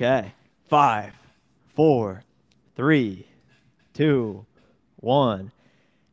Okay. 0.00 0.32
Five, 0.68 1.12
four, 1.74 2.22
three, 2.76 3.26
two, 3.94 4.46
one. 5.00 5.50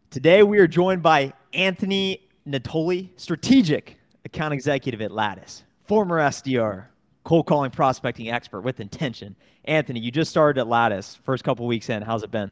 Today 0.10 0.42
we 0.42 0.58
are 0.58 0.66
joined 0.66 1.04
by 1.04 1.32
Anthony 1.54 2.28
Natoli, 2.48 3.10
strategic 3.16 4.00
account 4.26 4.56
executive 4.56 5.02
at 5.02 5.12
Lattice, 5.12 5.66
former 5.84 6.18
SDR, 6.18 6.86
cold 7.26 7.46
calling 7.46 7.70
prospecting 7.70 8.32
expert 8.32 8.62
with 8.62 8.80
intention. 8.80 9.36
Anthony, 9.66 10.00
you 10.00 10.10
just 10.10 10.32
started 10.32 10.60
at 10.60 10.66
Lattice, 10.66 11.20
first 11.24 11.44
couple 11.44 11.68
weeks 11.68 11.88
in. 11.88 12.02
How's 12.02 12.24
it 12.24 12.32
been? 12.32 12.50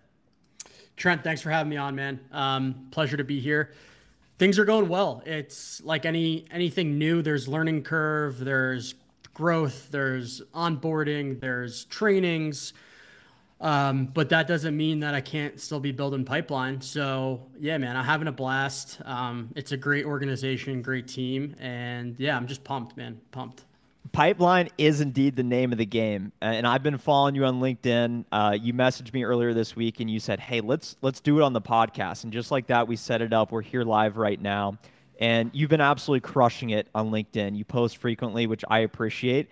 Trent, 0.97 1.23
thanks 1.23 1.41
for 1.41 1.49
having 1.49 1.71
me 1.71 1.77
on, 1.77 1.95
man. 1.95 2.19
Um, 2.31 2.89
pleasure 2.91 3.17
to 3.17 3.23
be 3.23 3.39
here. 3.39 3.73
Things 4.37 4.59
are 4.59 4.65
going 4.65 4.87
well. 4.87 5.23
It's 5.25 5.81
like 5.81 6.05
any 6.05 6.45
anything 6.51 6.99
new. 6.99 7.23
There's 7.23 7.47
learning 7.47 7.81
curve. 7.81 8.37
There's 8.37 8.93
growth. 9.33 9.89
There's 9.91 10.41
onboarding. 10.53 11.39
There's 11.39 11.85
trainings. 11.85 12.73
Um, 13.63 14.07
but 14.07 14.27
that 14.29 14.45
doesn't 14.45 14.75
mean 14.75 14.99
that 14.99 15.13
I 15.13 15.21
can't 15.21 15.57
still 15.59 15.79
be 15.79 15.93
building 15.93 16.25
pipeline. 16.25 16.81
So 16.81 17.41
yeah, 17.57 17.77
man, 17.77 17.95
I'm 17.95 18.03
having 18.03 18.27
a 18.27 18.31
blast. 18.31 18.99
Um, 19.05 19.49
it's 19.55 19.71
a 19.71 19.77
great 19.77 20.05
organization, 20.05 20.81
great 20.81 21.07
team, 21.07 21.55
and 21.59 22.15
yeah, 22.19 22.35
I'm 22.35 22.45
just 22.45 22.65
pumped, 22.65 22.97
man, 22.97 23.21
pumped. 23.31 23.63
Pipeline 24.11 24.69
is 24.77 24.99
indeed 24.99 25.37
the 25.37 25.43
name 25.43 25.71
of 25.71 25.77
the 25.77 25.85
game, 25.85 26.33
and 26.41 26.67
I've 26.67 26.83
been 26.83 26.97
following 26.97 27.35
you 27.35 27.45
on 27.45 27.61
LinkedIn. 27.61 28.25
Uh, 28.33 28.55
you 28.59 28.73
messaged 28.73 29.13
me 29.13 29.23
earlier 29.23 29.53
this 29.53 29.77
week, 29.77 30.01
and 30.01 30.09
you 30.11 30.19
said, 30.19 30.41
"Hey, 30.41 30.59
let's 30.59 30.97
let's 31.01 31.21
do 31.21 31.39
it 31.39 31.41
on 31.41 31.53
the 31.53 31.61
podcast." 31.61 32.25
And 32.25 32.33
just 32.33 32.51
like 32.51 32.67
that, 32.67 32.87
we 32.87 32.97
set 32.97 33.21
it 33.21 33.31
up. 33.31 33.53
We're 33.53 33.61
here 33.61 33.83
live 33.83 34.17
right 34.17 34.39
now, 34.39 34.77
and 35.19 35.51
you've 35.53 35.69
been 35.69 35.81
absolutely 35.81 36.21
crushing 36.21 36.71
it 36.71 36.87
on 36.95 37.11
LinkedIn. 37.11 37.55
You 37.55 37.65
post 37.65 37.97
frequently, 37.97 38.47
which 38.47 38.63
I 38.69 38.79
appreciate, 38.79 39.49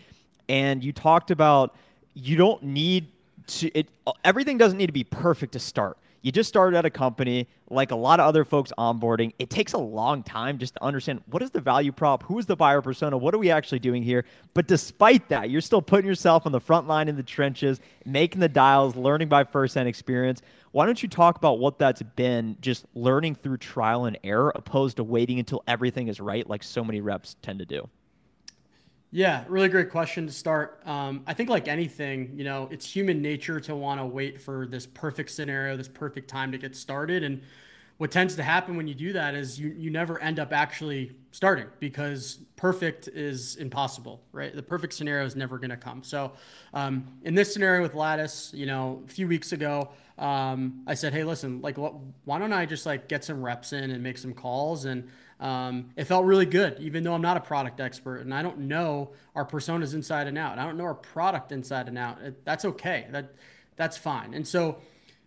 and 0.49 0.83
you 0.83 0.91
talked 0.91 1.31
about 1.31 1.75
you 2.13 2.35
don't 2.35 2.61
need 2.63 3.07
to. 3.47 3.71
It 3.77 3.87
everything 4.23 4.57
doesn't 4.57 4.77
need 4.77 4.87
to 4.87 4.93
be 4.93 5.03
perfect 5.03 5.53
to 5.53 5.59
start 5.59 5.97
you 6.21 6.31
just 6.31 6.47
started 6.47 6.77
at 6.77 6.85
a 6.85 6.89
company 6.89 7.47
like 7.69 7.91
a 7.91 7.95
lot 7.95 8.19
of 8.19 8.25
other 8.27 8.45
folks 8.45 8.71
onboarding 8.77 9.33
it 9.39 9.49
takes 9.49 9.73
a 9.73 9.77
long 9.77 10.23
time 10.23 10.57
just 10.57 10.75
to 10.75 10.83
understand 10.83 11.21
what 11.27 11.41
is 11.41 11.51
the 11.51 11.59
value 11.59 11.91
prop 11.91 12.23
who 12.23 12.37
is 12.39 12.45
the 12.45 12.55
buyer 12.55 12.81
persona 12.81 13.17
what 13.17 13.33
are 13.33 13.37
we 13.37 13.49
actually 13.49 13.79
doing 13.79 14.03
here 14.03 14.25
but 14.53 14.67
despite 14.67 15.27
that 15.29 15.49
you're 15.49 15.61
still 15.61 15.81
putting 15.81 16.05
yourself 16.05 16.45
on 16.45 16.51
the 16.51 16.59
front 16.59 16.87
line 16.87 17.07
in 17.07 17.15
the 17.15 17.23
trenches 17.23 17.79
making 18.05 18.39
the 18.39 18.49
dials 18.49 18.95
learning 18.95 19.27
by 19.27 19.43
first-hand 19.43 19.87
experience 19.87 20.41
why 20.71 20.85
don't 20.85 21.03
you 21.03 21.09
talk 21.09 21.37
about 21.37 21.59
what 21.59 21.77
that's 21.77 22.01
been 22.01 22.55
just 22.61 22.85
learning 22.95 23.35
through 23.35 23.57
trial 23.57 24.05
and 24.05 24.17
error 24.23 24.51
opposed 24.55 24.97
to 24.97 25.03
waiting 25.03 25.39
until 25.39 25.63
everything 25.67 26.07
is 26.07 26.19
right 26.19 26.49
like 26.49 26.63
so 26.63 26.83
many 26.83 27.01
reps 27.01 27.35
tend 27.41 27.59
to 27.59 27.65
do 27.65 27.89
yeah, 29.13 29.43
really 29.49 29.67
great 29.67 29.89
question 29.89 30.25
to 30.25 30.31
start. 30.31 30.81
Um, 30.85 31.23
I 31.27 31.33
think, 31.33 31.49
like 31.49 31.67
anything, 31.67 32.31
you 32.33 32.45
know, 32.45 32.69
it's 32.71 32.89
human 32.89 33.21
nature 33.21 33.59
to 33.59 33.75
want 33.75 33.99
to 33.99 34.05
wait 34.05 34.39
for 34.39 34.65
this 34.65 34.87
perfect 34.87 35.31
scenario, 35.31 35.75
this 35.75 35.89
perfect 35.89 36.29
time 36.29 36.49
to 36.53 36.57
get 36.57 36.77
started. 36.77 37.21
And 37.23 37.41
what 37.97 38.09
tends 38.09 38.35
to 38.37 38.43
happen 38.43 38.77
when 38.77 38.87
you 38.87 38.95
do 38.95 39.11
that 39.13 39.35
is 39.35 39.59
you, 39.59 39.75
you 39.77 39.91
never 39.91 40.17
end 40.21 40.39
up 40.39 40.53
actually 40.53 41.11
starting 41.31 41.67
because 41.81 42.39
perfect 42.55 43.09
is 43.09 43.57
impossible, 43.57 44.23
right? 44.31 44.55
The 44.55 44.63
perfect 44.63 44.93
scenario 44.93 45.25
is 45.25 45.35
never 45.35 45.57
going 45.57 45.71
to 45.71 45.77
come. 45.77 46.03
So, 46.03 46.31
um, 46.73 47.05
in 47.23 47.35
this 47.35 47.53
scenario 47.53 47.81
with 47.81 47.95
Lattice, 47.95 48.51
you 48.55 48.65
know, 48.65 49.03
a 49.05 49.09
few 49.09 49.27
weeks 49.27 49.51
ago, 49.51 49.89
um, 50.21 50.83
I 50.85 50.93
said, 50.93 51.13
hey, 51.13 51.23
listen, 51.23 51.61
like, 51.61 51.77
what, 51.77 51.95
why 52.25 52.37
don't 52.37 52.53
I 52.53 52.67
just 52.67 52.85
like 52.85 53.07
get 53.07 53.23
some 53.23 53.41
reps 53.41 53.73
in 53.73 53.89
and 53.89 54.03
make 54.03 54.17
some 54.17 54.33
calls 54.33 54.85
and 54.85 55.09
um, 55.39 55.89
it 55.95 56.03
felt 56.03 56.25
really 56.25 56.45
good, 56.45 56.77
even 56.79 57.03
though 57.03 57.15
I'm 57.15 57.21
not 57.23 57.35
a 57.35 57.41
product 57.41 57.79
expert 57.79 58.19
and 58.19 58.31
I 58.31 58.43
don't 58.43 58.59
know 58.59 59.13
our 59.35 59.43
personas 59.43 59.95
inside 59.95 60.27
and 60.27 60.37
out. 60.37 60.59
I 60.59 60.65
don't 60.65 60.77
know 60.77 60.83
our 60.83 60.93
product 60.93 61.51
inside 61.51 61.87
and 61.87 61.97
out. 61.97 62.21
It, 62.21 62.45
that's 62.45 62.63
okay. 62.63 63.07
That 63.09 63.33
that's 63.75 63.97
fine. 63.97 64.35
And 64.35 64.47
so, 64.47 64.77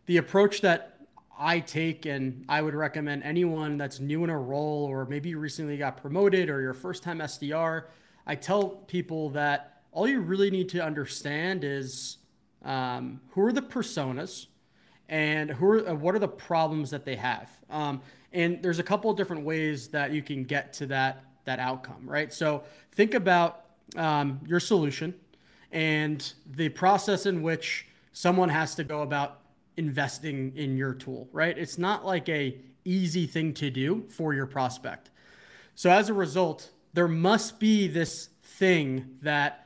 the 0.06 0.18
approach 0.18 0.60
that 0.60 1.00
I 1.36 1.58
take, 1.58 2.06
and 2.06 2.44
I 2.48 2.62
would 2.62 2.74
recommend 2.74 3.24
anyone 3.24 3.76
that's 3.76 3.98
new 3.98 4.22
in 4.22 4.30
a 4.30 4.38
role 4.38 4.84
or 4.84 5.04
maybe 5.06 5.34
recently 5.34 5.77
got 5.77 5.96
promoted 5.96 6.48
or 6.48 6.60
your 6.60 6.74
first 6.74 7.02
time 7.02 7.18
SDR, 7.18 7.86
I 8.24 8.36
tell 8.36 8.68
people 8.68 9.30
that 9.30 9.83
all 9.90 10.06
you 10.06 10.20
really 10.20 10.52
need 10.52 10.68
to 10.68 10.84
understand 10.84 11.64
is 11.64 12.18
um, 12.64 13.20
who 13.30 13.42
are 13.42 13.52
the 13.52 13.62
personas 13.62 14.46
and 15.08 15.50
who 15.50 15.66
are, 15.66 15.88
uh, 15.88 15.94
what 15.94 16.14
are 16.14 16.18
the 16.18 16.28
problems 16.28 16.90
that 16.90 17.04
they 17.04 17.16
have. 17.16 17.50
Um, 17.70 18.00
and 18.32 18.62
there's 18.62 18.78
a 18.78 18.82
couple 18.82 19.10
of 19.10 19.16
different 19.16 19.44
ways 19.44 19.88
that 19.88 20.12
you 20.12 20.22
can 20.22 20.44
get 20.44 20.72
to 20.74 20.86
that 20.86 21.24
that 21.44 21.58
outcome, 21.58 22.02
right? 22.06 22.32
So 22.32 22.64
think 22.92 23.14
about 23.14 23.66
um, 23.96 24.40
your 24.46 24.60
solution 24.60 25.14
and 25.72 26.32
the 26.46 26.70
process 26.70 27.26
in 27.26 27.42
which 27.42 27.86
someone 28.12 28.48
has 28.48 28.74
to 28.76 28.84
go 28.84 29.02
about 29.02 29.40
investing 29.76 30.52
in 30.56 30.76
your 30.76 30.94
tool, 30.94 31.28
right? 31.32 31.56
It's 31.56 31.78
not 31.78 32.06
like 32.06 32.28
a 32.28 32.56
easy 32.84 33.26
thing 33.26 33.52
to 33.54 33.70
do 33.70 34.04
for 34.08 34.34
your 34.34 34.46
prospect. 34.46 35.10
So 35.74 35.90
as 35.90 36.08
a 36.08 36.14
result, 36.14 36.70
there 36.92 37.08
must 37.08 37.58
be 37.58 37.88
this 37.88 38.28
thing 38.42 39.18
that 39.22 39.64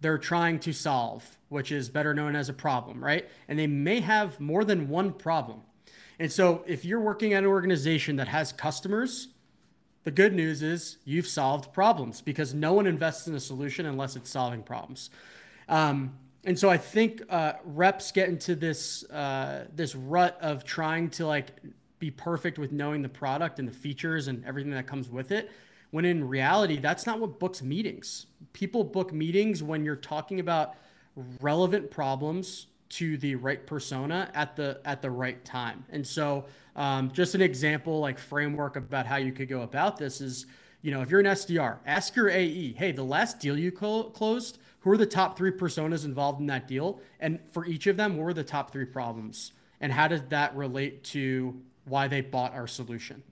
they're 0.00 0.18
trying 0.18 0.58
to 0.60 0.72
solve, 0.72 1.38
which 1.48 1.72
is 1.72 1.88
better 1.88 2.14
known 2.14 2.36
as 2.36 2.48
a 2.48 2.52
problem, 2.52 3.02
right? 3.02 3.28
And 3.48 3.58
they 3.58 3.66
may 3.66 4.00
have 4.00 4.38
more 4.40 4.64
than 4.64 4.88
one 4.88 5.12
problem. 5.12 5.62
And 6.18 6.30
so 6.30 6.64
if 6.66 6.84
you're 6.84 7.00
working 7.00 7.34
at 7.34 7.42
an 7.42 7.48
organization 7.48 8.16
that 8.16 8.28
has 8.28 8.52
customers, 8.52 9.28
the 10.04 10.10
good 10.10 10.34
news 10.34 10.62
is 10.62 10.98
you've 11.04 11.26
solved 11.26 11.72
problems 11.72 12.20
because 12.20 12.54
no 12.54 12.72
one 12.72 12.86
invests 12.86 13.26
in 13.26 13.34
a 13.34 13.40
solution 13.40 13.86
unless 13.86 14.16
it's 14.16 14.30
solving 14.30 14.62
problems. 14.62 15.10
Um, 15.68 16.16
and 16.44 16.56
so 16.56 16.70
I 16.70 16.76
think 16.76 17.22
uh, 17.28 17.54
reps 17.64 18.12
get 18.12 18.28
into 18.28 18.54
this 18.54 19.02
uh, 19.10 19.66
this 19.74 19.96
rut 19.96 20.38
of 20.40 20.62
trying 20.62 21.10
to 21.10 21.26
like 21.26 21.48
be 21.98 22.10
perfect 22.10 22.56
with 22.56 22.70
knowing 22.70 23.02
the 23.02 23.08
product 23.08 23.58
and 23.58 23.66
the 23.66 23.72
features 23.72 24.28
and 24.28 24.44
everything 24.44 24.70
that 24.70 24.86
comes 24.86 25.08
with 25.10 25.32
it. 25.32 25.50
When 25.90 26.04
in 26.04 26.28
reality, 26.28 26.78
that's 26.78 27.06
not 27.06 27.20
what 27.20 27.38
books 27.38 27.62
meetings. 27.62 28.26
People 28.52 28.84
book 28.84 29.12
meetings 29.12 29.62
when 29.62 29.84
you're 29.84 29.96
talking 29.96 30.40
about 30.40 30.74
relevant 31.40 31.90
problems 31.90 32.66
to 32.88 33.16
the 33.18 33.34
right 33.34 33.66
persona 33.66 34.30
at 34.34 34.56
the 34.56 34.80
at 34.84 35.02
the 35.02 35.10
right 35.10 35.44
time. 35.44 35.84
And 35.90 36.06
so, 36.06 36.44
um, 36.76 37.10
just 37.10 37.34
an 37.34 37.42
example, 37.42 38.00
like 38.00 38.18
framework 38.18 38.76
about 38.76 39.06
how 39.06 39.16
you 39.16 39.32
could 39.32 39.48
go 39.48 39.62
about 39.62 39.96
this 39.96 40.20
is, 40.20 40.46
you 40.82 40.90
know, 40.90 41.02
if 41.02 41.10
you're 41.10 41.20
an 41.20 41.26
SDR, 41.26 41.78
ask 41.86 42.14
your 42.14 42.30
AE, 42.30 42.74
hey, 42.74 42.92
the 42.92 43.02
last 43.02 43.40
deal 43.40 43.58
you 43.58 43.72
clo- 43.72 44.10
closed, 44.10 44.58
who 44.80 44.90
are 44.90 44.96
the 44.96 45.06
top 45.06 45.36
three 45.36 45.50
personas 45.50 46.04
involved 46.04 46.40
in 46.40 46.46
that 46.46 46.68
deal, 46.68 47.00
and 47.18 47.40
for 47.50 47.66
each 47.66 47.86
of 47.86 47.96
them, 47.96 48.16
what 48.16 48.24
were 48.24 48.34
the 48.34 48.44
top 48.44 48.70
three 48.70 48.84
problems, 48.84 49.52
and 49.80 49.92
how 49.92 50.06
did 50.06 50.30
that 50.30 50.54
relate 50.54 51.02
to 51.02 51.60
why 51.86 52.06
they 52.06 52.20
bought 52.20 52.54
our 52.54 52.66
solution? 52.66 53.22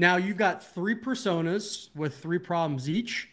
Now 0.00 0.16
you've 0.16 0.36
got 0.36 0.64
three 0.64 0.94
personas 0.94 1.88
with 1.94 2.18
three 2.18 2.38
problems 2.38 2.88
each. 2.88 3.28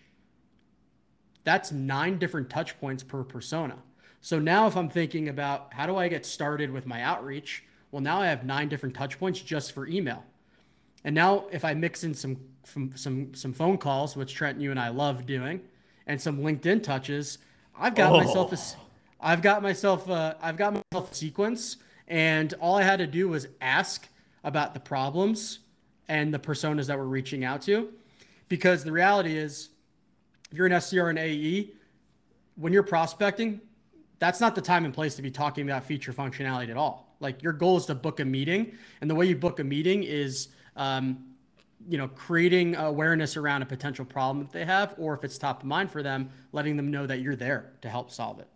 That's 1.44 1.72
nine 1.72 2.18
different 2.18 2.50
touch 2.50 2.80
points 2.80 3.04
per 3.04 3.24
persona. 3.24 3.78
So 4.20 4.40
now 4.40 4.66
if 4.66 4.76
I'm 4.76 4.90
thinking 4.90 5.30
about 5.30 5.72
how 5.72 5.86
do 5.86 5.96
I 5.96 6.08
get 6.08 6.26
started 6.26 6.72
with 6.72 6.88
my 6.88 7.04
outreach, 7.04 7.64
well, 7.92 8.02
now 8.02 8.20
I 8.20 8.26
have 8.26 8.44
nine 8.44 8.68
different 8.68 8.96
touch 8.96 9.20
points 9.20 9.40
just 9.40 9.74
for 9.74 9.86
email. 9.86 10.24
And 11.04 11.14
now 11.14 11.46
if 11.52 11.64
I 11.64 11.76
mix 11.76 12.04
in 12.04 12.16
some 12.16 12.38
some 12.96 13.36
some 13.36 13.54
phone 13.54 13.78
calls, 13.78 14.18
which 14.18 14.34
Trent, 14.34 14.60
you 14.60 14.72
and 14.72 14.80
I 14.80 14.90
love 14.90 15.28
doing, 15.28 15.62
and 16.08 16.20
some 16.20 16.40
LinkedIn 16.40 16.82
touches, 16.82 17.38
I've 17.78 17.94
got 17.94 18.12
oh. 18.12 18.18
myself 18.18 18.52
a 18.52 18.58
I've 19.22 19.44
got 19.44 19.62
myself 19.62 20.10
a, 20.10 20.36
I've 20.42 20.58
got 20.58 20.74
myself 20.74 21.12
a 21.12 21.16
sequence, 21.16 21.78
and 22.08 22.52
all 22.60 22.76
I 22.76 22.82
had 22.82 22.98
to 22.98 23.08
do 23.08 23.30
was 23.30 23.48
ask 23.62 24.08
about 24.44 24.74
the 24.74 24.80
problems 24.80 25.60
and 26.08 26.34
the 26.34 26.40
personas 26.40 26.88
that 26.88 26.98
we're 26.98 27.06
reaching 27.06 27.44
out 27.44 27.62
to, 27.64 27.90
because 28.48 28.84
the 28.84 28.92
reality 28.92 29.38
is, 29.38 29.70
if 30.52 30.58
you're 30.58 30.68
an 30.68 30.74
SDR 30.74 31.10
and 31.10 31.20
AE, 31.20 31.72
when 32.56 32.72
you're 32.72 32.84
prospecting, 32.84 33.60
that's 34.20 34.40
not 34.40 34.56
the 34.56 34.62
time 34.62 34.86
and 34.86 34.94
place 34.94 35.16
to 35.16 35.22
be 35.22 35.32
talking 35.32 35.68
about 35.68 35.84
feature 35.84 36.14
functionality 36.14 36.70
at 36.70 36.78
all. 36.78 37.16
Like 37.20 37.42
your 37.42 37.54
goal 37.54 37.78
is 37.78 37.86
to 37.88 37.96
book 37.96 38.20
a 38.20 38.26
meeting, 38.26 38.74
and 39.02 39.10
the 39.10 39.16
way 39.16 39.26
you 39.26 39.36
book 39.36 39.60
a 39.60 39.64
meeting 39.64 40.04
is, 40.04 40.50
um, 40.76 41.24
you 41.88 41.98
know, 41.98 42.08
creating 42.08 42.76
awareness 42.76 43.38
around 43.38 43.62
a 43.62 43.66
potential 43.66 44.06
problem 44.06 44.46
that 44.46 44.52
they 44.52 44.66
have, 44.66 44.96
or 44.98 45.14
if 45.14 45.24
it's 45.24 45.38
top 45.38 45.62
of 45.62 45.68
mind 45.68 45.92
for 45.92 46.04
them, 46.04 46.30
letting 46.52 46.78
them 46.78 46.92
know 46.92 47.06
that 47.06 47.20
you're 47.20 47.36
there 47.36 47.74
to 47.82 47.90
help 47.90 48.12
solve 48.12 48.40
it. 48.40 48.48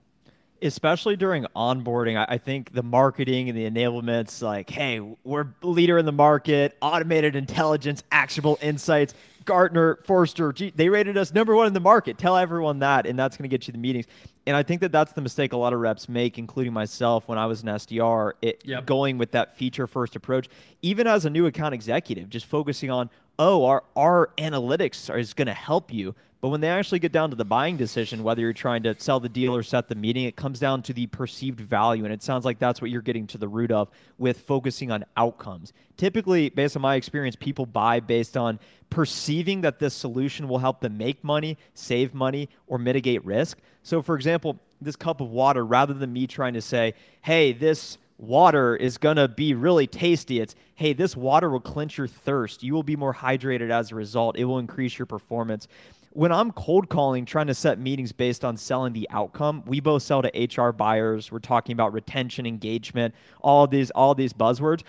Especially 0.62 1.16
during 1.16 1.46
onboarding, 1.56 2.24
I 2.28 2.38
think 2.38 2.74
the 2.74 2.84
marketing 2.84 3.50
and 3.50 3.58
the 3.58 3.70
enablements, 3.70 4.42
like, 4.42 4.70
hey, 4.70 5.00
we're 5.24 5.48
leader 5.62 5.98
in 5.98 6.06
the 6.06 6.12
market, 6.12 6.78
automated 6.82 7.36
intelligence, 7.36 8.04
actionable 8.12 8.58
insights. 8.62 9.14
Gartner, 9.46 9.98
Forrester, 10.04 10.54
they 10.76 10.90
rated 10.90 11.18
us 11.18 11.34
number 11.34 11.56
one 11.56 11.66
in 11.66 11.74
the 11.74 11.80
market. 11.80 12.18
Tell 12.18 12.38
everyone 12.38 12.80
that, 12.80 13.08
and 13.08 13.18
that's 13.18 13.36
going 13.36 13.50
to 13.50 13.58
get 13.58 13.68
you 13.68 13.72
the 13.72 13.80
meetings. 13.80 14.06
And 14.46 14.56
I 14.56 14.64
think 14.64 14.82
that 14.82 14.92
that's 14.92 15.14
the 15.14 15.22
mistake 15.22 15.54
a 15.54 15.58
lot 15.58 15.74
of 15.74 15.80
reps 15.80 16.10
make, 16.10 16.38
including 16.38 16.74
myself 16.74 17.28
when 17.28 17.38
I 17.38 17.46
was 17.46 17.64
an 17.64 17.70
SDR, 17.70 18.34
it, 18.42 18.62
yep. 18.66 18.86
going 18.86 19.18
with 19.18 19.32
that 19.32 19.56
feature 19.58 19.88
first 19.88 20.16
approach. 20.16 20.50
Even 20.82 21.08
as 21.08 21.26
a 21.26 21.30
new 21.30 21.46
account 21.46 21.74
executive, 21.74 22.30
just 22.30 22.46
focusing 22.46 22.92
on 22.92 23.10
oh, 23.40 23.66
our, 23.66 23.84
our 23.96 24.30
analytics 24.38 25.18
is 25.18 25.34
going 25.34 25.48
to 25.48 25.54
help 25.54 25.92
you. 25.94 26.14
But 26.42 26.50
when 26.50 26.62
they 26.62 26.70
actually 26.70 27.00
get 27.00 27.12
down 27.12 27.32
to 27.32 27.36
the 27.36 27.44
buying 27.44 27.76
decision, 27.76 28.24
whether 28.24 28.42
you're 28.42 28.54
trying 28.54 28.84
to 28.84 28.96
sell 28.98 29.20
the 29.20 29.28
deal 29.28 29.54
or 29.54 29.64
set 29.64 29.90
the 29.90 29.96
meeting, 29.96 30.24
it 30.26 30.38
comes 30.38 30.60
down 30.60 30.82
to 30.84 30.94
the 30.94 31.08
perceived 31.08 31.60
value. 31.60 32.06
And 32.06 32.14
it 32.14 32.24
sounds 32.24 32.46
like 32.46 32.60
that's 32.60 32.82
what 32.82 32.92
you're 32.92 33.02
getting 33.02 33.28
to 33.28 33.38
the 33.38 33.48
root 33.48 33.72
of 33.72 33.90
with 34.18 34.42
focusing 34.42 34.90
on 34.92 35.04
outcomes. 35.18 35.74
Typically, 35.98 36.50
based 36.50 36.78
on 36.78 36.82
my 36.82 36.96
experience, 36.96 37.36
people 37.36 37.66
buy 37.66 38.00
based 38.00 38.38
on 38.38 38.58
perceiving 38.90 39.62
that 39.62 39.80
this 39.80 39.94
solution 39.94 40.48
will 40.48 40.60
help 40.60 40.80
them 40.80 40.98
make 40.98 41.22
money, 41.24 41.58
save 41.74 42.14
money, 42.14 42.48
or 42.68 42.78
mitigate 42.78 43.24
risk. 43.26 43.58
So, 43.84 44.02
for 44.02 44.16
example, 44.16 44.58
this 44.80 44.96
cup 44.96 45.20
of 45.20 45.30
water, 45.30 45.66
rather 45.66 45.94
than 45.94 46.14
me 46.14 46.26
trying 46.26 46.54
to 46.54 46.62
say, 46.62 46.94
hey, 47.22 47.52
this 47.52 47.98
water 48.20 48.76
is 48.76 48.98
going 48.98 49.16
to 49.16 49.28
be 49.28 49.54
really 49.56 49.88
tasty. 49.88 50.40
It's, 50.40 50.56
hey, 50.76 50.94
this 50.94 51.16
water 51.18 51.50
will 51.50 51.60
clench 51.60 51.98
your 51.98 52.08
thirst. 52.08 52.62
You 52.62 52.74
will 52.74 52.84
be 52.84 52.96
more 52.96 53.14
hydrated 53.14 53.72
as 53.72 53.92
a 53.92 53.96
result. 53.96 54.38
It 54.38 54.46
will 54.46 54.60
increase 54.60 55.00
your 55.00 55.06
performance 55.08 55.68
when 56.12 56.32
I'm 56.32 56.52
cold 56.52 56.90
calling, 56.90 57.26
trying 57.26 57.48
to 57.48 57.54
set 57.54 57.80
meetings 57.80 58.12
based 58.12 58.44
on 58.44 58.58
selling 58.58 58.94
the 58.94 59.08
outcome, 59.12 59.64
we 59.66 59.80
both 59.80 60.04
sell 60.04 60.22
to 60.22 60.62
HR 60.62 60.72
buyers. 60.72 61.32
We're 61.32 61.40
talking 61.40 61.74
about 61.74 61.94
retention, 61.94 62.46
engagement, 62.46 63.14
all 63.42 63.68
these, 63.68 63.92
all 63.92 64.16
these 64.16 64.34
buzzwords. 64.34 64.84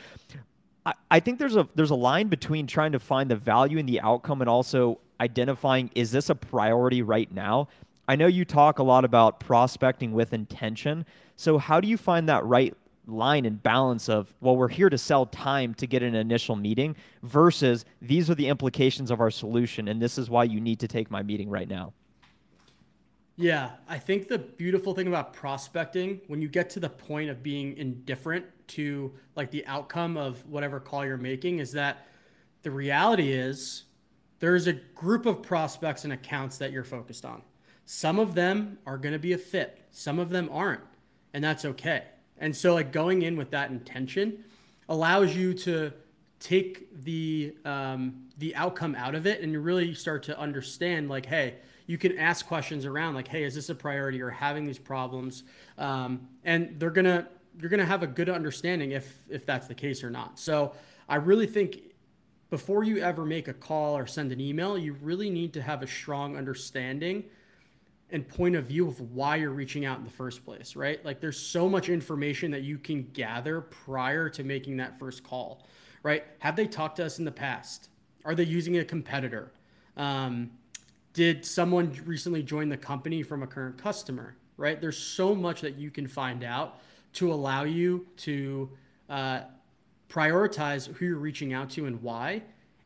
I, 0.87 0.95
I 1.11 1.21
think 1.21 1.39
there's 1.39 1.57
a 1.57 1.69
there's 1.75 1.91
a 1.91 1.97
line 1.97 2.29
between 2.29 2.67
trying 2.67 2.93
to 2.93 2.99
find 2.99 3.31
the 3.31 3.37
value 3.37 3.79
in 3.79 3.87
the 3.87 4.01
outcome 4.01 4.41
and 4.41 4.49
also 4.49 4.99
identifying 5.21 5.91
is 5.95 6.11
this 6.11 6.31
a 6.31 6.35
priority 6.35 7.03
right 7.03 7.31
now. 7.33 7.69
I 8.09 8.17
know 8.17 8.27
you 8.27 8.45
talk 8.45 8.79
a 8.79 8.83
lot 8.83 9.05
about 9.05 9.41
prospecting 9.41 10.13
with 10.13 10.33
intention. 10.33 11.05
So 11.37 11.59
how 11.59 11.81
do 11.81 11.87
you 11.87 11.97
find 11.97 12.29
that 12.29 12.45
right 12.45 12.75
line 13.11 13.45
and 13.45 13.63
balance 13.63 14.09
of 14.09 14.35
well 14.41 14.57
we're 14.57 14.69
here 14.69 14.91
to 14.91 14.99
sell 14.99 15.27
time 15.27 15.75
to 15.75 15.87
get 15.87 16.03
an 16.03 16.15
initial 16.15 16.57
meeting 16.57 16.97
versus 17.23 17.85
these 18.01 18.31
are 18.31 18.35
the 18.35 18.49
implications 18.49 19.11
of 19.11 19.21
our 19.21 19.31
solution 19.31 19.89
and 19.89 20.01
this 20.01 20.19
is 20.19 20.31
why 20.31 20.45
you 20.45 20.61
need 20.61 20.81
to 20.81 20.89
take 20.89 21.11
my 21.11 21.23
meeting 21.23 21.49
right 21.49 21.69
now. 21.69 21.93
Yeah 23.37 23.71
i 23.89 23.99
think 23.99 24.29
the 24.29 24.39
beautiful 24.39 24.95
thing 24.95 25.07
about 25.07 25.33
prospecting 25.33 26.21
when 26.27 26.43
you 26.43 26.49
get 26.49 26.71
to 26.71 26.81
the 26.81 26.91
point 26.91 27.31
of 27.31 27.43
being 27.43 27.77
indifferent 27.77 28.45
to 28.69 29.13
like 29.37 29.51
the 29.51 29.67
outcome 29.67 30.17
of 30.17 30.47
whatever 30.47 30.79
call 30.79 31.05
you're 31.05 31.17
making 31.17 31.59
is 31.59 31.73
that 31.73 32.07
the 32.63 32.71
reality 32.71 33.33
is 33.33 33.85
there's 34.39 34.67
a 34.67 34.73
group 34.73 35.27
of 35.27 35.43
prospects 35.43 36.05
and 36.05 36.13
accounts 36.13 36.57
that 36.59 36.73
you're 36.73 36.83
focused 36.83 37.27
on. 37.27 37.43
Some 37.85 38.19
of 38.19 38.35
them 38.35 38.79
are 38.87 38.97
going 38.97 39.13
to 39.13 39.19
be 39.19 39.35
a 39.35 39.39
fit. 39.39 39.87
Some 39.91 40.19
of 40.19 40.31
them 40.31 40.49
aren't 40.53 40.83
and 41.33 41.43
that's 41.43 41.65
okay 41.65 42.05
and 42.41 42.55
so 42.57 42.75
like 42.75 42.91
going 42.91 43.23
in 43.23 43.37
with 43.37 43.51
that 43.51 43.71
intention 43.71 44.45
allows 44.89 45.37
you 45.37 45.55
to 45.55 45.93
take 46.41 47.05
the 47.05 47.55
um, 47.65 48.27
the 48.39 48.57
outcome 48.57 48.95
out 48.95 49.15
of 49.15 49.27
it 49.27 49.43
and 49.43 49.53
you 49.53 49.61
really 49.61 49.95
start 49.95 50.23
to 50.25 50.39
understand 50.39 51.09
like 51.09 51.27
hey 51.27 51.55
you 51.87 51.99
can 51.99 52.19
ask 52.19 52.47
questions 52.47 52.85
around 52.87 53.15
like 53.15 53.29
hey 53.29 53.45
is 53.45 53.55
this 53.55 53.69
a 53.69 53.75
priority 53.75 54.21
or 54.21 54.31
having 54.31 54.65
these 54.65 54.79
problems? 54.79 55.45
Um, 55.79 56.29
and 56.45 56.77
they're 56.79 56.91
gonna 56.91 57.29
you're 57.61 57.71
gonna 57.71 57.85
have 57.85 58.03
a 58.03 58.07
good 58.07 58.29
understanding 58.29 58.93
if 58.93 59.23
if 59.29 59.45
that's 59.45 59.67
the 59.67 59.75
case 59.75 60.03
or 60.03 60.11
not. 60.11 60.39
So 60.39 60.73
i 61.11 61.17
really 61.17 61.47
think 61.47 61.83
before 62.49 62.85
you 62.85 62.99
ever 62.99 63.25
make 63.25 63.49
a 63.49 63.53
call 63.53 63.97
or 63.97 64.07
send 64.07 64.33
an 64.33 64.41
email 64.41 64.79
you 64.79 64.93
really 65.03 65.29
need 65.29 65.53
to 65.53 65.61
have 65.61 65.83
a 65.83 65.87
strong 65.87 66.37
understanding 66.37 67.25
and 68.13 68.27
point 68.27 68.57
of 68.57 68.67
view 68.67 68.89
of 68.89 69.01
why 69.13 69.37
you're 69.37 69.51
reaching 69.51 69.85
out 69.85 69.99
in 69.99 70.05
the 70.05 70.11
first 70.11 70.45
place, 70.45 70.77
right? 70.77 71.05
Like 71.05 71.21
there's 71.21 71.39
so 71.39 71.69
much 71.69 71.89
information 71.89 72.51
that 72.51 72.63
you 72.63 72.79
can 72.79 73.09
gather 73.13 73.61
prior 73.61 74.29
to 74.31 74.45
making 74.45 74.77
that 74.79 74.99
first 74.99 75.23
call, 75.25 75.67
right? 76.03 76.25
Have 76.41 76.57
they 76.57 76.67
talked 76.67 76.97
to 76.97 77.05
us 77.05 77.19
in 77.19 77.25
the 77.25 77.33
past? 77.33 77.89
Are 78.25 78.35
they 78.35 78.45
using 78.45 78.79
a 78.79 78.85
competitor? 78.85 79.53
Um, 79.97 80.51
did 81.13 81.45
someone 81.45 81.93
recently 82.05 82.43
join 82.43 82.69
the 82.69 82.77
company 82.77 83.23
from 83.23 83.43
a 83.43 83.47
current 83.47 83.79
customer, 83.79 84.37
right? 84.57 84.81
There's 84.81 84.99
so 84.99 85.35
much 85.35 85.61
that 85.63 85.77
you 85.77 85.91
can 85.91 86.07
find 86.07 86.45
out 86.45 86.79
to 87.15 87.33
allow 87.33 87.65
you 87.65 88.07
to 88.19 88.71
uh, 89.09 89.41
prioritize 90.09 90.93
who 90.95 91.07
you're 91.07 91.17
reaching 91.17 91.53
out 91.53 91.71
to 91.71 91.87
and 91.87 92.01
why. 92.03 92.43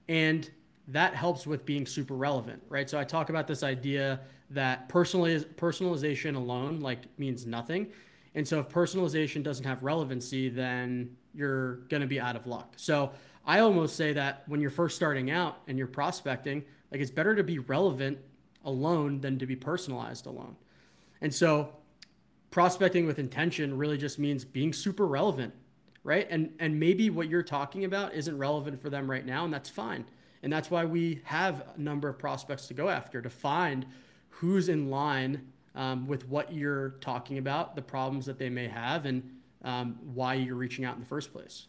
And 0.08 0.48
that 0.88 1.14
helps 1.14 1.46
with 1.46 1.64
being 1.64 1.86
super 1.86 2.14
relevant, 2.14 2.62
right? 2.68 2.88
So 2.88 2.98
I 2.98 3.04
talk 3.04 3.30
about 3.30 3.46
this 3.46 3.62
idea 3.62 4.20
that 4.50 4.88
personaliz- 4.88 5.46
personalization 5.54 6.36
alone 6.36 6.80
like 6.80 7.00
means 7.18 7.46
nothing. 7.46 7.88
And 8.34 8.46
so 8.46 8.58
if 8.60 8.68
personalization 8.68 9.42
doesn't 9.42 9.64
have 9.64 9.82
relevancy, 9.82 10.48
then 10.48 11.16
you're 11.32 11.76
going 11.88 12.02
to 12.02 12.06
be 12.06 12.20
out 12.20 12.36
of 12.36 12.46
luck. 12.46 12.74
So 12.76 13.12
I 13.46 13.60
almost 13.60 13.96
say 13.96 14.12
that 14.12 14.44
when 14.46 14.60
you're 14.60 14.70
first 14.70 14.96
starting 14.96 15.30
out 15.30 15.58
and 15.66 15.78
you're 15.78 15.86
prospecting, 15.86 16.64
like 16.90 17.00
it's 17.00 17.10
better 17.10 17.34
to 17.34 17.44
be 17.44 17.58
relevant 17.58 18.18
alone 18.64 19.20
than 19.20 19.38
to 19.38 19.46
be 19.46 19.56
personalized 19.56 20.26
alone. 20.26 20.56
And 21.20 21.34
so 21.34 21.76
prospecting 22.50 23.06
with 23.06 23.18
intention 23.18 23.76
really 23.76 23.98
just 23.98 24.18
means 24.18 24.44
being 24.44 24.72
super 24.72 25.06
relevant, 25.06 25.54
right? 26.02 26.26
And 26.30 26.52
and 26.58 26.78
maybe 26.78 27.10
what 27.10 27.28
you're 27.28 27.42
talking 27.42 27.84
about 27.84 28.14
isn't 28.14 28.36
relevant 28.36 28.80
for 28.80 28.90
them 28.90 29.10
right 29.10 29.24
now 29.24 29.44
and 29.44 29.52
that's 29.52 29.70
fine. 29.70 30.04
And 30.44 30.52
that's 30.52 30.70
why 30.70 30.84
we 30.84 31.22
have 31.24 31.64
a 31.74 31.80
number 31.80 32.06
of 32.06 32.18
prospects 32.18 32.66
to 32.66 32.74
go 32.74 32.90
after 32.90 33.22
to 33.22 33.30
find 33.30 33.86
who's 34.28 34.68
in 34.68 34.90
line 34.90 35.40
um, 35.74 36.06
with 36.06 36.28
what 36.28 36.52
you're 36.52 36.90
talking 37.00 37.38
about, 37.38 37.74
the 37.74 37.82
problems 37.82 38.26
that 38.26 38.38
they 38.38 38.50
may 38.50 38.68
have, 38.68 39.06
and 39.06 39.22
um, 39.64 39.98
why 40.12 40.34
you're 40.34 40.54
reaching 40.54 40.84
out 40.84 40.96
in 40.96 41.00
the 41.00 41.06
first 41.06 41.32
place. 41.32 41.66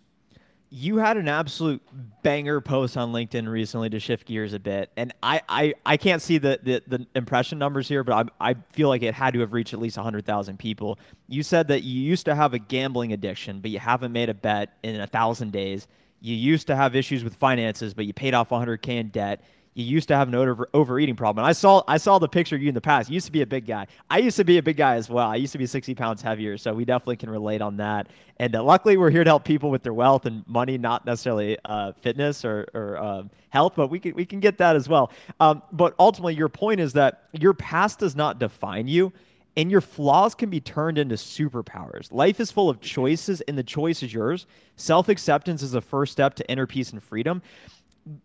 You 0.70 0.98
had 0.98 1.16
an 1.16 1.30
absolute 1.30 1.82
banger 2.22 2.60
post 2.60 2.98
on 2.98 3.14
LinkedIn 3.14 3.48
recently 3.48 3.90
to 3.92 4.00
shift 4.00 4.28
gears 4.28 4.52
a 4.52 4.60
bit, 4.60 4.92
and 4.98 5.14
I 5.24 5.42
I, 5.48 5.74
I 5.86 5.96
can't 5.96 6.22
see 6.22 6.38
the, 6.38 6.60
the, 6.62 6.84
the 6.86 7.08
impression 7.16 7.58
numbers 7.58 7.88
here, 7.88 8.04
but 8.04 8.30
I 8.42 8.50
I 8.50 8.56
feel 8.74 8.90
like 8.90 9.04
it 9.04 9.14
had 9.14 9.36
to 9.36 9.40
have 9.40 9.54
reached 9.54 9.74
at 9.74 9.80
least 9.80 9.96
hundred 9.96 10.26
thousand 10.26 10.60
people. 10.60 11.00
You 11.30 11.44
said 11.44 11.70
that 11.70 11.84
you 11.84 12.02
used 12.02 12.26
to 12.26 12.36
have 12.36 12.54
a 12.54 12.60
gambling 12.60 13.14
addiction, 13.14 13.62
but 13.62 13.72
you 13.72 13.80
haven't 13.80 14.12
made 14.12 14.28
a 14.28 14.34
bet 14.34 14.78
in 14.84 15.00
a 15.00 15.08
thousand 15.08 15.54
days. 15.54 15.88
You 16.26 16.36
used 16.36 16.68
to 16.68 16.76
have 16.76 16.96
issues 16.96 17.24
with 17.24 17.36
finances, 17.36 17.94
but 17.94 18.06
you 18.06 18.14
paid 18.14 18.34
off 18.34 18.50
100k 18.50 18.88
in 18.88 19.10
debt 19.10 19.44
you 19.76 19.84
used 19.84 20.08
to 20.08 20.16
have 20.16 20.30
an 20.30 20.36
over, 20.36 20.70
overeating 20.74 21.18
problem. 21.18 21.44
And 21.44 21.50
I 21.50 21.52
saw 21.52 21.84
I 21.86 21.98
saw 21.98 22.18
the 22.18 22.30
picture 22.30 22.56
of 22.56 22.62
you 22.62 22.70
in 22.70 22.74
the 22.74 22.82
past. 22.82 23.10
You 23.10 23.16
used 23.16 23.26
to 23.26 23.32
be 23.32 23.42
a 23.42 23.46
big 23.46 23.66
guy. 23.66 23.88
I 24.10 24.20
used 24.20 24.38
to 24.38 24.46
be 24.46 24.58
a 24.58 24.64
big 24.64 24.78
guy 24.78 24.96
as 24.96 25.10
well. 25.10 25.28
I 25.28 25.36
used 25.36 25.52
to 25.52 25.58
be 25.58 25.66
60 25.66 25.94
pounds 25.96 26.22
heavier, 26.22 26.58
so 26.58 26.74
we 26.74 26.86
definitely 26.86 27.18
can 27.18 27.30
relate 27.30 27.62
on 27.62 27.76
that. 27.78 28.08
And 28.40 28.56
uh, 28.56 28.64
luckily, 28.64 28.96
we're 28.96 29.10
here 29.10 29.26
to 29.26 29.30
help 29.30 29.44
people 29.44 29.70
with 29.70 29.84
their 29.84 29.94
wealth 29.94 30.26
and 30.26 30.48
money, 30.48 30.78
not 30.78 31.06
necessarily 31.06 31.58
uh, 31.66 31.92
fitness 32.02 32.46
or, 32.46 32.68
or 32.74 32.98
uh, 32.98 33.24
health, 33.50 33.74
but 33.76 33.90
we 33.90 34.00
can 34.00 34.16
we 34.16 34.26
can 34.26 34.40
get 34.40 34.58
that 34.60 34.78
as 34.78 34.88
well. 34.88 35.12
Um, 35.42 35.62
but 35.74 35.94
ultimately, 36.00 36.36
your 36.36 36.50
point 36.50 36.80
is 36.80 36.94
that 36.94 37.26
your 37.34 37.54
past 37.54 38.00
does 38.00 38.16
not 38.16 38.40
define 38.40 38.88
you. 38.88 39.12
And 39.58 39.72
your 39.72 39.82
flaws 39.82 40.36
can 40.36 40.50
be 40.50 40.60
turned 40.60 40.98
into 40.98 41.16
superpowers. 41.16 42.12
Life 42.12 42.40
is 42.40 42.52
full 42.52 42.70
of 42.70 42.82
choices, 42.82 43.42
and 43.42 43.58
the 43.58 43.64
choice 43.64 44.04
is 44.04 44.14
yours. 44.14 44.48
Self 44.76 45.08
acceptance 45.08 45.62
is 45.62 45.72
the 45.72 45.82
first 45.82 46.12
step 46.12 46.36
to 46.36 46.50
inner 46.50 46.68
peace 46.68 46.92
and 46.92 47.02
freedom. 47.02 47.42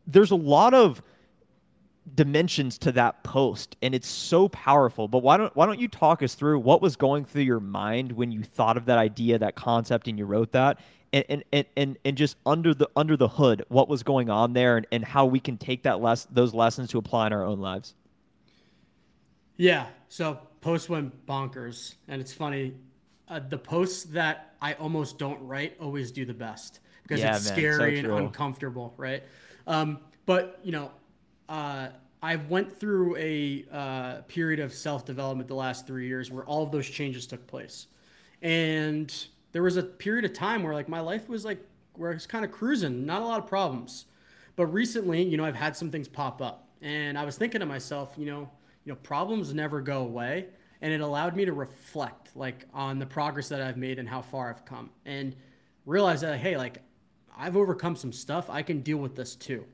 There's 0.07 0.33
a 0.33 0.37
lot 0.37 0.75
of 0.75 1.03
dimensions 2.15 2.79
to 2.79 2.93
that 2.93 3.23
post 3.23 3.77
and 3.83 3.95
it's 3.95 4.09
so 4.09 4.49
powerful 4.49 5.07
but 5.07 5.19
why 5.19 5.37
don't 5.37 5.55
why 5.55 5.67
don't 5.67 5.79
you 5.79 5.87
talk 5.87 6.23
us 6.23 6.35
through 6.35 6.59
what 6.59 6.83
was 6.83 6.97
going 6.97 7.25
through 7.25 7.43
your 7.43 7.61
mind 7.61 8.11
when 8.11 8.33
you 8.33 8.43
thought 8.43 8.77
of 8.77 8.87
that 8.87 8.99
idea 8.99 9.39
that 9.39 9.55
concept 9.55 10.09
and 10.09 10.19
you 10.19 10.25
wrote 10.25 10.51
that 10.51 10.79
and 11.13 11.45
and 11.53 11.67
and, 11.77 11.99
and 12.05 12.17
just 12.17 12.37
under 12.47 12.75
the 12.75 12.89
under 12.97 13.17
the 13.17 13.29
hood 13.29 13.65
what 13.69 13.89
was 13.89 14.03
going 14.03 14.31
on 14.31 14.53
there 14.53 14.77
and, 14.77 14.87
and 14.91 15.05
how 15.05 15.27
we 15.27 15.39
can 15.39 15.57
take 15.57 15.83
that 15.83 16.01
less 16.01 16.27
those 16.31 16.55
lessons 16.55 16.91
to 16.91 16.99
apply 16.99 17.27
in 17.27 17.33
our 17.33 17.45
own 17.45 17.61
lives 17.61 17.95
yeah 19.57 19.87
so 20.09 20.41
post 20.61 20.89
went 20.89 21.27
bonkers 21.27 21.95
and 22.09 22.21
it's 22.21 22.33
funny 22.33 22.75
uh, 23.29 23.41
the 23.49 23.59
posts 23.59 24.05
that 24.05 24.55
i 24.61 24.75
almost 24.75 25.19
don't 25.19 25.41
write 25.47 25.77
always 25.81 26.11
do 26.11 26.25
the 26.25 26.35
best 26.35 26.81
because 27.03 27.21
yeah, 27.21 27.37
it's 27.37 27.47
man, 27.47 27.59
scary 27.59 28.03
so 28.03 28.09
and 28.09 28.19
uncomfortable 28.27 28.95
right 28.97 29.23
um, 29.67 29.99
but 30.27 30.59
you 30.63 30.73
know 30.73 30.91
uh, 31.49 31.89
I 32.23 32.37
went 32.37 32.79
through 32.79 33.17
a 33.17 33.65
uh, 33.73 34.21
period 34.23 34.61
of 34.61 34.75
self 34.75 35.05
development 35.05 35.49
the 35.49 35.55
last 35.55 35.87
three 35.87 36.07
years 36.07 36.31
where 36.31 36.45
all 36.45 36.63
of 36.63 36.71
those 36.71 36.89
changes 36.89 37.27
took 37.27 37.47
place. 37.47 37.87
And 38.43 39.13
there 39.53 39.63
was 39.63 39.77
a 39.77 39.83
period 39.83 40.25
of 40.25 40.33
time 40.33 40.63
where 40.63 40.75
like 40.75 40.89
my 40.89 41.01
life 41.01 41.29
was 41.29 41.45
like 41.45 41.59
where 41.95 42.13
it's 42.13 42.27
kind 42.27 42.45
of 42.45 42.53
cruising, 42.53 43.07
not 43.07 43.23
a 43.23 43.25
lot 43.25 43.41
of 43.41 43.47
problems. 43.47 44.07
But 44.57 44.67
recently, 44.67 45.23
you 45.23 45.37
know, 45.37 45.45
I've 45.45 45.57
had 45.57 45.77
some 45.77 45.91
things 45.91 46.09
pop 46.09 46.43
up, 46.43 46.69
and 46.83 47.17
I 47.17 47.25
was 47.25 47.37
thinking 47.39 47.61
to 47.61 47.67
myself, 47.67 48.15
you 48.19 48.27
know, 48.27 48.51
know, 48.91 48.99
problems 49.03 49.53
never 49.55 49.81
go 49.81 50.03
away, 50.03 50.47
and 50.83 50.93
it 50.93 51.01
allowed 51.01 51.37
me 51.37 51.45
to 51.45 51.53
reflect 51.53 52.37
like 52.37 52.67
on 52.75 52.99
the 52.99 53.07
progress 53.07 53.49
that 53.49 53.61
I've 53.61 53.77
made 53.77 53.99
and 53.99 54.09
how 54.09 54.23
far 54.23 54.51
I've 54.51 54.65
come, 54.65 54.91
and 55.05 55.35
realize 55.87 56.21
that 56.21 56.39
hey, 56.39 56.57
like 56.57 56.83
I've 57.37 57.57
overcome 57.57 57.97
some 57.97 58.13
stuff, 58.13 58.51
I 58.51 58.63
can 58.63 58.81
deal 58.81 58.99
with 58.99 59.17
this 59.17 59.35
too. 59.35 59.65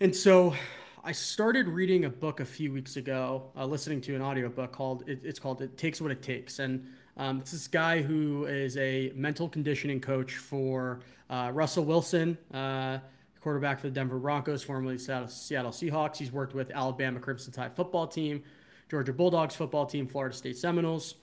And 0.00 0.14
so 0.14 0.54
I 1.02 1.12
started 1.12 1.68
reading 1.68 2.04
a 2.04 2.10
book 2.10 2.40
a 2.40 2.44
few 2.44 2.72
weeks 2.72 2.96
ago, 2.96 3.50
uh, 3.56 3.64
listening 3.64 4.00
to 4.02 4.16
an 4.16 4.22
audiobook 4.22 4.72
called, 4.72 5.08
it, 5.08 5.20
it's 5.22 5.38
called 5.38 5.62
It 5.62 5.78
Takes 5.78 6.00
What 6.00 6.10
It 6.10 6.20
Takes. 6.20 6.58
And 6.58 6.84
um, 7.16 7.38
it's 7.38 7.52
this 7.52 7.68
guy 7.68 8.02
who 8.02 8.44
is 8.46 8.76
a 8.76 9.12
mental 9.14 9.48
conditioning 9.48 10.00
coach 10.00 10.34
for 10.34 11.00
uh, 11.30 11.52
Russell 11.54 11.84
Wilson, 11.84 12.36
uh, 12.52 12.98
quarterback 13.46 13.78
for 13.78 13.86
the 13.86 13.92
Denver 13.92 14.18
Broncos, 14.18 14.64
formerly 14.64 14.98
Seattle, 14.98 15.28
Seahawks. 15.28 16.16
He's 16.16 16.32
worked 16.32 16.52
with 16.52 16.68
Alabama 16.72 17.20
Crimson 17.20 17.52
Tide 17.52 17.76
football 17.76 18.08
team, 18.08 18.42
Georgia 18.90 19.12
Bulldogs 19.12 19.54
football 19.54 19.86
team, 19.86 20.08
Florida 20.08 20.34
State 20.34 20.56
Seminoles. 20.56 21.14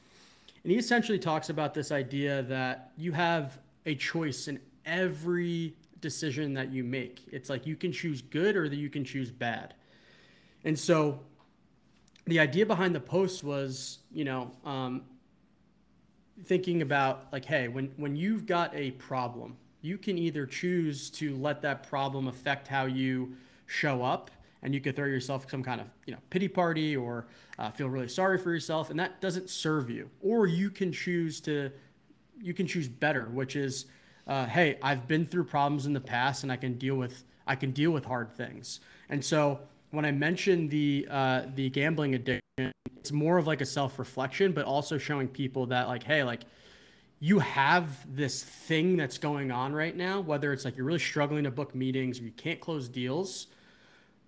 And 0.63 0.71
he 0.71 0.77
essentially 0.77 1.19
talks 1.19 1.49
about 1.49 1.73
this 1.73 1.91
idea 1.91 2.43
that 2.43 2.93
you 2.95 3.11
have 3.11 3.59
a 3.85 3.95
choice 3.95 4.47
in 4.47 4.61
every 4.85 5.75
decision 5.99 6.53
that 6.53 6.71
you 6.71 6.85
make. 6.85 7.27
It's 7.29 7.49
like 7.49 7.67
you 7.67 7.75
can 7.75 7.91
choose 7.91 8.21
good 8.21 8.55
or 8.55 8.69
that 8.69 8.77
you 8.77 8.89
can 8.89 9.03
choose 9.03 9.29
bad. 9.29 9.73
And 10.63 10.79
so 10.79 11.19
the 12.25 12.39
idea 12.39 12.65
behind 12.65 12.95
the 12.95 13.01
post 13.01 13.43
was, 13.43 13.99
you 14.13 14.23
know, 14.23 14.49
um, 14.63 15.01
thinking 16.45 16.83
about 16.83 17.27
like, 17.33 17.43
hey, 17.43 17.67
when 17.67 17.91
when 17.97 18.15
you've 18.15 18.45
got 18.45 18.73
a 18.73 18.91
problem, 18.91 19.57
you 19.83 19.97
can 19.97 20.17
either 20.17 20.45
choose 20.45 21.09
to 21.11 21.35
let 21.35 21.61
that 21.61 21.87
problem 21.87 22.27
affect 22.27 22.67
how 22.67 22.85
you 22.85 23.35
show 23.67 24.01
up, 24.01 24.31
and 24.63 24.73
you 24.73 24.79
could 24.79 24.95
throw 24.95 25.05
yourself 25.05 25.45
some 25.51 25.61
kind 25.61 25.81
of 25.81 25.87
you 26.05 26.13
know 26.13 26.19
pity 26.29 26.47
party 26.47 26.95
or 26.95 27.27
uh, 27.59 27.69
feel 27.69 27.89
really 27.89 28.07
sorry 28.07 28.37
for 28.37 28.51
yourself, 28.51 28.89
and 28.89 28.99
that 28.99 29.19
doesn't 29.21 29.49
serve 29.49 29.89
you. 29.89 30.09
Or 30.21 30.47
you 30.47 30.69
can 30.69 30.91
choose 30.91 31.41
to, 31.41 31.69
you 32.41 32.53
can 32.53 32.65
choose 32.65 32.87
better, 32.87 33.25
which 33.25 33.57
is, 33.57 33.85
uh, 34.25 34.45
hey, 34.45 34.79
I've 34.81 35.05
been 35.07 35.25
through 35.25 35.43
problems 35.43 35.85
in 35.85 35.91
the 35.91 36.01
past, 36.01 36.43
and 36.43 36.51
I 36.51 36.55
can 36.55 36.77
deal 36.77 36.95
with 36.95 37.25
I 37.45 37.57
can 37.57 37.71
deal 37.71 37.91
with 37.91 38.05
hard 38.05 38.31
things. 38.31 38.79
And 39.09 39.23
so 39.23 39.59
when 39.91 40.05
I 40.05 40.11
mentioned 40.11 40.69
the 40.69 41.07
uh, 41.11 41.41
the 41.55 41.69
gambling 41.69 42.15
addiction, 42.15 42.71
it's 42.97 43.11
more 43.11 43.37
of 43.37 43.47
like 43.47 43.59
a 43.59 43.65
self 43.65 43.99
reflection, 43.99 44.53
but 44.53 44.63
also 44.63 44.97
showing 44.97 45.27
people 45.27 45.65
that 45.67 45.89
like, 45.89 46.03
hey, 46.03 46.23
like 46.23 46.43
you 47.23 47.39
have 47.39 48.05
this 48.13 48.43
thing 48.43 48.97
that's 48.97 49.17
going 49.17 49.49
on 49.49 49.71
right 49.71 49.95
now, 49.95 50.19
whether 50.19 50.51
it's 50.51 50.65
like 50.65 50.75
you're 50.75 50.85
really 50.85 50.99
struggling 50.99 51.45
to 51.45 51.51
book 51.51 51.73
meetings 51.73 52.19
or 52.19 52.23
you 52.23 52.33
can't 52.33 52.59
close 52.59 52.89
deals, 52.89 53.47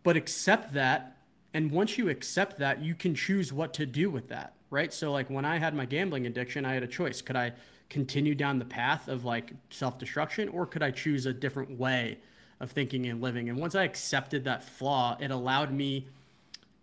but 0.04 0.16
accept 0.16 0.72
that. 0.72 1.18
And 1.54 1.70
once 1.72 1.98
you 1.98 2.08
accept 2.08 2.58
that, 2.60 2.82
you 2.82 2.96
can 2.96 3.14
choose 3.14 3.52
what 3.52 3.74
to 3.74 3.86
do 3.86 4.10
with 4.10 4.30
that, 4.30 4.54
right? 4.70 4.94
So 4.94 5.12
like 5.12 5.30
when 5.30 5.44
I 5.44 5.58
had 5.58 5.76
my 5.76 5.84
gambling 5.84 6.26
addiction, 6.26 6.64
I 6.64 6.74
had 6.74 6.84
a 6.84 6.88
choice. 6.88 7.22
Could 7.22 7.36
I 7.36 7.52
continue 7.90 8.34
down 8.34 8.60
the 8.60 8.66
path 8.66 9.10
of 9.10 9.26
like 9.26 9.52
self 9.72 10.00
destruction, 10.00 10.48
or 10.48 10.66
could 10.66 10.82
I 10.82 10.92
choose 10.92 11.26
a 11.26 11.34
different 11.34 11.78
way? 11.78 12.20
of 12.62 12.72
thinking 12.72 13.06
and 13.08 13.22
living. 13.22 13.50
And 13.50 13.58
once 13.58 13.76
I 13.76 13.84
accepted 13.84 14.46
that 14.46 14.64
flaw, 14.64 15.18
it 15.20 15.30
allowed 15.30 15.74
me 15.74 16.08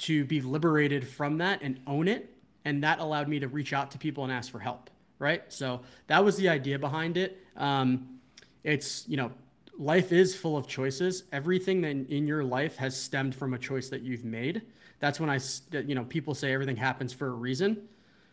to 0.00 0.22
be 0.26 0.42
liberated 0.42 1.08
from 1.08 1.38
that 1.38 1.62
and 1.62 1.80
own 1.86 2.08
it. 2.08 2.28
And 2.66 2.84
that 2.84 2.98
allowed 2.98 3.26
me 3.26 3.40
to 3.40 3.48
reach 3.48 3.72
out 3.72 3.90
to 3.92 3.98
people 3.98 4.22
and 4.22 4.30
ask 4.30 4.52
for 4.52 4.58
help. 4.58 4.90
Right. 5.22 5.44
So 5.52 5.82
that 6.08 6.24
was 6.24 6.36
the 6.36 6.48
idea 6.48 6.80
behind 6.80 7.16
it. 7.16 7.38
Um, 7.56 8.18
it's, 8.64 9.08
you 9.08 9.16
know, 9.16 9.30
life 9.78 10.10
is 10.10 10.34
full 10.34 10.56
of 10.56 10.66
choices. 10.66 11.22
Everything 11.30 11.84
in 11.84 12.26
your 12.26 12.42
life 12.42 12.76
has 12.78 13.00
stemmed 13.00 13.36
from 13.36 13.54
a 13.54 13.58
choice 13.58 13.88
that 13.90 14.02
you've 14.02 14.24
made. 14.24 14.62
That's 14.98 15.20
when 15.20 15.30
I, 15.30 15.38
you 15.86 15.94
know, 15.94 16.02
people 16.02 16.34
say 16.34 16.52
everything 16.52 16.74
happens 16.74 17.12
for 17.12 17.28
a 17.28 17.34
reason. 17.34 17.88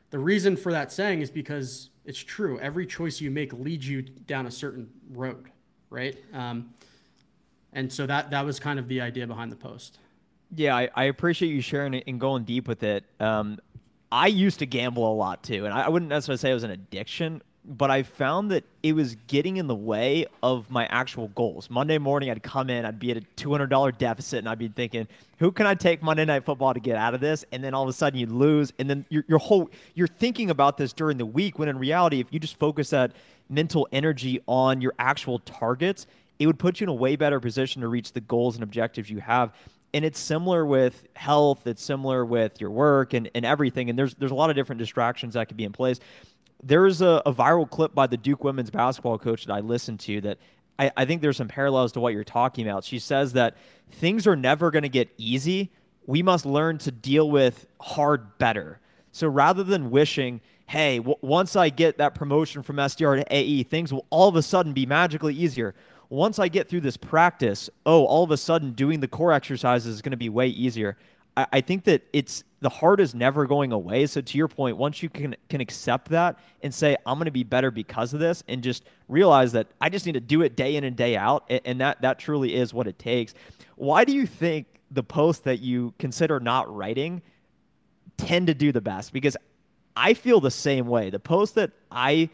The 0.09 0.17
reason 0.17 0.57
for 0.57 0.71
that 0.71 0.91
saying 0.91 1.21
is 1.21 1.29
because 1.29 1.91
it's 2.05 2.17
true. 2.17 2.57
Every 2.59 2.87
choice 2.87 3.21
you 3.21 3.29
make 3.29 3.53
leads 3.53 3.87
you 3.87 4.01
down 4.01 4.47
a 4.47 4.51
certain 4.51 4.89
road, 5.11 5.51
right? 5.91 6.17
Um, 6.33 6.73
and 7.71 7.93
so 7.93 8.07
that 8.07 8.31
that 8.31 8.43
was 8.43 8.59
kind 8.59 8.79
of 8.79 8.87
the 8.87 9.01
idea 9.01 9.27
behind 9.27 9.51
the 9.51 9.57
post. 9.57 9.99
Yeah, 10.55 10.75
I, 10.75 10.89
I 10.95 11.03
appreciate 11.03 11.49
you 11.49 11.61
sharing 11.61 11.93
it 11.93 12.05
and 12.07 12.19
going 12.19 12.45
deep 12.45 12.67
with 12.67 12.81
it. 12.81 13.05
Um, 13.19 13.59
I 14.11 14.27
used 14.27 14.59
to 14.59 14.65
gamble 14.65 15.11
a 15.11 15.13
lot 15.13 15.43
too, 15.43 15.65
and 15.65 15.73
I 15.73 15.87
wouldn't 15.87 16.09
necessarily 16.09 16.37
say 16.37 16.51
it 16.51 16.55
was 16.55 16.63
an 16.63 16.71
addiction, 16.71 17.41
but 17.65 17.91
I 17.91 18.01
found 18.01 18.49
that 18.51 18.63
it 18.81 18.93
was 18.93 19.15
getting 19.27 19.57
in 19.57 19.67
the 19.67 19.75
way 19.75 20.25
of 20.41 20.71
my 20.71 20.87
actual 20.87 21.27
goals. 21.29 21.69
Monday 21.69 21.99
morning, 21.99 22.31
I'd 22.31 22.41
come 22.41 22.71
in, 22.71 22.85
I'd 22.85 22.99
be 22.99 23.11
at 23.11 23.17
a 23.17 23.21
$200 23.37 23.97
deficit, 23.97 24.39
and 24.39 24.49
I'd 24.49 24.57
be 24.57 24.69
thinking, 24.69 25.07
who 25.37 25.51
can 25.51 25.67
I 25.67 25.75
take 25.75 26.01
Monday 26.01 26.25
Night 26.25 26.45
Football 26.45 26.73
to 26.73 26.79
get 26.79 26.95
out 26.95 27.13
of 27.13 27.21
this? 27.21 27.45
And 27.51 27.63
then 27.63 27.75
all 27.75 27.83
of 27.83 27.89
a 27.89 27.93
sudden, 27.93 28.19
you 28.19 28.25
lose, 28.25 28.73
and 28.79 28.89
then 28.89 29.05
your, 29.09 29.23
your 29.27 29.37
whole 29.37 29.69
you're 29.93 30.07
thinking 30.07 30.49
about 30.49 30.77
this 30.77 30.91
during 30.93 31.17
the 31.17 31.25
week. 31.25 31.59
When 31.59 31.69
in 31.69 31.77
reality, 31.77 32.19
if 32.19 32.33
you 32.33 32.39
just 32.39 32.57
focus 32.57 32.89
that 32.89 33.11
mental 33.49 33.87
energy 33.91 34.41
on 34.47 34.81
your 34.81 34.93
actual 34.97 35.39
targets, 35.39 36.07
it 36.39 36.47
would 36.47 36.57
put 36.57 36.79
you 36.79 36.85
in 36.85 36.89
a 36.89 36.93
way 36.93 37.15
better 37.15 37.39
position 37.39 37.81
to 37.81 37.87
reach 37.87 38.13
the 38.13 38.21
goals 38.21 38.55
and 38.55 38.63
objectives 38.63 39.09
you 39.09 39.19
have. 39.19 39.53
And 39.93 40.05
it's 40.05 40.19
similar 40.19 40.65
with 40.65 41.07
health, 41.15 41.65
it's 41.65 41.83
similar 41.83 42.23
with 42.25 42.61
your 42.61 42.69
work 42.69 43.13
and, 43.13 43.29
and 43.33 43.45
everything. 43.45 43.89
And 43.89 43.97
there's 43.97 44.15
there's 44.15 44.31
a 44.31 44.35
lot 44.35 44.49
of 44.49 44.55
different 44.55 44.79
distractions 44.79 45.33
that 45.33 45.47
could 45.47 45.57
be 45.57 45.63
in 45.63 45.71
place. 45.71 45.99
There's 46.61 47.01
a, 47.01 47.21
a 47.25 47.33
viral 47.33 47.69
clip 47.69 47.95
by 47.95 48.07
the 48.07 48.17
Duke 48.17 48.43
women's 48.43 48.69
basketball 48.69 49.17
coach 49.17 49.45
that 49.45 49.53
I 49.53 49.61
listened 49.61 49.99
to 50.01 50.21
that 50.21 50.37
I, 50.79 50.91
I 50.95 51.05
think 51.05 51.21
there's 51.21 51.37
some 51.37 51.47
parallels 51.47 51.91
to 51.91 51.99
what 51.99 52.13
you're 52.13 52.23
talking 52.23 52.67
about. 52.67 52.83
She 52.83 52.99
says 52.99 53.33
that 53.33 53.57
things 53.91 54.25
are 54.25 54.35
never 54.35 54.71
going 54.71 54.83
to 54.83 54.89
get 54.89 55.09
easy. 55.17 55.71
We 56.07 56.23
must 56.23 56.45
learn 56.45 56.77
to 56.79 56.91
deal 56.91 57.29
with 57.29 57.67
hard 57.79 58.37
better. 58.37 58.79
So 59.11 59.27
rather 59.27 59.63
than 59.63 59.91
wishing, 59.91 60.41
hey, 60.67 60.97
w- 60.97 61.17
once 61.21 61.55
I 61.55 61.69
get 61.69 61.97
that 61.97 62.15
promotion 62.15 62.63
from 62.63 62.77
SDR 62.77 63.23
to 63.23 63.35
AE, 63.35 63.63
things 63.63 63.91
will 63.91 64.05
all 64.09 64.29
of 64.29 64.35
a 64.35 64.41
sudden 64.41 64.73
be 64.73 64.85
magically 64.85 65.35
easier 65.35 65.75
once 66.09 66.39
I 66.39 66.47
get 66.47 66.67
through 66.67 66.81
this 66.81 66.97
practice, 66.97 67.69
oh, 67.85 68.03
all 68.05 68.23
of 68.23 68.31
a 68.31 68.37
sudden 68.37 68.71
doing 68.71 68.99
the 68.99 69.07
core 69.07 69.31
exercises 69.31 69.95
is 69.95 70.01
going 70.01 70.11
to 70.11 70.17
be 70.17 70.29
way 70.29 70.47
easier. 70.47 70.97
I, 71.37 71.47
I 71.53 71.61
think 71.61 71.83
that 71.85 72.01
it's 72.13 72.43
the 72.61 72.69
heart 72.69 72.99
is 72.99 73.15
never 73.15 73.45
going 73.45 73.71
away. 73.71 74.05
So 74.07 74.19
to 74.19 74.37
your 74.37 74.47
point, 74.47 74.75
once 74.75 75.01
you 75.01 75.09
can 75.09 75.35
can 75.47 75.61
accept 75.61 76.09
that 76.09 76.39
and 76.61 76.73
say, 76.73 76.97
I'm 77.05 77.17
going 77.17 77.25
to 77.25 77.31
be 77.31 77.43
better 77.43 77.71
because 77.71 78.13
of 78.13 78.19
this, 78.19 78.43
and 78.47 78.61
just 78.63 78.83
realize 79.07 79.51
that 79.53 79.67
I 79.79 79.89
just 79.89 80.05
need 80.05 80.13
to 80.13 80.19
do 80.19 80.41
it 80.41 80.55
day 80.55 80.75
in 80.75 80.83
and 80.83 80.95
day 80.95 81.15
out, 81.15 81.45
and, 81.49 81.61
and 81.63 81.81
that 81.81 82.01
that 82.01 82.19
truly 82.19 82.55
is 82.55 82.73
what 82.73 82.87
it 82.87 82.97
takes. 82.99 83.33
Why 83.75 84.03
do 84.03 84.13
you 84.13 84.25
think 84.25 84.65
the 84.91 85.03
posts 85.03 85.43
that 85.43 85.59
you 85.59 85.93
consider 85.99 86.39
not 86.39 86.73
writing 86.73 87.21
tend 88.17 88.47
to 88.47 88.53
do 88.53 88.71
the 88.71 88.81
best? 88.81 89.13
Because 89.13 89.37
I 89.95 90.13
feel 90.15 90.41
the 90.41 90.51
same 90.51 90.87
way. 90.87 91.09
The 91.09 91.19
posts 91.19 91.55
that 91.55 91.71
I 91.91 92.29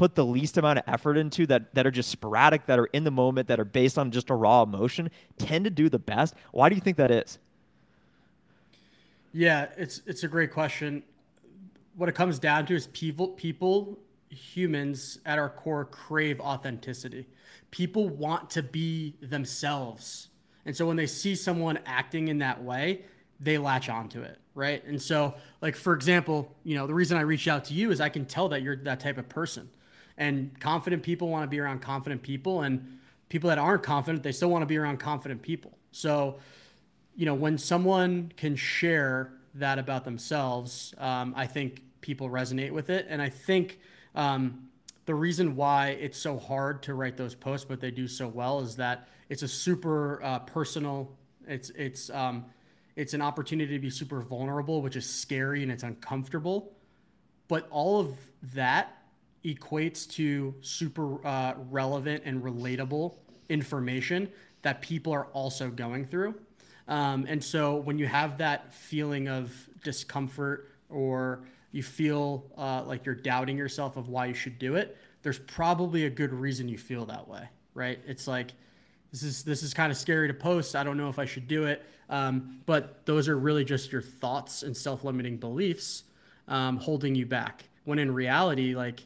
put 0.00 0.14
the 0.14 0.24
least 0.24 0.56
amount 0.56 0.78
of 0.78 0.84
effort 0.86 1.18
into 1.18 1.46
that 1.46 1.74
that 1.74 1.86
are 1.86 1.90
just 1.90 2.08
sporadic, 2.08 2.64
that 2.64 2.78
are 2.78 2.86
in 2.86 3.04
the 3.04 3.10
moment, 3.10 3.46
that 3.48 3.60
are 3.60 3.66
based 3.66 3.98
on 3.98 4.10
just 4.10 4.30
a 4.30 4.34
raw 4.34 4.62
emotion, 4.62 5.10
tend 5.36 5.62
to 5.62 5.70
do 5.70 5.90
the 5.90 5.98
best. 5.98 6.34
Why 6.52 6.70
do 6.70 6.74
you 6.74 6.80
think 6.80 6.96
that 6.96 7.10
is? 7.10 7.38
Yeah, 9.34 9.66
it's 9.76 10.00
it's 10.06 10.24
a 10.24 10.28
great 10.28 10.52
question. 10.52 11.02
What 11.96 12.08
it 12.08 12.14
comes 12.14 12.38
down 12.38 12.64
to 12.66 12.74
is 12.74 12.86
people 12.86 13.28
people 13.28 13.98
humans 14.30 15.18
at 15.26 15.38
our 15.38 15.50
core 15.50 15.84
crave 15.84 16.40
authenticity. 16.40 17.26
People 17.70 18.08
want 18.08 18.48
to 18.50 18.62
be 18.62 19.16
themselves. 19.20 20.30
And 20.64 20.74
so 20.74 20.86
when 20.86 20.96
they 20.96 21.06
see 21.06 21.34
someone 21.34 21.78
acting 21.84 22.28
in 22.28 22.38
that 22.38 22.62
way, 22.62 23.02
they 23.38 23.58
latch 23.58 23.90
onto 23.90 24.22
it, 24.22 24.38
right? 24.54 24.82
And 24.86 25.00
so 25.00 25.34
like 25.60 25.76
for 25.76 25.92
example, 25.92 26.56
you 26.64 26.74
know, 26.74 26.86
the 26.86 26.94
reason 26.94 27.18
I 27.18 27.22
reached 27.22 27.48
out 27.48 27.66
to 27.66 27.74
you 27.74 27.90
is 27.90 28.00
I 28.00 28.08
can 28.08 28.24
tell 28.24 28.48
that 28.48 28.62
you're 28.62 28.76
that 28.76 29.00
type 29.00 29.18
of 29.18 29.28
person 29.28 29.68
and 30.20 30.60
confident 30.60 31.02
people 31.02 31.28
want 31.28 31.42
to 31.42 31.48
be 31.48 31.58
around 31.58 31.80
confident 31.80 32.22
people 32.22 32.60
and 32.62 32.98
people 33.30 33.48
that 33.48 33.58
aren't 33.58 33.82
confident 33.82 34.22
they 34.22 34.30
still 34.30 34.50
want 34.50 34.62
to 34.62 34.66
be 34.66 34.76
around 34.76 34.98
confident 34.98 35.42
people. 35.42 35.76
So 35.90 36.38
you 37.16 37.26
know 37.26 37.34
when 37.34 37.58
someone 37.58 38.32
can 38.36 38.54
share 38.54 39.32
that 39.54 39.80
about 39.80 40.04
themselves 40.04 40.94
um, 40.98 41.34
i 41.36 41.44
think 41.44 41.82
people 42.00 42.30
resonate 42.30 42.70
with 42.70 42.90
it. 42.90 43.06
And 43.08 43.20
i 43.20 43.28
think 43.28 43.80
um, 44.14 44.68
the 45.06 45.14
reason 45.14 45.56
why 45.56 45.88
it's 46.00 46.18
so 46.18 46.38
hard 46.38 46.82
to 46.84 46.94
write 46.94 47.16
those 47.16 47.34
posts 47.34 47.66
but 47.68 47.80
they 47.80 47.90
do 47.90 48.06
so 48.06 48.28
well 48.28 48.60
is 48.60 48.76
that 48.76 49.08
it's 49.28 49.42
a 49.42 49.48
super 49.48 50.22
uh, 50.22 50.38
personal 50.40 51.16
it's 51.48 51.70
it's 51.70 52.10
um, 52.10 52.44
it's 52.94 53.14
an 53.14 53.22
opportunity 53.22 53.72
to 53.72 53.80
be 53.80 53.90
super 53.90 54.20
vulnerable 54.20 54.82
which 54.82 54.96
is 54.96 55.08
scary 55.08 55.62
and 55.62 55.72
it's 55.72 55.82
uncomfortable. 55.82 56.72
But 57.48 57.66
all 57.70 57.98
of 57.98 58.14
that 58.54 58.99
equates 59.44 60.08
to 60.12 60.54
super 60.60 61.26
uh, 61.26 61.54
relevant 61.70 62.22
and 62.24 62.42
relatable 62.42 63.14
information 63.48 64.28
that 64.62 64.80
people 64.80 65.12
are 65.12 65.26
also 65.26 65.70
going 65.70 66.04
through. 66.04 66.34
Um, 66.88 67.26
and 67.28 67.42
so 67.42 67.76
when 67.76 67.98
you 67.98 68.06
have 68.06 68.38
that 68.38 68.74
feeling 68.74 69.28
of 69.28 69.52
discomfort 69.82 70.70
or 70.88 71.44
you 71.72 71.82
feel 71.82 72.44
uh, 72.58 72.82
like 72.84 73.06
you're 73.06 73.14
doubting 73.14 73.56
yourself 73.56 73.96
of 73.96 74.08
why 74.08 74.26
you 74.26 74.34
should 74.34 74.58
do 74.58 74.74
it, 74.74 74.96
there's 75.22 75.38
probably 75.38 76.06
a 76.06 76.10
good 76.10 76.32
reason 76.32 76.68
you 76.68 76.78
feel 76.78 77.06
that 77.06 77.28
way, 77.28 77.48
right? 77.74 78.00
It's 78.06 78.26
like 78.26 78.52
this 79.12 79.22
is 79.22 79.44
this 79.44 79.62
is 79.62 79.74
kind 79.74 79.90
of 79.90 79.98
scary 79.98 80.28
to 80.28 80.34
post. 80.34 80.74
I 80.74 80.82
don't 80.82 80.96
know 80.96 81.08
if 81.08 81.18
I 81.18 81.24
should 81.24 81.48
do 81.48 81.64
it, 81.64 81.84
um, 82.08 82.60
but 82.66 83.04
those 83.06 83.28
are 83.28 83.38
really 83.38 83.64
just 83.64 83.92
your 83.92 84.02
thoughts 84.02 84.62
and 84.62 84.76
self-limiting 84.76 85.36
beliefs 85.36 86.04
um, 86.48 86.76
holding 86.78 87.14
you 87.14 87.26
back. 87.26 87.64
When 87.84 87.98
in 87.98 88.12
reality, 88.12 88.74
like 88.74 89.00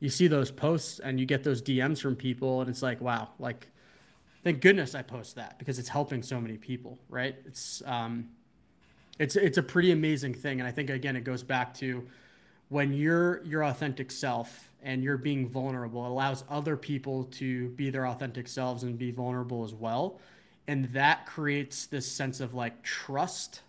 you 0.00 0.08
see 0.10 0.26
those 0.28 0.50
posts 0.50 0.98
and 0.98 1.18
you 1.18 1.26
get 1.26 1.42
those 1.44 1.62
DMs 1.62 2.00
from 2.00 2.16
people, 2.16 2.60
and 2.60 2.68
it's 2.70 2.82
like, 2.82 3.00
wow, 3.00 3.30
like, 3.38 3.68
thank 4.44 4.60
goodness 4.60 4.94
I 4.94 5.02
post 5.02 5.36
that 5.36 5.58
because 5.58 5.78
it's 5.78 5.88
helping 5.88 6.22
so 6.22 6.40
many 6.40 6.56
people, 6.56 6.98
right? 7.08 7.36
It's 7.46 7.82
um, 7.86 8.28
it's 9.18 9.36
it's 9.36 9.58
a 9.58 9.62
pretty 9.62 9.92
amazing 9.92 10.34
thing, 10.34 10.60
and 10.60 10.68
I 10.68 10.72
think 10.72 10.90
again 10.90 11.16
it 11.16 11.24
goes 11.24 11.42
back 11.42 11.74
to 11.74 12.06
when 12.68 12.92
you're 12.92 13.42
your 13.44 13.64
authentic 13.64 14.10
self 14.10 14.70
and 14.82 15.02
you're 15.02 15.16
being 15.16 15.48
vulnerable, 15.48 16.04
it 16.04 16.10
allows 16.10 16.44
other 16.50 16.76
people 16.76 17.24
to 17.24 17.68
be 17.70 17.90
their 17.90 18.06
authentic 18.06 18.46
selves 18.48 18.82
and 18.84 18.98
be 18.98 19.10
vulnerable 19.10 19.64
as 19.64 19.74
well. 19.74 20.20
and 20.68 20.86
that 20.86 21.26
creates 21.26 21.86
this 21.86 22.10
sense 22.10 22.40
of 22.40 22.54
like 22.54 22.82
trust 22.82 23.62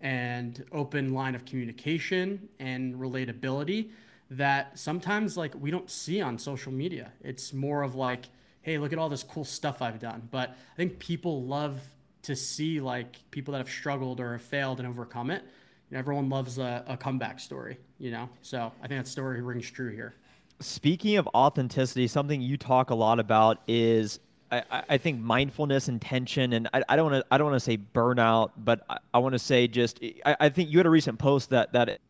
and 0.00 0.64
open 0.72 1.12
line 1.12 1.34
of 1.34 1.44
communication 1.44 2.48
and 2.58 2.94
relatability 2.96 3.90
that 4.30 4.78
sometimes 4.78 5.36
like 5.36 5.54
we 5.54 5.70
don't 5.70 5.90
see 5.90 6.20
on 6.20 6.38
social 6.38 6.72
media. 6.72 7.12
It's 7.22 7.52
more 7.52 7.82
of 7.82 7.94
like, 7.94 8.26
hey, 8.62 8.78
look 8.78 8.92
at 8.92 8.98
all 8.98 9.08
this 9.08 9.22
cool 9.22 9.44
stuff 9.44 9.82
I've 9.82 9.98
done. 9.98 10.28
But 10.30 10.50
I 10.50 10.76
think 10.76 10.98
people 10.98 11.44
love 11.44 11.80
to 12.22 12.36
see 12.36 12.80
like 12.80 13.16
people 13.30 13.52
that 13.52 13.58
have 13.58 13.70
struggled 13.70 14.20
or 14.20 14.32
have 14.32 14.42
failed 14.42 14.78
and 14.78 14.88
overcome 14.88 15.30
it. 15.30 15.42
And 15.90 15.98
everyone 15.98 16.28
loves 16.28 16.58
a, 16.58 16.84
a 16.86 16.96
comeback 16.96 17.40
story, 17.40 17.78
you 17.98 18.12
know? 18.12 18.28
So 18.42 18.72
I 18.82 18.86
think 18.86 19.00
that 19.04 19.08
story 19.08 19.42
rings 19.42 19.68
true 19.68 19.90
here. 19.90 20.14
Speaking 20.60 21.16
of 21.16 21.26
authenticity, 21.34 22.06
something 22.06 22.40
you 22.40 22.56
talk 22.56 22.90
a 22.90 22.94
lot 22.94 23.18
about 23.18 23.58
is 23.66 24.20
I, 24.52 24.62
I 24.90 24.98
think 24.98 25.20
mindfulness, 25.20 25.88
intention, 25.88 26.52
and 26.52 26.68
I, 26.74 26.82
I 26.88 26.96
don't 26.96 27.10
want 27.10 27.22
to 27.22 27.34
I 27.34 27.38
don't 27.38 27.50
want 27.50 27.56
to 27.56 27.64
say 27.64 27.78
burnout, 27.78 28.50
but 28.56 28.84
I, 28.90 28.98
I 29.14 29.18
want 29.18 29.32
to 29.34 29.38
say 29.38 29.68
just 29.68 30.00
I, 30.26 30.36
I 30.40 30.48
think 30.48 30.70
you 30.70 30.78
had 30.78 30.86
a 30.86 30.90
recent 30.90 31.18
post 31.18 31.50
that 31.50 31.72
that 31.72 32.00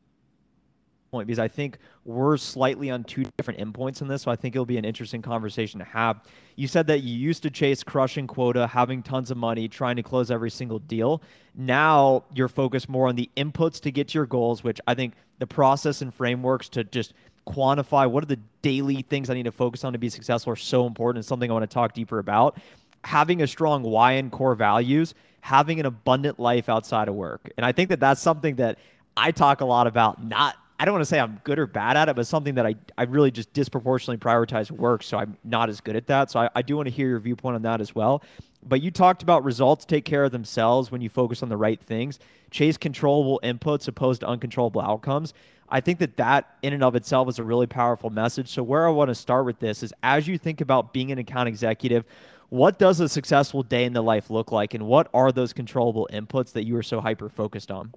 point 1.10 1.26
because 1.26 1.38
I 1.38 1.48
think 1.48 1.78
we're 2.04 2.36
slightly 2.36 2.90
on 2.90 3.04
two 3.04 3.24
different 3.36 3.60
endpoints 3.60 4.00
in 4.00 4.08
this. 4.08 4.22
So 4.22 4.30
I 4.30 4.36
think 4.36 4.54
it'll 4.54 4.66
be 4.66 4.78
an 4.78 4.84
interesting 4.84 5.22
conversation 5.22 5.78
to 5.78 5.84
have. 5.84 6.20
You 6.56 6.68
said 6.68 6.86
that 6.88 7.00
you 7.00 7.14
used 7.16 7.42
to 7.42 7.50
chase 7.50 7.82
crushing 7.82 8.26
quota, 8.26 8.66
having 8.66 9.02
tons 9.02 9.30
of 9.30 9.36
money, 9.36 9.68
trying 9.68 9.96
to 9.96 10.02
close 10.02 10.30
every 10.30 10.50
single 10.50 10.78
deal. 10.78 11.22
Now 11.54 12.24
you're 12.34 12.48
focused 12.48 12.88
more 12.88 13.08
on 13.08 13.16
the 13.16 13.28
inputs 13.36 13.80
to 13.82 13.90
get 13.90 14.08
to 14.08 14.18
your 14.18 14.26
goals, 14.26 14.62
which 14.62 14.80
I 14.86 14.94
think 14.94 15.14
the 15.38 15.46
process 15.46 16.02
and 16.02 16.12
frameworks 16.12 16.68
to 16.70 16.84
just 16.84 17.14
quantify 17.46 18.08
what 18.08 18.22
are 18.22 18.26
the 18.26 18.38
daily 18.62 19.02
things 19.02 19.30
I 19.30 19.34
need 19.34 19.44
to 19.44 19.52
focus 19.52 19.82
on 19.84 19.92
to 19.92 19.98
be 19.98 20.10
successful 20.10 20.52
are 20.52 20.56
so 20.56 20.86
important. 20.86 21.20
It's 21.20 21.28
something 21.28 21.50
I 21.50 21.54
want 21.54 21.68
to 21.68 21.74
talk 21.74 21.94
deeper 21.94 22.18
about. 22.18 22.60
Having 23.04 23.42
a 23.42 23.46
strong 23.46 23.82
why 23.82 24.12
and 24.12 24.30
core 24.30 24.54
values, 24.54 25.14
having 25.40 25.80
an 25.80 25.86
abundant 25.86 26.38
life 26.38 26.68
outside 26.68 27.08
of 27.08 27.14
work. 27.14 27.50
And 27.56 27.64
I 27.64 27.72
think 27.72 27.88
that 27.88 27.98
that's 27.98 28.20
something 28.20 28.56
that 28.56 28.78
I 29.16 29.30
talk 29.32 29.62
a 29.62 29.64
lot 29.64 29.86
about, 29.86 30.22
not 30.22 30.56
I 30.80 30.86
don't 30.86 30.94
want 30.94 31.02
to 31.02 31.06
say 31.10 31.20
I'm 31.20 31.38
good 31.44 31.58
or 31.58 31.66
bad 31.66 31.98
at 31.98 32.08
it, 32.08 32.16
but 32.16 32.26
something 32.26 32.54
that 32.54 32.64
I, 32.64 32.74
I 32.96 33.02
really 33.02 33.30
just 33.30 33.52
disproportionately 33.52 34.16
prioritize 34.16 34.70
work. 34.70 35.02
So 35.02 35.18
I'm 35.18 35.36
not 35.44 35.68
as 35.68 35.78
good 35.78 35.94
at 35.94 36.06
that. 36.06 36.30
So 36.30 36.40
I, 36.40 36.48
I 36.56 36.62
do 36.62 36.74
want 36.74 36.86
to 36.86 36.90
hear 36.90 37.06
your 37.06 37.18
viewpoint 37.18 37.54
on 37.54 37.60
that 37.62 37.82
as 37.82 37.94
well. 37.94 38.22
But 38.62 38.80
you 38.80 38.90
talked 38.90 39.22
about 39.22 39.44
results 39.44 39.84
take 39.84 40.06
care 40.06 40.24
of 40.24 40.32
themselves 40.32 40.90
when 40.90 41.02
you 41.02 41.10
focus 41.10 41.42
on 41.42 41.50
the 41.50 41.56
right 41.58 41.78
things, 41.78 42.18
chase 42.50 42.78
controllable 42.78 43.38
inputs 43.44 43.88
opposed 43.88 44.22
to 44.22 44.26
uncontrollable 44.26 44.80
outcomes. 44.80 45.34
I 45.68 45.82
think 45.82 45.98
that 45.98 46.16
that 46.16 46.56
in 46.62 46.72
and 46.72 46.82
of 46.82 46.96
itself 46.96 47.28
is 47.28 47.38
a 47.38 47.44
really 47.44 47.66
powerful 47.66 48.08
message. 48.08 48.48
So 48.48 48.62
where 48.62 48.86
I 48.86 48.90
want 48.90 49.08
to 49.08 49.14
start 49.14 49.44
with 49.44 49.58
this 49.58 49.82
is 49.82 49.92
as 50.02 50.26
you 50.26 50.38
think 50.38 50.62
about 50.62 50.94
being 50.94 51.12
an 51.12 51.18
account 51.18 51.46
executive, 51.46 52.06
what 52.48 52.78
does 52.78 53.00
a 53.00 53.08
successful 53.08 53.62
day 53.62 53.84
in 53.84 53.92
the 53.92 54.02
life 54.02 54.30
look 54.30 54.50
like 54.50 54.72
and 54.72 54.86
what 54.86 55.10
are 55.12 55.30
those 55.30 55.52
controllable 55.52 56.08
inputs 56.10 56.52
that 56.52 56.64
you 56.64 56.74
are 56.78 56.82
so 56.82 57.02
hyper 57.02 57.28
focused 57.28 57.70
on? 57.70 57.92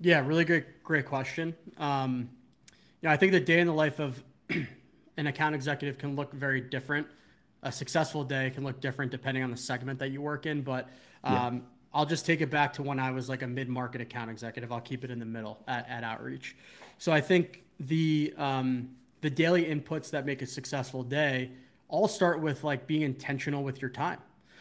Yeah, 0.00 0.24
really 0.24 0.44
great, 0.44 0.82
great 0.84 1.06
question. 1.06 1.54
Um, 1.76 2.30
yeah, 3.02 3.10
I 3.10 3.16
think 3.16 3.32
the 3.32 3.40
day 3.40 3.60
in 3.60 3.66
the 3.66 3.74
life 3.74 3.98
of 3.98 4.22
an 5.16 5.26
account 5.26 5.54
executive 5.54 5.98
can 5.98 6.14
look 6.14 6.32
very 6.32 6.60
different. 6.60 7.06
A 7.62 7.72
successful 7.72 8.22
day 8.22 8.50
can 8.50 8.62
look 8.62 8.80
different 8.80 9.10
depending 9.10 9.42
on 9.42 9.50
the 9.50 9.56
segment 9.56 9.98
that 9.98 10.10
you 10.10 10.22
work 10.22 10.46
in. 10.46 10.62
But 10.62 10.88
um, 11.24 11.54
yeah. 11.54 11.60
I'll 11.92 12.06
just 12.06 12.26
take 12.26 12.40
it 12.40 12.50
back 12.50 12.72
to 12.74 12.82
when 12.82 13.00
I 13.00 13.10
was 13.10 13.28
like 13.28 13.42
a 13.42 13.46
mid-market 13.46 14.00
account 14.00 14.30
executive. 14.30 14.70
I'll 14.70 14.80
keep 14.80 15.04
it 15.04 15.10
in 15.10 15.18
the 15.18 15.26
middle 15.26 15.58
at, 15.66 15.88
at 15.88 16.04
Outreach. 16.04 16.56
So 16.98 17.12
I 17.12 17.20
think 17.20 17.64
the 17.80 18.34
um, 18.36 18.90
the 19.20 19.30
daily 19.30 19.64
inputs 19.64 20.10
that 20.10 20.24
make 20.24 20.42
a 20.42 20.46
successful 20.46 21.02
day 21.02 21.50
all 21.88 22.06
start 22.06 22.40
with 22.40 22.62
like 22.62 22.86
being 22.86 23.02
intentional 23.02 23.64
with 23.64 23.82
your 23.82 23.90
time. 23.90 24.20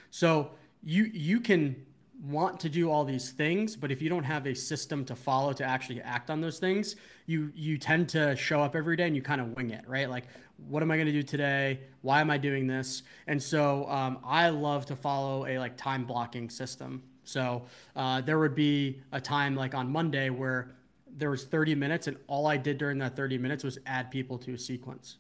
So 0.10 0.52
you 0.84 1.04
you 1.14 1.40
can 1.40 1.86
want 2.24 2.60
to 2.60 2.68
do 2.68 2.90
all 2.90 3.06
these 3.06 3.32
things 3.32 3.76
but 3.76 3.92
if 3.92 4.02
you 4.02 4.10
don't 4.10 4.24
have 4.24 4.48
a 4.48 4.56
system 4.56 5.06
to 5.06 5.16
follow 5.16 5.54
to 5.54 5.64
actually 5.64 6.02
act 6.02 6.32
on 6.32 6.42
those 6.42 6.58
things 6.58 6.96
you 7.28 7.52
you 7.54 7.78
tend 7.78 8.10
to 8.10 8.36
show 8.36 8.62
up 8.62 8.76
every 8.76 8.96
day 8.96 9.06
and 9.06 9.16
you 9.16 9.22
kind 9.22 9.40
of 9.40 9.56
wing 9.56 9.70
it 9.70 9.88
right? 9.88 10.10
Like 10.10 10.26
what 10.68 10.82
am 10.82 10.90
i 10.90 10.96
going 10.96 11.06
to 11.06 11.12
do 11.12 11.22
today? 11.22 11.80
Why 12.02 12.22
am 12.22 12.32
i 12.32 12.38
doing 12.38 12.66
this? 12.66 13.04
And 13.28 13.42
so 13.42 13.88
um, 13.90 14.20
i 14.26 14.50
love 14.50 14.86
to 14.88 14.96
follow 14.96 15.46
a 15.46 15.60
like 15.60 15.78
time 15.78 16.06
blocking 16.06 16.50
system. 16.50 17.04
So 17.24 17.66
uh, 17.96 18.22
there 18.22 18.40
would 18.40 18.56
be 18.56 19.02
a 19.12 19.22
time 19.22 19.56
like 19.56 19.76
on 19.76 19.92
monday 19.92 20.30
where 20.30 20.72
there 21.18 21.30
was 21.30 21.44
30 21.44 21.76
minutes 21.76 22.08
and 22.08 22.18
all 22.28 22.48
i 22.48 22.58
did 22.58 22.80
during 22.80 22.98
that 22.98 23.16
30 23.16 23.38
minutes 23.38 23.64
was 23.64 23.78
add 23.86 24.10
people 24.10 24.40
to 24.40 24.54
a 24.54 24.58
sequence. 24.58 25.18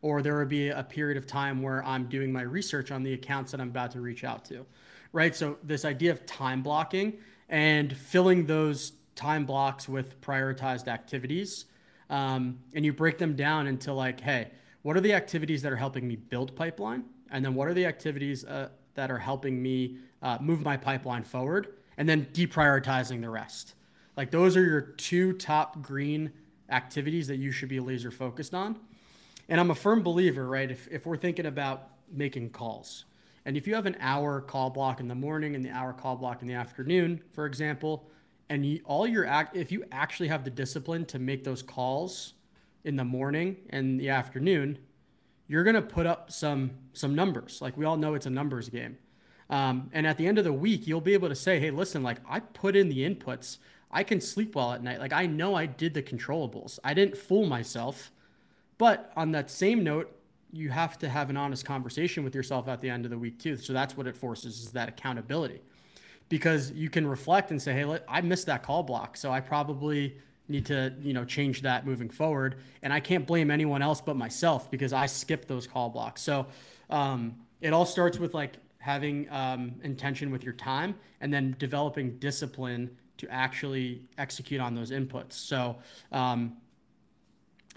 Or 0.00 0.22
there 0.22 0.38
would 0.38 0.48
be 0.48 0.68
a 0.68 0.84
period 0.84 1.16
of 1.16 1.26
time 1.26 1.62
where 1.62 1.84
i'm 1.84 2.08
doing 2.08 2.32
my 2.32 2.42
research 2.42 2.92
on 2.92 3.02
the 3.02 3.14
accounts 3.14 3.50
that 3.50 3.60
i'm 3.60 3.70
about 3.70 3.90
to 3.92 4.00
reach 4.00 4.22
out 4.22 4.44
to 4.44 4.64
right? 5.12 5.34
So 5.34 5.58
this 5.62 5.84
idea 5.84 6.12
of 6.12 6.26
time 6.26 6.62
blocking 6.62 7.18
and 7.48 7.96
filling 7.96 8.46
those 8.46 8.92
time 9.14 9.44
blocks 9.46 9.88
with 9.88 10.20
prioritized 10.20 10.88
activities. 10.88 11.64
Um, 12.10 12.60
and 12.72 12.84
you 12.84 12.92
break 12.92 13.18
them 13.18 13.34
down 13.34 13.66
into 13.66 13.92
like, 13.92 14.20
hey, 14.20 14.50
what 14.82 14.96
are 14.96 15.00
the 15.00 15.12
activities 15.12 15.62
that 15.62 15.72
are 15.72 15.76
helping 15.76 16.06
me 16.06 16.16
build 16.16 16.54
pipeline? 16.56 17.04
And 17.30 17.44
then 17.44 17.54
what 17.54 17.68
are 17.68 17.74
the 17.74 17.84
activities 17.84 18.44
uh, 18.44 18.68
that 18.94 19.10
are 19.10 19.18
helping 19.18 19.62
me 19.62 19.98
uh, 20.22 20.38
move 20.40 20.62
my 20.62 20.76
pipeline 20.76 21.24
forward? 21.24 21.74
And 21.96 22.08
then 22.08 22.26
deprioritizing 22.32 23.20
the 23.20 23.28
rest. 23.28 23.74
Like 24.16 24.30
those 24.30 24.56
are 24.56 24.64
your 24.64 24.80
two 24.80 25.32
top 25.32 25.82
green 25.82 26.32
activities 26.70 27.26
that 27.28 27.36
you 27.36 27.50
should 27.50 27.68
be 27.68 27.80
laser 27.80 28.10
focused 28.10 28.54
on. 28.54 28.78
And 29.48 29.60
I'm 29.60 29.70
a 29.70 29.74
firm 29.74 30.02
believer, 30.02 30.46
right? 30.46 30.70
If, 30.70 30.88
if 30.90 31.06
we're 31.06 31.16
thinking 31.16 31.46
about 31.46 31.88
making 32.12 32.50
calls, 32.50 33.04
and 33.48 33.56
if 33.56 33.66
you 33.66 33.74
have 33.74 33.86
an 33.86 33.96
hour 33.98 34.42
call 34.42 34.68
block 34.68 35.00
in 35.00 35.08
the 35.08 35.14
morning 35.14 35.54
and 35.54 35.64
the 35.64 35.70
hour 35.70 35.94
call 35.94 36.16
block 36.16 36.42
in 36.42 36.48
the 36.48 36.52
afternoon, 36.52 37.22
for 37.30 37.46
example, 37.46 38.06
and 38.50 38.66
you, 38.66 38.82
all 38.84 39.06
your 39.06 39.24
act, 39.24 39.56
if 39.56 39.72
you 39.72 39.86
actually 39.90 40.28
have 40.28 40.44
the 40.44 40.50
discipline 40.50 41.06
to 41.06 41.18
make 41.18 41.44
those 41.44 41.62
calls 41.62 42.34
in 42.84 42.96
the 42.96 43.06
morning 43.06 43.56
and 43.70 43.98
the 43.98 44.10
afternoon, 44.10 44.76
you're 45.46 45.64
going 45.64 45.76
to 45.76 45.80
put 45.80 46.04
up 46.04 46.30
some 46.30 46.72
some 46.92 47.14
numbers. 47.14 47.62
Like 47.62 47.74
we 47.78 47.86
all 47.86 47.96
know 47.96 48.12
it's 48.12 48.26
a 48.26 48.30
numbers 48.30 48.68
game. 48.68 48.98
Um, 49.48 49.88
and 49.94 50.06
at 50.06 50.18
the 50.18 50.26
end 50.26 50.36
of 50.36 50.44
the 50.44 50.52
week, 50.52 50.86
you'll 50.86 51.00
be 51.00 51.14
able 51.14 51.30
to 51.30 51.34
say, 51.34 51.58
hey, 51.58 51.70
listen, 51.70 52.02
like 52.02 52.18
I 52.28 52.40
put 52.40 52.76
in 52.76 52.90
the 52.90 52.98
inputs. 52.98 53.56
I 53.90 54.02
can 54.02 54.20
sleep 54.20 54.56
well 54.56 54.74
at 54.74 54.82
night. 54.82 55.00
Like 55.00 55.14
I 55.14 55.24
know 55.24 55.54
I 55.54 55.64
did 55.64 55.94
the 55.94 56.02
controllables. 56.02 56.78
I 56.84 56.92
didn't 56.92 57.16
fool 57.16 57.46
myself. 57.46 58.12
But 58.76 59.10
on 59.16 59.32
that 59.32 59.50
same 59.50 59.82
note, 59.82 60.14
you 60.52 60.70
have 60.70 60.98
to 60.98 61.08
have 61.08 61.30
an 61.30 61.36
honest 61.36 61.64
conversation 61.64 62.24
with 62.24 62.34
yourself 62.34 62.68
at 62.68 62.80
the 62.80 62.90
end 62.90 63.04
of 63.04 63.10
the 63.10 63.18
week 63.18 63.38
too. 63.38 63.56
So 63.56 63.72
that's 63.72 63.96
what 63.96 64.06
it 64.06 64.16
forces 64.16 64.60
is 64.60 64.72
that 64.72 64.88
accountability, 64.88 65.60
because 66.28 66.70
you 66.72 66.88
can 66.90 67.06
reflect 67.06 67.50
and 67.50 67.60
say, 67.60 67.72
"Hey, 67.72 67.98
I 68.08 68.20
missed 68.20 68.46
that 68.46 68.62
call 68.62 68.82
block, 68.82 69.16
so 69.16 69.30
I 69.30 69.40
probably 69.40 70.16
need 70.48 70.64
to, 70.66 70.94
you 71.00 71.12
know, 71.12 71.24
change 71.24 71.62
that 71.62 71.86
moving 71.86 72.08
forward." 72.08 72.56
And 72.82 72.92
I 72.92 73.00
can't 73.00 73.26
blame 73.26 73.50
anyone 73.50 73.82
else 73.82 74.00
but 74.00 74.16
myself 74.16 74.70
because 74.70 74.92
I 74.92 75.06
skipped 75.06 75.48
those 75.48 75.66
call 75.66 75.90
blocks. 75.90 76.22
So 76.22 76.46
um, 76.90 77.36
it 77.60 77.72
all 77.72 77.86
starts 77.86 78.18
with 78.18 78.34
like 78.34 78.54
having 78.78 79.28
um, 79.30 79.74
intention 79.82 80.30
with 80.30 80.44
your 80.44 80.54
time 80.54 80.94
and 81.20 81.32
then 81.32 81.54
developing 81.58 82.16
discipline 82.18 82.96
to 83.18 83.28
actually 83.28 84.00
execute 84.16 84.60
on 84.60 84.74
those 84.74 84.92
inputs. 84.92 85.32
So 85.32 85.76
um, 86.12 86.56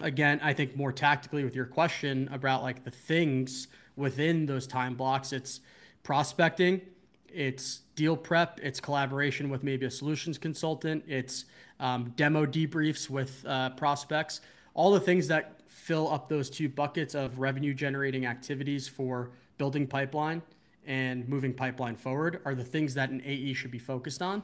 again, 0.00 0.40
I 0.42 0.52
think 0.52 0.76
more 0.76 0.92
tactically 0.92 1.44
with 1.44 1.54
your 1.54 1.66
question 1.66 2.28
about 2.32 2.62
like 2.62 2.84
the 2.84 2.90
things 2.90 3.68
within 3.96 4.46
those 4.46 4.66
time 4.66 4.94
blocks, 4.94 5.32
it's 5.32 5.60
prospecting, 6.02 6.80
it's 7.28 7.80
deal 7.94 8.16
prep, 8.16 8.60
it's 8.62 8.80
collaboration 8.80 9.48
with 9.48 9.62
maybe 9.62 9.86
a 9.86 9.90
solutions 9.90 10.38
consultant, 10.38 11.04
it's 11.06 11.44
um, 11.80 12.12
demo 12.16 12.46
debriefs 12.46 13.08
with 13.10 13.44
uh, 13.46 13.70
prospects, 13.70 14.40
all 14.74 14.92
the 14.92 15.00
things 15.00 15.28
that 15.28 15.60
fill 15.66 16.12
up 16.12 16.28
those 16.28 16.48
two 16.48 16.68
buckets 16.68 17.14
of 17.14 17.38
revenue 17.38 17.74
generating 17.74 18.26
activities 18.26 18.88
for 18.88 19.30
building 19.58 19.86
pipeline 19.86 20.40
and 20.86 21.28
moving 21.28 21.52
pipeline 21.52 21.96
forward 21.96 22.40
are 22.44 22.54
the 22.54 22.64
things 22.64 22.94
that 22.94 23.10
an 23.10 23.22
AE 23.24 23.52
should 23.54 23.70
be 23.70 23.78
focused 23.78 24.22
on. 24.22 24.42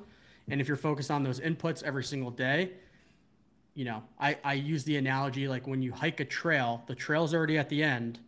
And 0.51 0.61
if 0.61 0.69
you're 0.69 0.77
focused 0.77 1.11
on 1.11 1.23
those 1.23 1.41
inputs 1.41 1.83
every 1.83 2.05
single 2.05 2.31
day, 2.31 2.73
you 3.79 3.85
know, 3.85 4.03
I, 4.19 4.37
I 4.43 4.55
use 4.55 4.83
the 4.83 4.97
analogy 4.97 5.47
like 5.47 5.69
when 5.69 5.83
you 5.83 5.93
hike 5.93 6.19
a 6.19 6.25
trail, 6.25 6.83
the 6.89 6.97
trail's 6.97 7.33
already 7.33 7.57
at 7.59 7.69
the 7.69 7.85
end. 7.85 8.19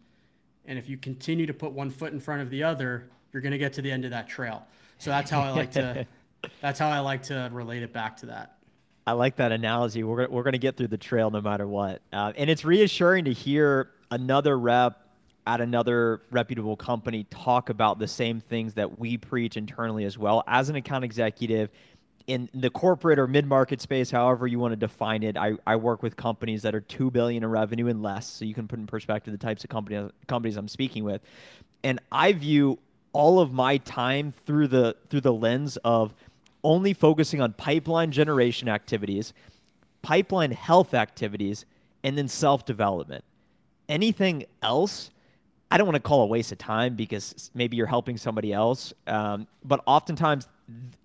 And 0.64 0.78
if 0.78 0.88
you 0.88 0.96
continue 0.96 1.44
to 1.44 1.52
put 1.52 1.72
one 1.72 1.90
foot 1.90 2.12
in 2.12 2.20
front 2.20 2.40
of 2.40 2.50
the 2.50 2.62
other, 2.62 3.10
you're 3.32 3.42
going 3.42 3.50
to 3.50 3.58
get 3.58 3.72
to 3.72 3.82
the 3.82 3.90
end 3.90 4.04
of 4.04 4.12
that 4.12 4.28
trail. 4.28 4.64
So 4.98 5.10
that's 5.10 5.28
how 5.28 5.40
I 5.40 5.50
like 5.50 5.72
to, 5.72 6.06
that's 6.60 6.78
how 6.78 6.88
I 6.88 7.00
like 7.00 7.24
to 7.24 7.50
relate 7.52 7.82
it 7.82 7.92
back 7.92 8.16
to 8.18 8.26
that. 8.26 8.58
I 9.08 9.12
like 9.14 9.34
that 9.36 9.50
analogy. 9.50 10.04
We're, 10.04 10.28
we're 10.28 10.44
going 10.44 10.52
to 10.52 10.58
get 10.58 10.76
through 10.76 10.86
the 10.86 10.96
trail 10.96 11.32
no 11.32 11.40
matter 11.40 11.66
what. 11.66 12.00
Uh, 12.12 12.32
and 12.36 12.48
it's 12.48 12.64
reassuring 12.64 13.24
to 13.24 13.32
hear 13.32 13.90
another 14.12 14.56
rep 14.56 15.04
at 15.48 15.60
another 15.60 16.22
reputable 16.30 16.76
company 16.76 17.24
talk 17.28 17.70
about 17.70 17.98
the 17.98 18.06
same 18.06 18.40
things 18.40 18.74
that 18.74 19.00
we 19.00 19.16
preach 19.16 19.56
internally 19.56 20.04
as 20.04 20.16
well. 20.16 20.44
As 20.46 20.68
an 20.68 20.76
account 20.76 21.02
executive, 21.02 21.70
in 22.26 22.48
the 22.54 22.70
corporate 22.70 23.18
or 23.18 23.26
mid-market 23.26 23.80
space, 23.80 24.10
however 24.10 24.46
you 24.46 24.58
want 24.58 24.72
to 24.72 24.76
define 24.76 25.22
it, 25.22 25.36
I, 25.36 25.54
I 25.66 25.76
work 25.76 26.02
with 26.02 26.16
companies 26.16 26.62
that 26.62 26.74
are 26.74 26.80
two 26.80 27.10
billion 27.10 27.42
in 27.42 27.50
revenue 27.50 27.88
and 27.88 28.02
less, 28.02 28.26
so 28.26 28.44
you 28.44 28.54
can 28.54 28.68
put 28.68 28.78
in 28.78 28.86
perspective 28.86 29.32
the 29.32 29.38
types 29.38 29.64
of 29.64 29.70
company, 29.70 30.08
companies 30.26 30.56
I'm 30.56 30.68
speaking 30.68 31.04
with, 31.04 31.22
and 31.82 31.98
I 32.12 32.32
view 32.32 32.78
all 33.12 33.40
of 33.40 33.52
my 33.52 33.78
time 33.78 34.32
through 34.46 34.68
the 34.68 34.96
through 35.08 35.22
the 35.22 35.32
lens 35.32 35.76
of 35.78 36.14
only 36.62 36.92
focusing 36.92 37.40
on 37.40 37.52
pipeline 37.54 38.12
generation 38.12 38.68
activities, 38.68 39.32
pipeline 40.02 40.52
health 40.52 40.94
activities, 40.94 41.64
and 42.04 42.16
then 42.16 42.28
self-development. 42.28 43.24
Anything 43.88 44.44
else, 44.62 45.10
I 45.70 45.78
don't 45.78 45.86
want 45.86 45.94
to 45.96 46.00
call 46.00 46.22
a 46.22 46.26
waste 46.26 46.50
of 46.50 46.58
time 46.58 46.96
because 46.96 47.50
maybe 47.54 47.76
you're 47.76 47.86
helping 47.86 48.16
somebody 48.16 48.52
else. 48.52 48.92
Um, 49.06 49.46
but 49.64 49.80
oftentimes 49.86 50.48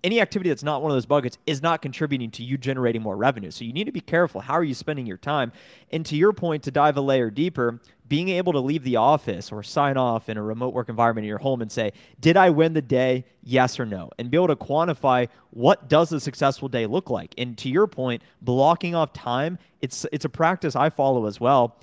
any 0.04 0.20
activity 0.20 0.48
that's 0.50 0.62
not 0.62 0.82
one 0.82 0.90
of 0.90 0.96
those 0.96 1.06
buckets 1.06 1.38
is 1.46 1.62
not 1.62 1.82
contributing 1.82 2.30
to 2.32 2.42
you 2.42 2.56
generating 2.56 3.02
more 3.02 3.16
revenue. 3.16 3.50
So 3.50 3.64
you 3.64 3.72
need 3.72 3.84
to 3.84 3.92
be 3.92 4.00
careful. 4.00 4.40
How 4.40 4.54
are 4.54 4.64
you 4.64 4.74
spending 4.74 5.06
your 5.06 5.16
time? 5.16 5.52
And 5.90 6.04
to 6.06 6.16
your 6.16 6.32
point, 6.32 6.62
to 6.64 6.70
dive 6.70 6.96
a 6.96 7.00
layer 7.00 7.30
deeper, 7.30 7.80
being 8.08 8.28
able 8.28 8.52
to 8.52 8.60
leave 8.60 8.84
the 8.84 8.96
office 8.96 9.50
or 9.50 9.62
sign 9.62 9.96
off 9.96 10.28
in 10.28 10.36
a 10.36 10.42
remote 10.42 10.74
work 10.74 10.88
environment 10.88 11.24
in 11.24 11.28
your 11.28 11.38
home 11.38 11.62
and 11.62 11.70
say, 11.70 11.92
did 12.20 12.36
I 12.36 12.50
win 12.50 12.72
the 12.72 12.82
day? 12.82 13.24
Yes 13.42 13.80
or 13.80 13.86
no? 13.86 14.10
And 14.18 14.30
be 14.30 14.36
able 14.36 14.48
to 14.48 14.56
quantify 14.56 15.28
what 15.50 15.88
does 15.88 16.12
a 16.12 16.20
successful 16.20 16.68
day 16.68 16.86
look 16.86 17.10
like. 17.10 17.34
And 17.38 17.58
to 17.58 17.68
your 17.68 17.86
point, 17.86 18.22
blocking 18.42 18.94
off 18.94 19.12
time, 19.12 19.58
it's 19.80 20.06
it's 20.12 20.24
a 20.24 20.28
practice 20.28 20.76
I 20.76 20.90
follow 20.90 21.26
as 21.26 21.40
well. 21.40 21.76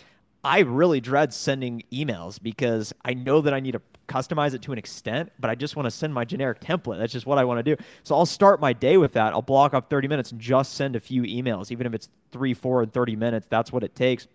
I 0.44 0.60
really 0.60 1.00
dread 1.00 1.34
sending 1.34 1.84
emails 1.92 2.42
because 2.42 2.94
I 3.06 3.14
know 3.14 3.42
that 3.42 3.54
I 3.54 3.60
need 3.60 3.72
to 3.74 3.82
customize 4.08 4.54
it 4.54 4.62
to 4.64 4.74
an 4.74 4.78
extent, 4.78 5.32
but 5.40 5.50
I 5.50 5.56
just 5.56 5.76
want 5.76 5.86
to 5.86 5.92
send 5.92 6.14
my 6.14 6.26
generic 6.26 6.60
template. 6.60 6.98
That's 6.98 7.14
just 7.14 7.26
what 7.26 7.38
I 7.38 7.46
want 7.46 7.60
to 7.60 7.76
do. 7.76 7.82
So 8.04 8.16
I'll 8.16 8.26
start 8.26 8.60
my 8.60 8.74
day 8.74 8.98
with 8.98 9.14
that. 9.14 9.34
I'll 9.34 9.42
block 9.42 9.74
off 9.74 9.90
30 9.90 10.08
minutes 10.10 10.32
and 10.32 10.42
just 10.42 10.74
send 10.74 10.96
a 10.96 11.00
few 11.00 11.24
emails, 11.24 11.72
even 11.72 11.88
if 11.88 11.94
it's 11.94 12.10
three, 12.32 12.54
four, 12.54 12.82
and 12.82 12.92
30 12.92 13.16
minutes. 13.16 13.48
That's 13.50 13.72
what 13.72 13.84
it 13.84 13.96
takes. 13.96 14.28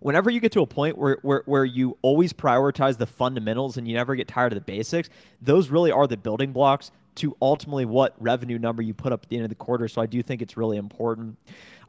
Whenever 0.00 0.30
you 0.30 0.40
get 0.40 0.52
to 0.52 0.60
a 0.60 0.66
point 0.66 0.96
where, 0.96 1.18
where, 1.22 1.42
where 1.46 1.64
you 1.64 1.96
always 2.02 2.32
prioritize 2.32 2.96
the 2.96 3.06
fundamentals 3.06 3.76
and 3.76 3.88
you 3.88 3.94
never 3.94 4.14
get 4.14 4.28
tired 4.28 4.52
of 4.52 4.56
the 4.56 4.64
basics, 4.64 5.08
those 5.42 5.70
really 5.70 5.90
are 5.90 6.06
the 6.06 6.16
building 6.16 6.52
blocks 6.52 6.90
to 7.16 7.36
ultimately 7.40 7.84
what 7.84 8.14
revenue 8.20 8.58
number 8.58 8.82
you 8.82 8.94
put 8.94 9.12
up 9.12 9.22
at 9.24 9.28
the 9.28 9.36
end 9.36 9.44
of 9.44 9.48
the 9.48 9.56
quarter. 9.56 9.88
So 9.88 10.00
I 10.00 10.06
do 10.06 10.22
think 10.22 10.42
it's 10.42 10.56
really 10.56 10.76
important. 10.76 11.36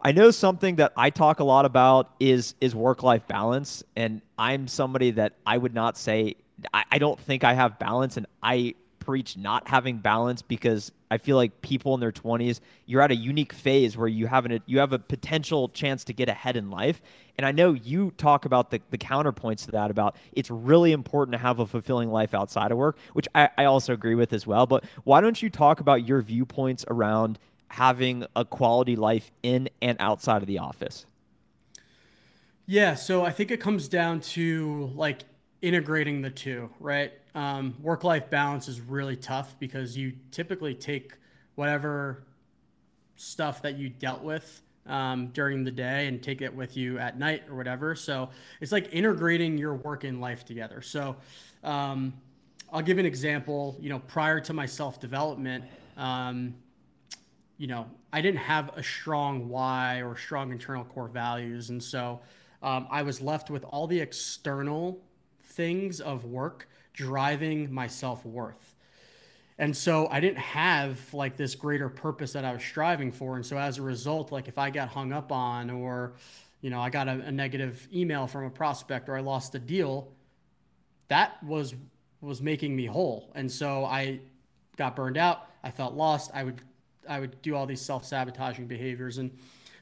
I 0.01 0.12
know 0.12 0.31
something 0.31 0.75
that 0.77 0.93
I 0.95 1.10
talk 1.10 1.39
a 1.39 1.43
lot 1.43 1.65
about 1.65 2.12
is 2.19 2.55
is 2.62 2.75
work 2.75 3.03
life 3.03 3.27
balance, 3.27 3.83
and 3.95 4.21
I'm 4.38 4.67
somebody 4.67 5.12
that 5.12 5.33
I 5.45 5.57
would 5.57 5.73
not 5.73 5.97
say 5.97 6.36
I, 6.73 6.83
I 6.91 6.97
don't 6.99 7.19
think 7.19 7.43
I 7.43 7.53
have 7.53 7.79
balance, 7.79 8.17
and 8.17 8.25
I 8.41 8.75
preach 9.07 9.38
not 9.38 9.65
having 9.69 9.97
balance 9.99 10.41
because 10.41 10.91
I 11.10 11.17
feel 11.17 11.38
like 11.38 11.62
people 11.62 11.93
in 11.93 12.01
their 12.01 12.12
20s, 12.12 12.60
you're 12.86 13.01
at 13.01 13.10
a 13.10 13.15
unique 13.15 13.53
phase 13.53 13.95
where 13.95 14.10
you 14.10 14.27
have 14.27 14.45
an, 14.45 14.62
you 14.65 14.79
have 14.79 14.91
a 14.91 14.99
potential 14.99 15.69
chance 15.69 16.03
to 16.03 16.13
get 16.13 16.27
ahead 16.27 16.57
in 16.57 16.69
life. 16.69 17.01
And 17.38 17.45
I 17.45 17.53
know 17.53 17.71
you 17.71 18.12
talk 18.17 18.43
about 18.43 18.69
the, 18.69 18.81
the 18.89 18.97
counterpoints 18.97 19.63
to 19.67 19.71
that 19.71 19.91
about 19.91 20.17
it's 20.33 20.51
really 20.51 20.91
important 20.91 21.31
to 21.31 21.38
have 21.38 21.60
a 21.60 21.65
fulfilling 21.65 22.12
life 22.12 22.33
outside 22.33 22.73
of 22.73 22.77
work, 22.77 22.97
which 23.13 23.29
I, 23.33 23.47
I 23.57 23.63
also 23.63 23.93
agree 23.93 24.15
with 24.15 24.33
as 24.33 24.45
well. 24.45 24.67
But 24.67 24.83
why 25.05 25.21
don't 25.21 25.41
you 25.41 25.49
talk 25.49 25.79
about 25.79 26.05
your 26.05 26.21
viewpoints 26.21 26.83
around 26.89 27.39
having 27.69 28.25
a 28.36 28.45
quality 28.45 28.95
life 28.95 29.32
in 29.43 29.69
and 29.82 29.97
outside 29.99 30.41
of 30.41 30.47
the 30.47 30.60
office? 30.60 31.06
Yeah, 32.65 32.95
so 32.95 33.23
I 33.23 33.32
think 33.32 33.51
it 33.51 33.62
comes 33.62 33.88
down 33.88 34.19
to 34.21 34.91
like 34.93 35.23
integrating 35.62 36.21
the 36.21 36.30
two, 36.30 36.69
right? 36.80 37.13
Um, 37.34 37.75
Work 37.82 38.03
life 38.03 38.30
balance 38.30 38.67
is 38.67 38.82
really 38.82 39.15
tough 39.15 39.56
because 39.60 39.97
you 39.97 40.13
typically 40.32 40.75
take 40.75 41.13
whatever 41.56 42.23
stuff 43.15 43.62
that 43.62 43.77
you 43.77 43.89
dealt 43.89 44.21
with 44.21 44.62
um, 44.86 45.27
during 45.27 45.63
the 45.63 45.71
day 45.71 46.08
and 46.08 46.21
take 46.21 46.41
it 46.41 46.53
with 46.53 46.77
you 46.77 46.97
at 46.97 47.17
night 47.17 47.43
or 47.49 47.56
whatever. 47.56 47.95
So 47.95 48.30
it's 48.62 48.71
like 48.71 48.89
integrating 48.93 49.58
your 49.58 49.75
work 49.75 50.03
and 50.03 50.21
life 50.21 50.45
together. 50.45 50.82
So 50.82 51.15
um, 51.63 52.13
I'll 52.71 52.82
give 52.82 52.97
an 52.97 53.06
example. 53.06 53.77
You 53.80 53.89
know, 53.89 53.99
prior 53.99 54.39
to 54.41 54.53
my 54.53 54.65
self 54.65 54.99
development, 54.99 55.65
um, 55.95 56.56
you 57.57 57.67
know, 57.67 57.87
I 58.13 58.21
didn't 58.21 58.39
have 58.39 58.69
a 58.75 58.83
strong 58.83 59.49
why 59.49 60.01
or 60.01 60.15
strong 60.15 60.51
internal 60.51 60.83
core 60.85 61.07
values. 61.07 61.69
And 61.69 61.83
so 61.83 62.19
um, 62.61 62.87
I 62.89 63.03
was 63.03 63.21
left 63.21 63.49
with 63.49 63.63
all 63.65 63.87
the 63.87 63.99
external 63.99 64.99
things 65.41 65.99
of 65.99 66.25
work 66.25 66.67
driving 66.93 67.71
my 67.73 67.87
self 67.87 68.25
worth. 68.25 68.73
And 69.59 69.75
so 69.75 70.07
I 70.11 70.19
didn't 70.19 70.37
have 70.37 70.99
like 71.13 71.35
this 71.35 71.55
greater 71.55 71.89
purpose 71.89 72.33
that 72.33 72.45
I 72.45 72.53
was 72.53 72.63
striving 72.63 73.11
for. 73.11 73.35
And 73.35 73.45
so 73.45 73.57
as 73.57 73.79
a 73.79 73.81
result, 73.81 74.31
like 74.31 74.47
if 74.47 74.59
I 74.59 74.69
got 74.69 74.89
hung 74.89 75.11
up 75.11 75.31
on 75.31 75.71
or, 75.71 76.13
you 76.61 76.69
know, 76.69 76.79
I 76.79 76.91
got 76.91 77.07
a, 77.07 77.21
a 77.21 77.31
negative 77.31 77.87
email 77.91 78.27
from 78.27 78.45
a 78.45 78.51
prospect 78.51 79.09
or 79.09 79.17
I 79.17 79.21
lost 79.21 79.55
a 79.55 79.59
deal, 79.59 80.09
that 81.07 81.41
was 81.43 81.73
was 82.21 82.41
making 82.41 82.75
me 82.75 82.85
whole. 82.85 83.31
And 83.35 83.51
so 83.51 83.85
I 83.85 84.19
got 84.75 84.95
burned 84.95 85.17
out. 85.17 85.47
I 85.63 85.71
felt 85.71 85.93
lost. 85.93 86.31
I 86.33 86.43
would 86.43 86.61
I 87.07 87.19
would 87.19 87.41
do 87.41 87.55
all 87.55 87.65
these 87.65 87.81
self-sabotaging 87.81 88.67
behaviors. 88.67 89.17
And 89.17 89.31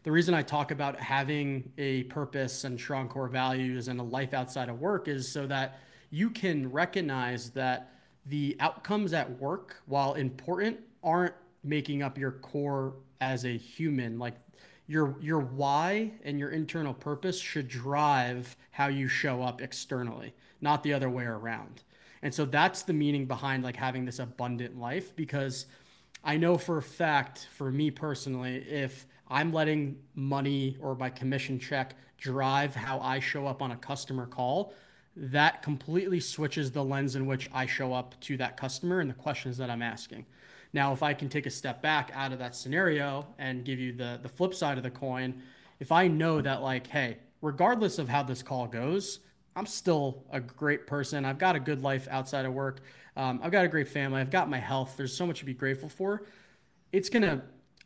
the 0.04 0.12
reason 0.12 0.34
I 0.34 0.42
talk 0.42 0.72
about 0.72 1.00
having 1.00 1.72
a 1.78 2.04
purpose 2.04 2.64
and 2.64 2.80
strong 2.80 3.08
core 3.08 3.28
values 3.28 3.88
and 3.88 4.00
a 4.00 4.04
life 4.04 4.34
outside 4.34 4.70
of 4.70 4.80
work 4.80 5.08
is 5.08 5.28
so 5.32 5.48
that 5.48 5.80
you 6.12 6.30
can 6.30 6.72
recognize 6.72 7.50
that 7.52 7.92
the 8.26 8.56
outcomes 8.60 9.14
at 9.14 9.40
work, 9.40 9.82
while 9.86 10.14
important, 10.14 10.80
aren't 11.04 11.34
making 11.64 12.04
up 12.04 12.18
your 12.18 12.32
core 12.32 12.94
as 13.22 13.46
a 13.46 13.58
human. 13.58 14.20
Like 14.20 14.36
your 14.88 15.16
your 15.20 15.40
why 15.40 16.12
and 16.24 16.40
your 16.40 16.50
internal 16.50 16.94
purpose 16.94 17.40
should 17.40 17.68
drive 17.68 18.56
how 18.72 18.88
you 18.88 19.08
show 19.08 19.42
up 19.42 19.62
externally, 19.62 20.34
not 20.62 20.84
the 20.84 20.94
other 20.94 21.10
way 21.10 21.26
around. 21.26 21.82
And 22.22 22.34
so 22.34 22.46
that's 22.46 22.84
the 22.84 22.94
meaning 22.94 23.26
behind 23.26 23.64
like 23.64 23.76
having 23.76 24.06
this 24.06 24.20
abundant 24.20 24.80
life 24.80 25.16
because 25.16 25.66
I 26.28 26.38
know 26.38 26.58
for 26.58 26.80
a 26.80 26.82
fact, 26.82 27.48
for 27.54 27.72
me 27.72 27.92
personally, 27.92 28.56
if 28.68 29.06
I'm 29.28 29.54
letting 29.54 30.00
money 30.16 30.76
or 30.82 30.96
my 30.96 31.12
commission 31.12 31.60
check 31.60 31.96
drive 32.18 32.74
how 32.74 33.00
I 33.00 33.20
show 33.20 33.46
up 33.46 33.62
on 33.62 33.70
a 33.70 33.76
customer 33.76 34.26
call, 34.26 34.74
that 35.16 35.62
completely 35.62 36.20
switches 36.20 36.72
the 36.72 36.84
lens 36.84 37.16
in 37.16 37.28
which 37.28 37.48
I 37.54 37.68
show 37.68 37.94
up 37.94 38.20
to 38.22 38.38
that 38.38 38.58
customer 38.58 39.02
and 39.02 39.10
the 39.10 39.14
questions 39.14 39.56
that 39.58 39.70
I'm 39.70 39.84
asking. 39.84 40.26
Now, 40.74 40.94
if 40.94 41.04
I 41.04 41.14
can 41.14 41.30
take 41.30 41.46
a 41.46 41.52
step 41.52 41.84
back 41.84 42.10
out 42.16 42.34
of 42.34 42.40
that 42.40 42.56
scenario 42.56 43.28
and 43.38 43.64
give 43.64 43.80
you 43.80 43.94
the, 43.94 44.20
the 44.22 44.28
flip 44.28 44.56
side 44.56 44.78
of 44.78 44.84
the 44.84 44.90
coin, 44.90 45.44
if 45.80 45.92
I 45.92 46.08
know 46.08 46.42
that, 46.42 46.64
like, 46.64 46.88
hey, 46.88 47.18
regardless 47.42 48.00
of 48.00 48.10
how 48.10 48.24
this 48.24 48.42
call 48.42 48.66
goes, 48.66 49.20
I'm 49.56 49.66
still 49.66 50.24
a 50.32 50.40
great 50.40 50.86
person. 50.86 51.24
I've 51.26 51.38
got 51.38 51.56
a 51.56 51.60
good 51.60 51.82
life 51.82 52.08
outside 52.12 52.46
of 52.46 52.54
work. 52.54 52.82
Um, 53.16 53.40
I've 53.42 53.52
got 53.52 53.64
a 53.64 53.70
great 53.70 53.88
family. 53.88 54.20
I've 54.20 54.32
got 54.32 54.50
my 54.50 54.60
health. 54.60 54.96
There's 54.98 55.16
so 55.16 55.26
much 55.26 55.40
to 55.40 55.46
be 55.46 55.54
grateful 55.54 55.88
for. 55.88 56.24
It's 56.92 57.10
to 57.10 57.42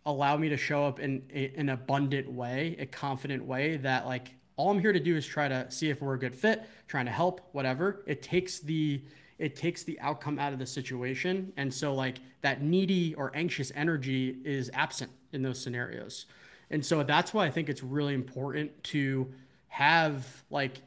allow 0.05 0.37
me 0.37 0.49
to 0.49 0.57
show 0.57 0.85
up 0.85 0.99
in 0.99 1.23
a, 1.33 1.53
an 1.55 1.69
abundant 1.69 2.31
way, 2.31 2.75
a 2.79 2.85
confident 2.85 3.45
way 3.45 3.77
that, 3.77 4.07
like, 4.07 4.33
all 4.55 4.71
I'm 4.71 4.79
here 4.79 4.91
to 4.91 4.99
do 4.99 5.15
is 5.15 5.25
try 5.25 5.47
to 5.47 5.69
see 5.71 5.89
if 5.89 6.01
we're 6.01 6.15
a 6.15 6.19
good 6.19 6.35
fit, 6.35 6.67
trying 6.87 7.05
to 7.05 7.11
help, 7.11 7.39
whatever. 7.53 8.03
It 8.05 8.21
takes 8.21 8.59
the 8.59 9.01
it 9.37 9.55
takes 9.55 9.83
the 9.83 9.97
outcome 10.01 10.37
out 10.37 10.51
of 10.51 10.59
the 10.59 10.65
situation. 10.65 11.53
And 11.55 11.73
so 11.73 11.93
like 11.93 12.17
that 12.41 12.61
needy 12.61 13.15
or 13.15 13.31
anxious 13.33 13.71
energy 13.73 14.35
is 14.43 14.69
absent 14.73 15.11
in 15.31 15.41
those 15.41 15.61
scenarios. 15.61 16.25
And 16.71 16.85
so 16.85 17.03
that's 17.03 17.33
why 17.33 17.45
I 17.45 17.49
think 17.49 17.69
it's 17.69 17.81
really 17.81 18.13
important 18.13 18.83
to 18.85 19.31
have 19.69 20.43
like 20.49 20.81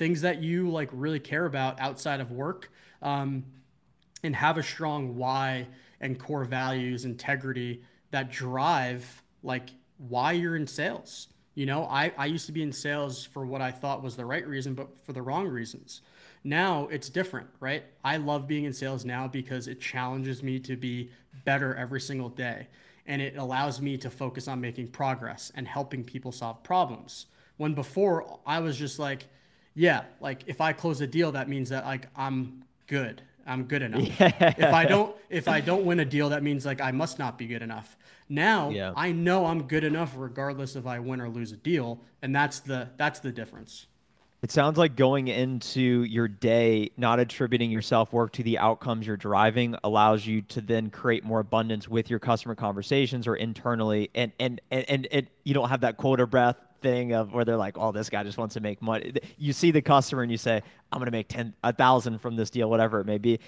things 0.00 0.22
that 0.22 0.42
you 0.42 0.70
like 0.70 0.88
really 0.92 1.20
care 1.20 1.44
about 1.44 1.78
outside 1.78 2.20
of 2.20 2.32
work 2.32 2.72
um, 3.02 3.44
and 4.22 4.34
have 4.34 4.56
a 4.56 4.62
strong 4.62 5.14
why 5.14 5.66
and 6.00 6.18
core 6.18 6.44
values, 6.44 7.04
integrity 7.04 7.82
that 8.10 8.32
drive 8.32 9.22
like 9.42 9.68
why 9.98 10.32
you're 10.32 10.56
in 10.56 10.66
sales. 10.66 11.28
You 11.54 11.66
know, 11.66 11.84
I, 11.84 12.12
I 12.16 12.24
used 12.24 12.46
to 12.46 12.52
be 12.52 12.62
in 12.62 12.72
sales 12.72 13.26
for 13.26 13.44
what 13.44 13.60
I 13.60 13.70
thought 13.70 14.02
was 14.02 14.16
the 14.16 14.24
right 14.24 14.46
reason, 14.48 14.72
but 14.72 14.98
for 15.04 15.12
the 15.12 15.20
wrong 15.20 15.46
reasons. 15.46 16.00
Now 16.44 16.88
it's 16.90 17.10
different, 17.10 17.48
right? 17.60 17.84
I 18.02 18.16
love 18.16 18.48
being 18.48 18.64
in 18.64 18.72
sales 18.72 19.04
now 19.04 19.28
because 19.28 19.68
it 19.68 19.82
challenges 19.82 20.42
me 20.42 20.58
to 20.60 20.76
be 20.76 21.10
better 21.44 21.74
every 21.74 22.00
single 22.00 22.30
day. 22.30 22.68
And 23.06 23.20
it 23.20 23.36
allows 23.36 23.82
me 23.82 23.98
to 23.98 24.08
focus 24.08 24.48
on 24.48 24.62
making 24.62 24.88
progress 24.92 25.52
and 25.54 25.68
helping 25.68 26.04
people 26.04 26.32
solve 26.32 26.62
problems. 26.62 27.26
When 27.58 27.74
before 27.74 28.40
I 28.46 28.60
was 28.60 28.78
just 28.78 28.98
like, 28.98 29.26
yeah, 29.74 30.04
like 30.20 30.42
if 30.46 30.60
I 30.60 30.72
close 30.72 31.00
a 31.00 31.06
deal, 31.06 31.32
that 31.32 31.48
means 31.48 31.68
that 31.70 31.84
like 31.84 32.08
I'm 32.16 32.64
good. 32.86 33.22
I'm 33.46 33.64
good 33.64 33.82
enough. 33.82 34.00
Yeah. 34.20 34.54
If 34.58 34.72
I 34.72 34.84
don't 34.84 35.16
if 35.28 35.48
I 35.48 35.60
don't 35.60 35.84
win 35.84 36.00
a 36.00 36.04
deal, 36.04 36.28
that 36.30 36.42
means 36.42 36.66
like 36.66 36.80
I 36.80 36.90
must 36.90 37.18
not 37.18 37.38
be 37.38 37.46
good 37.46 37.62
enough. 37.62 37.96
Now 38.28 38.70
yeah. 38.70 38.92
I 38.96 39.12
know 39.12 39.46
I'm 39.46 39.64
good 39.64 39.84
enough 39.84 40.14
regardless 40.16 40.76
if 40.76 40.86
I 40.86 40.98
win 40.98 41.20
or 41.20 41.28
lose 41.28 41.52
a 41.52 41.56
deal, 41.56 42.00
and 42.22 42.34
that's 42.34 42.60
the 42.60 42.88
that's 42.96 43.20
the 43.20 43.32
difference. 43.32 43.86
It 44.42 44.50
sounds 44.50 44.78
like 44.78 44.96
going 44.96 45.28
into 45.28 46.02
your 46.04 46.26
day, 46.26 46.92
not 46.96 47.20
attributing 47.20 47.70
your 47.70 47.82
self 47.82 48.12
work 48.12 48.32
to 48.32 48.42
the 48.42 48.58
outcomes 48.58 49.06
you're 49.06 49.18
driving, 49.18 49.76
allows 49.84 50.26
you 50.26 50.40
to 50.42 50.62
then 50.62 50.88
create 50.88 51.24
more 51.24 51.40
abundance 51.40 51.88
with 51.88 52.08
your 52.08 52.18
customer 52.18 52.54
conversations 52.54 53.26
or 53.26 53.36
internally, 53.36 54.10
and 54.14 54.32
and 54.40 54.60
and, 54.70 54.88
and 54.88 55.08
it, 55.10 55.28
you 55.44 55.52
don't 55.52 55.68
have 55.68 55.82
that 55.82 55.98
quota 55.98 56.26
breath 56.26 56.58
thing 56.80 57.12
of 57.12 57.32
where 57.32 57.44
they're 57.44 57.56
like, 57.56 57.78
"Oh, 57.78 57.92
this 57.92 58.08
guy 58.10 58.22
just 58.22 58.38
wants 58.38 58.54
to 58.54 58.60
make 58.60 58.80
money." 58.82 59.14
You 59.38 59.52
see 59.52 59.70
the 59.70 59.82
customer 59.82 60.22
and 60.22 60.30
you 60.30 60.38
say, 60.38 60.62
"I'm 60.92 60.98
going 60.98 61.06
to 61.06 61.12
make 61.12 61.28
ten 61.28 61.54
a 61.62 61.72
thousand 61.72 62.20
from 62.20 62.36
this 62.36 62.50
deal, 62.50 62.68
whatever 62.70 63.00
it 63.00 63.06
may 63.06 63.18
be." 63.18 63.40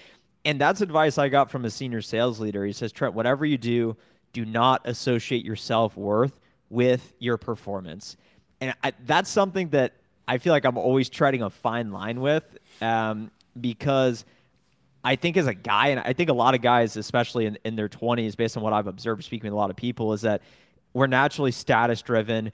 And 0.45 0.59
that's 0.59 0.81
advice 0.81 1.17
I 1.17 1.29
got 1.29 1.49
from 1.49 1.65
a 1.65 1.69
senior 1.69 2.01
sales 2.01 2.39
leader. 2.39 2.65
He 2.65 2.73
says, 2.73 2.91
Trent, 2.91 3.13
whatever 3.13 3.45
you 3.45 3.57
do, 3.57 3.95
do 4.33 4.45
not 4.45 4.81
associate 4.85 5.45
your 5.45 5.55
self 5.55 5.95
worth 5.95 6.39
with 6.69 7.13
your 7.19 7.37
performance. 7.37 8.17
And 8.59 8.73
I, 8.83 8.93
that's 9.05 9.29
something 9.29 9.69
that 9.69 9.93
I 10.27 10.37
feel 10.37 10.51
like 10.51 10.65
I'm 10.65 10.77
always 10.77 11.09
treading 11.09 11.43
a 11.43 11.49
fine 11.49 11.91
line 11.91 12.19
with 12.19 12.43
um, 12.81 13.31
because 13.59 14.25
I 15.03 15.15
think 15.15 15.37
as 15.37 15.47
a 15.47 15.53
guy, 15.53 15.89
and 15.89 15.99
I 15.99 16.13
think 16.13 16.29
a 16.29 16.33
lot 16.33 16.55
of 16.55 16.61
guys, 16.61 16.97
especially 16.97 17.45
in, 17.45 17.57
in 17.63 17.75
their 17.75 17.89
20s, 17.89 18.35
based 18.35 18.57
on 18.57 18.63
what 18.63 18.73
I've 18.73 18.87
observed 18.87 19.23
speaking 19.23 19.49
with 19.49 19.53
a 19.53 19.57
lot 19.57 19.69
of 19.69 19.75
people, 19.75 20.13
is 20.13 20.21
that 20.21 20.41
we're 20.93 21.07
naturally 21.07 21.51
status 21.51 22.01
driven. 22.01 22.51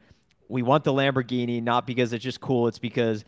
We 0.50 0.62
want 0.64 0.84
the 0.84 0.92
Lamborghini, 0.92 1.64
not 1.64 1.88
because 1.88 2.12
it's 2.12 2.24
just 2.24 2.42
cool, 2.42 2.68
it's 2.68 2.80
because 2.80 3.24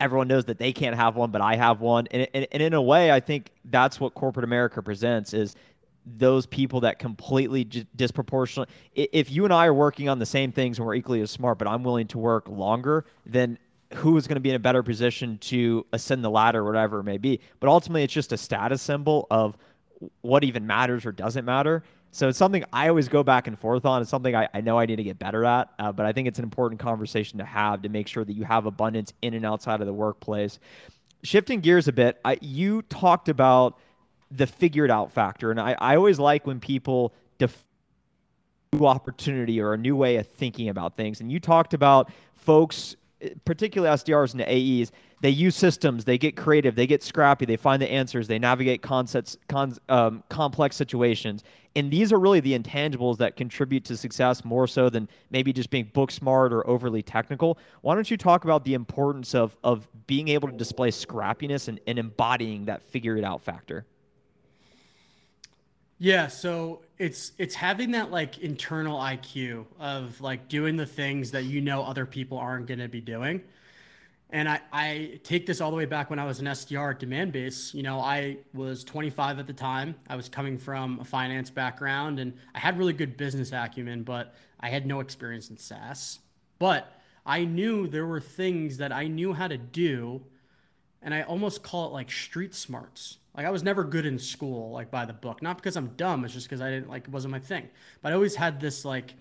everyone 0.00 0.28
knows 0.28 0.46
that 0.46 0.58
they 0.58 0.72
can't 0.72 0.96
have 0.96 1.16
one, 1.16 1.30
but 1.30 1.40
I 1.40 1.56
have 1.56 1.80
one. 1.80 2.06
And, 2.10 2.26
and, 2.34 2.46
and 2.50 2.62
in 2.62 2.74
a 2.74 2.82
way, 2.82 3.12
I 3.12 3.20
think 3.20 3.50
that's 3.66 4.00
what 4.00 4.14
corporate 4.14 4.44
America 4.44 4.82
presents 4.82 5.32
is 5.32 5.54
those 6.06 6.46
people 6.46 6.80
that 6.80 6.98
completely 6.98 7.64
disproportionate. 7.64 8.68
If 8.94 9.30
you 9.30 9.44
and 9.44 9.52
I 9.52 9.66
are 9.66 9.74
working 9.74 10.08
on 10.08 10.18
the 10.18 10.26
same 10.26 10.50
things 10.50 10.78
and 10.78 10.86
we're 10.86 10.94
equally 10.94 11.20
as 11.20 11.30
smart, 11.30 11.58
but 11.58 11.68
I'm 11.68 11.82
willing 11.82 12.06
to 12.08 12.18
work 12.18 12.48
longer, 12.48 13.04
then 13.26 13.58
who 13.94 14.16
is 14.16 14.26
going 14.26 14.36
to 14.36 14.40
be 14.40 14.50
in 14.50 14.56
a 14.56 14.60
better 14.60 14.82
position 14.82 15.38
to 15.38 15.84
ascend 15.92 16.24
the 16.24 16.30
ladder, 16.30 16.64
whatever 16.64 17.00
it 17.00 17.04
may 17.04 17.18
be. 17.18 17.40
But 17.58 17.68
ultimately, 17.68 18.02
it's 18.02 18.12
just 18.12 18.32
a 18.32 18.38
status 18.38 18.80
symbol 18.80 19.26
of 19.30 19.56
what 20.22 20.44
even 20.44 20.66
matters 20.66 21.04
or 21.04 21.12
doesn't 21.12 21.44
matter. 21.44 21.82
So 22.12 22.28
it's 22.28 22.38
something 22.38 22.64
I 22.72 22.88
always 22.88 23.08
go 23.08 23.22
back 23.22 23.46
and 23.46 23.58
forth 23.58 23.84
on. 23.84 24.02
It's 24.02 24.10
something 24.10 24.34
I, 24.34 24.48
I 24.52 24.60
know 24.60 24.78
I 24.78 24.86
need 24.86 24.96
to 24.96 25.04
get 25.04 25.18
better 25.18 25.44
at, 25.44 25.70
uh, 25.78 25.92
but 25.92 26.06
I 26.06 26.12
think 26.12 26.26
it's 26.26 26.38
an 26.38 26.44
important 26.44 26.80
conversation 26.80 27.38
to 27.38 27.44
have 27.44 27.82
to 27.82 27.88
make 27.88 28.08
sure 28.08 28.24
that 28.24 28.32
you 28.32 28.44
have 28.44 28.66
abundance 28.66 29.12
in 29.22 29.34
and 29.34 29.46
outside 29.46 29.80
of 29.80 29.86
the 29.86 29.92
workplace. 29.92 30.58
Shifting 31.22 31.60
gears 31.60 31.86
a 31.86 31.92
bit, 31.92 32.18
I, 32.24 32.38
you 32.40 32.82
talked 32.82 33.28
about 33.28 33.78
the 34.30 34.46
figured 34.46 34.90
out 34.90 35.12
factor, 35.12 35.50
and 35.50 35.60
I, 35.60 35.76
I 35.78 35.96
always 35.96 36.18
like 36.18 36.46
when 36.46 36.58
people 36.60 37.12
define 37.38 37.64
new 38.72 38.86
opportunity 38.86 39.60
or 39.60 39.72
a 39.72 39.76
new 39.76 39.96
way 39.96 40.16
of 40.16 40.26
thinking 40.28 40.68
about 40.68 40.94
things. 40.94 41.20
And 41.20 41.30
you 41.30 41.40
talked 41.40 41.74
about 41.74 42.10
folks 42.36 42.96
particularly 43.44 43.94
SDRs 43.94 44.32
and 44.32 44.42
AEs, 44.42 44.92
they 45.20 45.30
use 45.30 45.54
systems, 45.54 46.04
they 46.04 46.16
get 46.16 46.36
creative, 46.36 46.74
they 46.74 46.86
get 46.86 47.02
scrappy, 47.02 47.44
they 47.44 47.56
find 47.56 47.80
the 47.82 47.90
answers, 47.90 48.26
they 48.26 48.38
navigate 48.38 48.80
concepts, 48.80 49.36
con, 49.48 49.76
um, 49.88 50.22
complex 50.28 50.76
situations. 50.76 51.44
And 51.76 51.90
these 51.90 52.12
are 52.12 52.18
really 52.18 52.40
the 52.40 52.58
intangibles 52.58 53.18
that 53.18 53.36
contribute 53.36 53.84
to 53.84 53.96
success 53.96 54.44
more 54.44 54.66
so 54.66 54.90
than 54.90 55.08
maybe 55.30 55.52
just 55.52 55.70
being 55.70 55.84
book 55.92 56.10
smart 56.10 56.52
or 56.52 56.66
overly 56.66 57.02
technical. 57.02 57.58
Why 57.82 57.94
don't 57.94 58.10
you 58.10 58.16
talk 58.16 58.44
about 58.44 58.64
the 58.64 58.74
importance 58.74 59.34
of, 59.34 59.56
of 59.62 59.86
being 60.06 60.28
able 60.28 60.48
to 60.48 60.56
display 60.56 60.90
scrappiness 60.90 61.68
and, 61.68 61.78
and 61.86 61.98
embodying 61.98 62.64
that 62.64 62.82
figure 62.82 63.16
it 63.16 63.24
out 63.24 63.42
factor? 63.42 63.86
Yeah, 66.02 66.28
so 66.28 66.80
it's 66.98 67.32
it's 67.36 67.54
having 67.54 67.90
that 67.90 68.10
like 68.10 68.38
internal 68.38 68.98
IQ 68.98 69.66
of 69.78 70.18
like 70.20 70.48
doing 70.48 70.74
the 70.74 70.86
things 70.86 71.30
that 71.32 71.44
you 71.44 71.60
know 71.60 71.84
other 71.84 72.06
people 72.06 72.38
aren't 72.38 72.66
going 72.66 72.80
to 72.80 72.88
be 72.88 73.02
doing. 73.02 73.42
And 74.32 74.48
I, 74.48 74.60
I 74.72 75.20
take 75.24 75.46
this 75.46 75.60
all 75.60 75.70
the 75.70 75.76
way 75.76 75.86
back 75.86 76.08
when 76.08 76.18
I 76.18 76.24
was 76.24 76.38
an 76.38 76.46
SDR 76.46 76.92
at 76.92 77.00
Demandbase. 77.00 77.74
You 77.74 77.82
know, 77.82 78.00
I 78.00 78.38
was 78.54 78.84
25 78.84 79.40
at 79.40 79.46
the 79.46 79.52
time. 79.52 79.96
I 80.08 80.14
was 80.14 80.28
coming 80.28 80.56
from 80.56 81.00
a 81.00 81.04
finance 81.04 81.50
background 81.50 82.20
and 82.20 82.34
I 82.54 82.60
had 82.60 82.78
really 82.78 82.92
good 82.92 83.16
business 83.16 83.52
acumen, 83.52 84.04
but 84.04 84.34
I 84.60 84.68
had 84.68 84.86
no 84.86 85.00
experience 85.00 85.50
in 85.50 85.56
SaaS. 85.56 86.20
But 86.60 87.00
I 87.26 87.44
knew 87.44 87.88
there 87.88 88.06
were 88.06 88.20
things 88.20 88.76
that 88.78 88.92
I 88.92 89.08
knew 89.08 89.32
how 89.32 89.48
to 89.48 89.58
do. 89.58 90.22
And 91.02 91.12
I 91.12 91.22
almost 91.22 91.62
call 91.62 91.88
it 91.88 91.92
like 91.92 92.10
street 92.10 92.54
smarts. 92.54 93.18
Like 93.36 93.46
I 93.46 93.50
was 93.50 93.62
never 93.62 93.84
good 93.84 94.06
in 94.06 94.18
school, 94.18 94.70
like 94.70 94.90
by 94.90 95.06
the 95.06 95.12
book. 95.12 95.42
Not 95.42 95.56
because 95.56 95.76
I'm 95.76 95.88
dumb, 95.96 96.24
it's 96.24 96.34
just 96.34 96.46
because 96.46 96.60
I 96.60 96.70
didn't 96.70 96.88
like 96.88 97.04
it 97.04 97.10
wasn't 97.10 97.32
my 97.32 97.38
thing. 97.38 97.68
But 98.02 98.12
I 98.12 98.14
always 98.14 98.34
had 98.34 98.60
this 98.60 98.84
like 98.84 99.14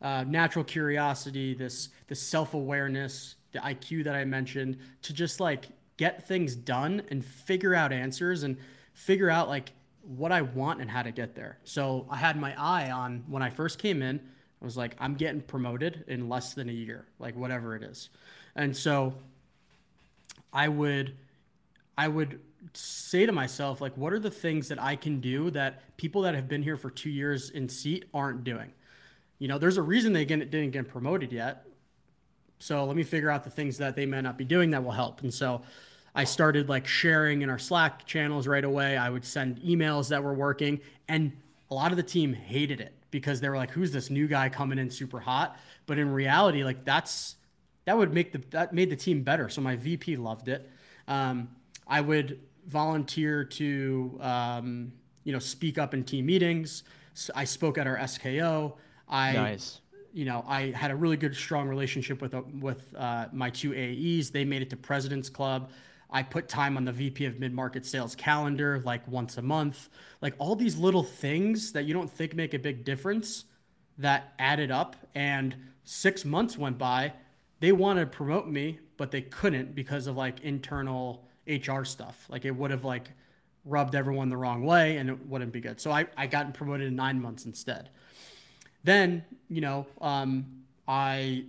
uh, 0.00 0.24
natural 0.26 0.64
curiosity, 0.64 1.54
this 1.54 1.90
this 2.06 2.20
self 2.20 2.54
awareness, 2.54 3.36
the 3.56 3.62
IQ 3.62 4.04
that 4.04 4.14
I 4.14 4.24
mentioned, 4.24 4.78
to 5.02 5.12
just 5.12 5.40
like 5.40 5.66
get 5.96 6.26
things 6.26 6.54
done 6.54 7.02
and 7.08 7.24
figure 7.24 7.74
out 7.74 7.92
answers 7.92 8.42
and 8.42 8.56
figure 8.92 9.30
out 9.30 9.48
like 9.48 9.72
what 10.02 10.32
I 10.32 10.42
want 10.42 10.80
and 10.80 10.90
how 10.90 11.02
to 11.02 11.10
get 11.10 11.34
there. 11.34 11.58
So 11.64 12.06
I 12.10 12.16
had 12.16 12.38
my 12.38 12.54
eye 12.58 12.90
on 12.90 13.24
when 13.28 13.42
I 13.42 13.50
first 13.50 13.78
came 13.78 14.02
in. 14.02 14.20
I 14.60 14.64
was 14.64 14.76
like, 14.76 14.96
I'm 14.98 15.14
getting 15.14 15.40
promoted 15.40 16.04
in 16.06 16.28
less 16.28 16.54
than 16.54 16.68
a 16.68 16.72
year, 16.72 17.06
like 17.18 17.36
whatever 17.36 17.76
it 17.76 17.82
is. 17.82 18.08
And 18.54 18.76
so 18.76 19.14
I 20.52 20.68
would 20.68 21.14
I 21.98 22.08
would 22.08 22.40
say 22.74 23.24
to 23.26 23.32
myself, 23.32 23.80
like, 23.80 23.96
what 23.96 24.12
are 24.12 24.18
the 24.18 24.30
things 24.30 24.68
that 24.68 24.82
I 24.82 24.96
can 24.96 25.20
do 25.20 25.50
that 25.50 25.96
people 25.96 26.22
that 26.22 26.34
have 26.34 26.46
been 26.48 26.62
here 26.62 26.76
for 26.76 26.90
two 26.90 27.10
years 27.10 27.50
in 27.50 27.68
seat 27.68 28.04
aren't 28.12 28.44
doing? 28.44 28.72
You 29.38 29.48
know, 29.48 29.58
there's 29.58 29.76
a 29.76 29.82
reason 29.82 30.12
they 30.12 30.24
didn't 30.24 30.70
get 30.70 30.88
promoted 30.88 31.32
yet. 31.32 31.65
So 32.58 32.84
let 32.84 32.96
me 32.96 33.02
figure 33.02 33.30
out 33.30 33.44
the 33.44 33.50
things 33.50 33.78
that 33.78 33.96
they 33.96 34.06
may 34.06 34.20
not 34.20 34.38
be 34.38 34.44
doing 34.44 34.70
that 34.70 34.82
will 34.82 34.92
help. 34.92 35.22
And 35.22 35.32
so 35.32 35.62
I 36.14 36.24
started 36.24 36.68
like 36.68 36.86
sharing 36.86 37.42
in 37.42 37.50
our 37.50 37.58
Slack 37.58 38.06
channels 38.06 38.46
right 38.46 38.64
away. 38.64 38.96
I 38.96 39.10
would 39.10 39.24
send 39.24 39.60
emails 39.60 40.08
that 40.08 40.22
were 40.22 40.32
working, 40.32 40.80
and 41.08 41.32
a 41.70 41.74
lot 41.74 41.90
of 41.90 41.98
the 41.98 42.02
team 42.02 42.32
hated 42.32 42.80
it 42.80 42.94
because 43.10 43.40
they 43.40 43.50
were 43.50 43.56
like, 43.56 43.70
"Who's 43.70 43.92
this 43.92 44.08
new 44.08 44.26
guy 44.26 44.48
coming 44.48 44.78
in 44.78 44.90
super 44.90 45.20
hot?" 45.20 45.58
But 45.84 45.98
in 45.98 46.10
reality, 46.10 46.64
like 46.64 46.86
that's 46.86 47.36
that 47.84 47.98
would 47.98 48.14
make 48.14 48.32
the 48.32 48.38
that 48.50 48.72
made 48.72 48.88
the 48.88 48.96
team 48.96 49.22
better. 49.22 49.50
So 49.50 49.60
my 49.60 49.76
VP 49.76 50.16
loved 50.16 50.48
it. 50.48 50.70
Um, 51.06 51.50
I 51.86 52.00
would 52.00 52.40
volunteer 52.66 53.44
to 53.44 54.18
um, 54.22 54.92
you 55.24 55.34
know 55.34 55.38
speak 55.38 55.76
up 55.76 55.92
in 55.92 56.02
team 56.02 56.24
meetings. 56.26 56.82
So 57.12 57.32
I 57.36 57.44
spoke 57.44 57.76
at 57.76 57.86
our 57.86 57.98
SKO. 57.98 58.74
I 59.06 59.32
nice. 59.32 59.80
You 60.16 60.24
know, 60.24 60.46
I 60.48 60.70
had 60.70 60.90
a 60.90 60.96
really 60.96 61.18
good, 61.18 61.36
strong 61.36 61.68
relationship 61.68 62.22
with 62.22 62.32
uh, 62.32 62.40
with 62.58 62.94
uh, 62.96 63.26
my 63.34 63.50
two 63.50 63.74
AEs. 63.74 64.30
They 64.30 64.46
made 64.46 64.62
it 64.62 64.70
to 64.70 64.76
President's 64.76 65.28
Club. 65.28 65.70
I 66.08 66.22
put 66.22 66.48
time 66.48 66.78
on 66.78 66.86
the 66.86 66.92
VP 66.92 67.26
of 67.26 67.38
mid 67.38 67.52
market 67.52 67.84
sales 67.84 68.14
calendar 68.14 68.80
like 68.82 69.06
once 69.06 69.36
a 69.36 69.42
month. 69.42 69.90
Like 70.22 70.32
all 70.38 70.56
these 70.56 70.78
little 70.78 71.02
things 71.02 71.70
that 71.72 71.84
you 71.84 71.92
don't 71.92 72.10
think 72.10 72.34
make 72.34 72.54
a 72.54 72.58
big 72.58 72.82
difference 72.82 73.44
that 73.98 74.32
added 74.38 74.70
up. 74.70 74.96
And 75.14 75.54
six 75.84 76.24
months 76.24 76.56
went 76.56 76.78
by. 76.78 77.12
They 77.60 77.72
wanted 77.72 78.10
to 78.10 78.16
promote 78.16 78.48
me, 78.48 78.78
but 78.96 79.10
they 79.10 79.20
couldn't 79.20 79.74
because 79.74 80.06
of 80.06 80.16
like 80.16 80.40
internal 80.40 81.26
HR 81.46 81.84
stuff. 81.84 82.24
Like 82.30 82.46
it 82.46 82.52
would 82.52 82.70
have 82.70 82.86
like 82.86 83.10
rubbed 83.66 83.94
everyone 83.94 84.30
the 84.30 84.38
wrong 84.38 84.64
way 84.64 84.96
and 84.96 85.10
it 85.10 85.26
wouldn't 85.26 85.52
be 85.52 85.60
good. 85.60 85.78
So 85.78 85.90
I, 85.90 86.06
I 86.16 86.26
got 86.26 86.54
promoted 86.54 86.86
in 86.86 86.96
nine 86.96 87.20
months 87.20 87.44
instead. 87.44 87.90
Then, 88.86 89.24
you 89.48 89.60
know, 89.60 89.84
um, 90.00 90.46
I, 90.86 91.44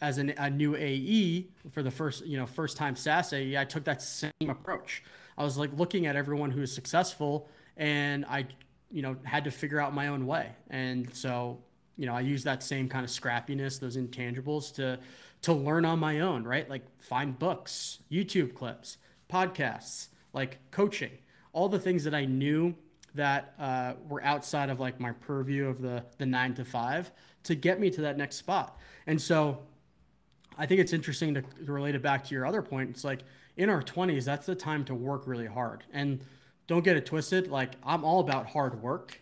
as 0.00 0.18
an, 0.18 0.32
a 0.38 0.48
new 0.48 0.76
AE 0.76 1.48
for 1.70 1.82
the 1.82 1.90
first, 1.90 2.24
you 2.24 2.38
know, 2.38 2.46
first 2.46 2.76
time 2.76 2.94
SaaS 2.94 3.32
AE, 3.32 3.58
I 3.58 3.64
took 3.64 3.82
that 3.82 4.00
same 4.00 4.30
approach. 4.48 5.02
I 5.36 5.42
was 5.42 5.58
like 5.58 5.76
looking 5.76 6.06
at 6.06 6.14
everyone 6.14 6.52
who 6.52 6.62
is 6.62 6.72
successful 6.72 7.48
and 7.76 8.24
I, 8.26 8.46
you 8.92 9.02
know, 9.02 9.16
had 9.24 9.42
to 9.44 9.50
figure 9.50 9.80
out 9.80 9.92
my 9.92 10.06
own 10.06 10.24
way. 10.24 10.52
And 10.70 11.12
so, 11.12 11.58
you 11.96 12.06
know, 12.06 12.14
I 12.14 12.20
use 12.20 12.44
that 12.44 12.62
same 12.62 12.88
kind 12.88 13.04
of 13.04 13.10
scrappiness, 13.10 13.80
those 13.80 13.96
intangibles 13.96 14.72
to, 14.76 15.00
to 15.42 15.52
learn 15.52 15.84
on 15.84 15.98
my 15.98 16.20
own, 16.20 16.44
right? 16.44 16.70
Like 16.70 16.84
find 17.00 17.36
books, 17.36 17.98
YouTube 18.08 18.54
clips, 18.54 18.98
podcasts, 19.28 20.10
like 20.32 20.58
coaching, 20.70 21.18
all 21.52 21.68
the 21.68 21.80
things 21.80 22.04
that 22.04 22.14
I 22.14 22.24
knew 22.24 22.76
that 23.14 23.54
uh, 23.58 23.94
were 24.08 24.22
outside 24.22 24.70
of 24.70 24.80
like 24.80 25.00
my 25.00 25.12
purview 25.12 25.66
of 25.66 25.80
the 25.80 26.04
the 26.18 26.26
nine 26.26 26.54
to 26.54 26.64
five 26.64 27.10
to 27.44 27.54
get 27.54 27.80
me 27.80 27.90
to 27.90 28.02
that 28.02 28.16
next 28.16 28.36
spot. 28.36 28.78
And 29.06 29.20
so 29.20 29.58
I 30.56 30.66
think 30.66 30.80
it's 30.80 30.92
interesting 30.92 31.34
to, 31.34 31.42
to 31.42 31.72
relate 31.72 31.94
it 31.94 32.02
back 32.02 32.24
to 32.26 32.34
your 32.34 32.44
other 32.44 32.62
point. 32.62 32.90
It's 32.90 33.04
like 33.04 33.20
in 33.56 33.70
our 33.70 33.82
20s, 33.82 34.24
that's 34.24 34.46
the 34.46 34.54
time 34.54 34.84
to 34.86 34.94
work 34.94 35.26
really 35.26 35.46
hard. 35.46 35.84
And 35.92 36.20
don't 36.66 36.84
get 36.84 36.96
it 36.96 37.06
twisted. 37.06 37.48
Like 37.48 37.72
I'm 37.82 38.04
all 38.04 38.20
about 38.20 38.46
hard 38.46 38.82
work, 38.82 39.20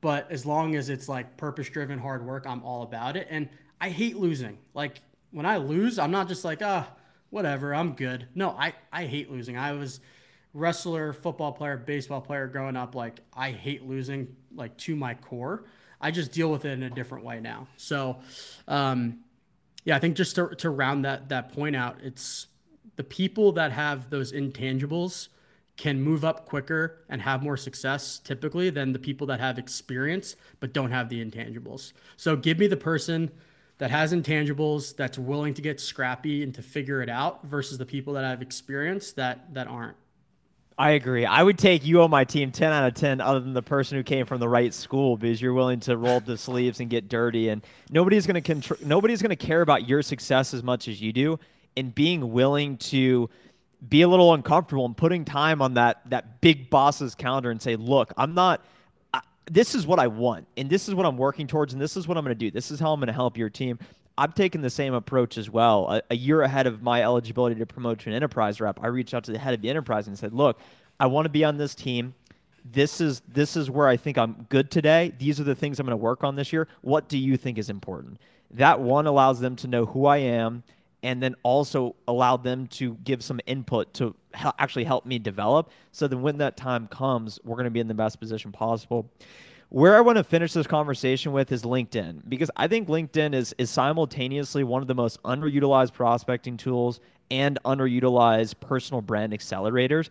but 0.00 0.30
as 0.30 0.44
long 0.44 0.74
as 0.74 0.88
it's 0.88 1.08
like 1.08 1.36
purpose 1.36 1.68
driven 1.68 1.98
hard 1.98 2.24
work, 2.24 2.46
I'm 2.46 2.62
all 2.64 2.82
about 2.82 3.16
it. 3.16 3.28
And 3.30 3.48
I 3.80 3.90
hate 3.90 4.16
losing. 4.16 4.58
Like 4.74 5.00
when 5.30 5.46
I 5.46 5.58
lose, 5.58 5.98
I'm 5.98 6.10
not 6.10 6.28
just 6.28 6.44
like, 6.44 6.60
ah, 6.62 6.88
whatever, 7.30 7.74
I'm 7.74 7.92
good. 7.92 8.26
No, 8.34 8.50
I, 8.50 8.74
I 8.92 9.04
hate 9.04 9.30
losing. 9.30 9.56
I 9.56 9.72
was 9.72 10.00
wrestler, 10.54 11.12
football 11.12 11.52
player, 11.52 11.76
baseball 11.76 12.20
player 12.20 12.46
growing 12.46 12.76
up. 12.76 12.94
Like 12.94 13.20
I 13.32 13.50
hate 13.50 13.86
losing 13.86 14.36
like 14.54 14.76
to 14.78 14.96
my 14.96 15.14
core. 15.14 15.64
I 16.00 16.10
just 16.10 16.32
deal 16.32 16.50
with 16.50 16.64
it 16.64 16.72
in 16.72 16.82
a 16.82 16.90
different 16.90 17.24
way 17.24 17.40
now. 17.40 17.68
So, 17.76 18.18
um, 18.66 19.20
yeah, 19.84 19.96
I 19.96 19.98
think 19.98 20.16
just 20.16 20.34
to, 20.36 20.48
to 20.56 20.70
round 20.70 21.04
that 21.04 21.28
that 21.28 21.52
point 21.52 21.76
out, 21.76 21.98
it's 22.02 22.46
the 22.96 23.04
people 23.04 23.52
that 23.52 23.72
have 23.72 24.10
those 24.10 24.32
intangibles 24.32 25.28
can 25.76 26.02
move 26.02 26.24
up 26.24 26.44
quicker 26.46 27.02
and 27.08 27.22
have 27.22 27.42
more 27.42 27.56
success 27.56 28.18
typically 28.18 28.68
than 28.68 28.92
the 28.92 28.98
people 28.98 29.26
that 29.26 29.40
have 29.40 29.58
experience 29.58 30.36
but 30.58 30.74
don't 30.74 30.90
have 30.90 31.08
the 31.08 31.24
intangibles. 31.24 31.94
So 32.18 32.36
give 32.36 32.58
me 32.58 32.66
the 32.66 32.76
person 32.76 33.30
that 33.78 33.90
has 33.90 34.12
intangibles, 34.12 34.94
that's 34.94 35.18
willing 35.18 35.54
to 35.54 35.62
get 35.62 35.80
scrappy 35.80 36.42
and 36.42 36.54
to 36.54 36.60
figure 36.60 37.00
it 37.00 37.08
out 37.08 37.46
versus 37.46 37.78
the 37.78 37.86
people 37.86 38.12
that 38.12 38.24
have 38.24 38.42
experience 38.42 39.12
that 39.12 39.54
that 39.54 39.66
aren't. 39.68 39.96
I 40.80 40.92
agree. 40.92 41.26
I 41.26 41.42
would 41.42 41.58
take 41.58 41.84
you 41.84 42.00
on 42.00 42.08
my 42.08 42.24
team 42.24 42.52
10 42.52 42.72
out 42.72 42.86
of 42.86 42.94
10 42.94 43.20
other 43.20 43.38
than 43.38 43.52
the 43.52 43.60
person 43.60 43.98
who 43.98 44.02
came 44.02 44.24
from 44.24 44.40
the 44.40 44.48
right 44.48 44.72
school 44.72 45.18
because 45.18 45.42
you're 45.42 45.52
willing 45.52 45.78
to 45.80 45.94
roll 45.94 46.16
up 46.16 46.24
the 46.24 46.38
sleeves 46.38 46.80
and 46.80 46.88
get 46.88 47.06
dirty 47.06 47.50
and 47.50 47.60
nobody's 47.90 48.26
going 48.26 48.42
to 48.42 48.76
nobody's 48.82 49.20
going 49.20 49.28
to 49.28 49.36
care 49.36 49.60
about 49.60 49.86
your 49.86 50.00
success 50.00 50.54
as 50.54 50.62
much 50.62 50.88
as 50.88 50.98
you 50.98 51.12
do 51.12 51.38
and 51.76 51.94
being 51.94 52.32
willing 52.32 52.78
to 52.78 53.28
be 53.90 54.00
a 54.00 54.08
little 54.08 54.32
uncomfortable 54.32 54.86
and 54.86 54.96
putting 54.96 55.26
time 55.26 55.60
on 55.60 55.74
that 55.74 56.00
that 56.08 56.40
big 56.40 56.70
boss's 56.70 57.14
calendar 57.14 57.50
and 57.50 57.60
say, 57.60 57.76
"Look, 57.76 58.14
I'm 58.16 58.32
not 58.32 58.64
I, 59.12 59.20
this 59.50 59.74
is 59.74 59.86
what 59.86 59.98
I 59.98 60.06
want 60.06 60.46
and 60.56 60.70
this 60.70 60.88
is 60.88 60.94
what 60.94 61.04
I'm 61.04 61.18
working 61.18 61.46
towards 61.46 61.74
and 61.74 61.82
this 61.82 61.94
is 61.94 62.08
what 62.08 62.16
I'm 62.16 62.24
going 62.24 62.34
to 62.34 62.46
do. 62.46 62.50
This 62.50 62.70
is 62.70 62.80
how 62.80 62.94
I'm 62.94 63.00
going 63.00 63.08
to 63.08 63.12
help 63.12 63.36
your 63.36 63.50
team." 63.50 63.78
I'm 64.20 64.32
taking 64.32 64.60
the 64.60 64.68
same 64.68 64.92
approach 64.92 65.38
as 65.38 65.48
well. 65.48 65.86
A, 65.88 66.02
a, 66.10 66.14
year 66.14 66.42
ahead 66.42 66.66
of 66.66 66.82
my 66.82 67.02
eligibility 67.02 67.54
to 67.54 67.64
promote 67.64 68.00
to 68.00 68.10
an 68.10 68.14
enterprise 68.14 68.60
rep, 68.60 68.78
I 68.82 68.88
reached 68.88 69.14
out 69.14 69.24
to 69.24 69.32
the 69.32 69.38
head 69.38 69.54
of 69.54 69.62
the 69.62 69.70
enterprise 69.70 70.08
and 70.08 70.18
said, 70.18 70.34
"Look, 70.34 70.60
I 71.00 71.06
want 71.06 71.24
to 71.24 71.30
be 71.30 71.42
on 71.42 71.56
this 71.56 71.74
team. 71.74 72.12
This 72.70 73.00
is 73.00 73.22
this 73.32 73.56
is 73.56 73.70
where 73.70 73.88
I 73.88 73.96
think 73.96 74.18
I'm 74.18 74.46
good 74.50 74.70
today. 74.70 75.14
These 75.18 75.40
are 75.40 75.44
the 75.44 75.54
things 75.54 75.80
I'm 75.80 75.86
going 75.86 75.98
to 75.98 76.04
work 76.04 76.22
on 76.22 76.36
this 76.36 76.52
year. 76.52 76.68
What 76.82 77.08
do 77.08 77.16
you 77.16 77.38
think 77.38 77.56
is 77.56 77.70
important?" 77.70 78.20
That 78.50 78.78
one 78.78 79.06
allows 79.06 79.40
them 79.40 79.56
to 79.56 79.68
know 79.68 79.86
who 79.86 80.04
I 80.04 80.18
am 80.18 80.64
and 81.02 81.22
then 81.22 81.34
also 81.42 81.96
allowed 82.06 82.44
them 82.44 82.66
to 82.66 82.98
give 83.04 83.24
some 83.24 83.40
input 83.46 83.94
to 83.94 84.14
actually 84.58 84.84
help 84.84 85.06
me 85.06 85.18
develop. 85.18 85.70
So 85.92 86.06
then 86.06 86.20
when 86.20 86.36
that 86.38 86.58
time 86.58 86.88
comes, 86.88 87.38
we're 87.42 87.56
going 87.56 87.64
to 87.64 87.70
be 87.70 87.80
in 87.80 87.88
the 87.88 87.94
best 87.94 88.20
position 88.20 88.52
possible. 88.52 89.10
Where 89.72 89.96
I 89.96 90.00
want 90.00 90.18
to 90.18 90.24
finish 90.24 90.52
this 90.52 90.66
conversation 90.66 91.30
with 91.30 91.52
is 91.52 91.62
LinkedIn 91.62 92.28
because 92.28 92.50
I 92.56 92.66
think 92.66 92.88
LinkedIn 92.88 93.34
is 93.34 93.54
is 93.56 93.70
simultaneously 93.70 94.64
one 94.64 94.82
of 94.82 94.88
the 94.88 94.96
most 94.96 95.22
underutilized 95.22 95.92
prospecting 95.92 96.56
tools 96.56 96.98
and 97.30 97.56
underutilized 97.64 98.58
personal 98.58 99.00
brand 99.00 99.32
accelerators. 99.32 100.08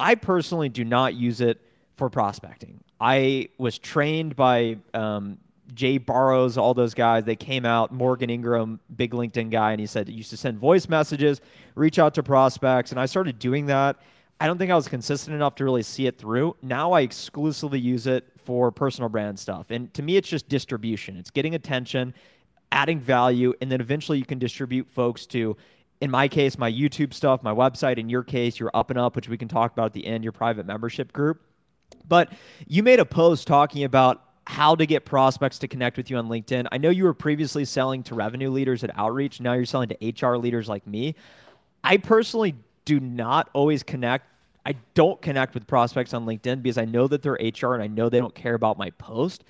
I 0.00 0.14
personally 0.14 0.70
do 0.70 0.86
not 0.86 1.12
use 1.12 1.42
it 1.42 1.60
for 1.96 2.08
prospecting. 2.08 2.82
I 2.98 3.50
was 3.58 3.78
trained 3.78 4.36
by 4.36 4.78
um, 4.94 5.36
Jay 5.74 5.98
Barrows, 5.98 6.56
all 6.56 6.72
those 6.72 6.94
guys. 6.94 7.24
They 7.24 7.36
came 7.36 7.66
out. 7.66 7.92
Morgan 7.92 8.30
Ingram, 8.30 8.80
big 8.96 9.10
LinkedIn 9.10 9.50
guy, 9.50 9.72
and 9.72 9.80
he 9.80 9.86
said 9.86 10.08
used 10.08 10.30
to 10.30 10.38
send 10.38 10.58
voice 10.58 10.88
messages, 10.88 11.42
reach 11.74 11.98
out 11.98 12.14
to 12.14 12.22
prospects, 12.22 12.90
and 12.90 12.98
I 12.98 13.04
started 13.04 13.38
doing 13.38 13.66
that. 13.66 13.96
I 14.40 14.46
don't 14.46 14.56
think 14.56 14.70
I 14.70 14.76
was 14.76 14.88
consistent 14.88 15.34
enough 15.36 15.56
to 15.56 15.64
really 15.64 15.82
see 15.82 16.06
it 16.06 16.16
through. 16.16 16.56
Now 16.62 16.92
I 16.92 17.02
exclusively 17.02 17.78
use 17.78 18.06
it 18.06 18.24
for 18.44 18.70
personal 18.70 19.08
brand 19.08 19.38
stuff. 19.38 19.70
And 19.70 19.92
to 19.94 20.02
me, 20.02 20.16
it's 20.16 20.28
just 20.28 20.48
distribution. 20.48 21.16
It's 21.16 21.30
getting 21.30 21.54
attention, 21.54 22.14
adding 22.72 23.00
value, 23.00 23.54
and 23.60 23.70
then 23.70 23.80
eventually 23.80 24.18
you 24.18 24.24
can 24.24 24.38
distribute 24.38 24.90
folks 24.90 25.26
to, 25.26 25.56
in 26.00 26.10
my 26.10 26.28
case, 26.28 26.58
my 26.58 26.70
YouTube 26.70 27.14
stuff, 27.14 27.42
my 27.42 27.52
website. 27.52 27.98
In 27.98 28.08
your 28.08 28.22
case, 28.22 28.58
your 28.58 28.70
Up 28.74 28.90
and 28.90 28.98
Up, 28.98 29.16
which 29.16 29.28
we 29.28 29.38
can 29.38 29.48
talk 29.48 29.72
about 29.72 29.86
at 29.86 29.92
the 29.92 30.06
end, 30.06 30.24
your 30.24 30.32
private 30.32 30.66
membership 30.66 31.12
group. 31.12 31.40
But 32.08 32.32
you 32.66 32.82
made 32.82 33.00
a 33.00 33.04
post 33.04 33.46
talking 33.46 33.84
about 33.84 34.22
how 34.46 34.74
to 34.74 34.84
get 34.84 35.04
prospects 35.04 35.58
to 35.60 35.68
connect 35.68 35.96
with 35.96 36.10
you 36.10 36.18
on 36.18 36.28
LinkedIn. 36.28 36.66
I 36.70 36.78
know 36.78 36.90
you 36.90 37.04
were 37.04 37.14
previously 37.14 37.64
selling 37.64 38.02
to 38.04 38.14
revenue 38.14 38.50
leaders 38.50 38.84
at 38.84 38.90
Outreach. 38.98 39.40
Now 39.40 39.54
you're 39.54 39.64
selling 39.64 39.88
to 39.88 40.26
HR 40.26 40.36
leaders 40.36 40.68
like 40.68 40.86
me. 40.86 41.14
I 41.82 41.96
personally 41.96 42.54
do 42.84 43.00
not 43.00 43.48
always 43.54 43.82
connect 43.82 44.26
I 44.66 44.74
don't 44.94 45.20
connect 45.20 45.54
with 45.54 45.66
prospects 45.66 46.14
on 46.14 46.24
LinkedIn 46.24 46.62
because 46.62 46.78
I 46.78 46.84
know 46.84 47.06
that 47.08 47.22
they're 47.22 47.34
HR 47.34 47.74
and 47.74 47.82
I 47.82 47.86
know 47.86 48.08
they 48.08 48.18
don't 48.18 48.34
care 48.34 48.54
about 48.54 48.78
my 48.78 48.90
post. 48.90 49.44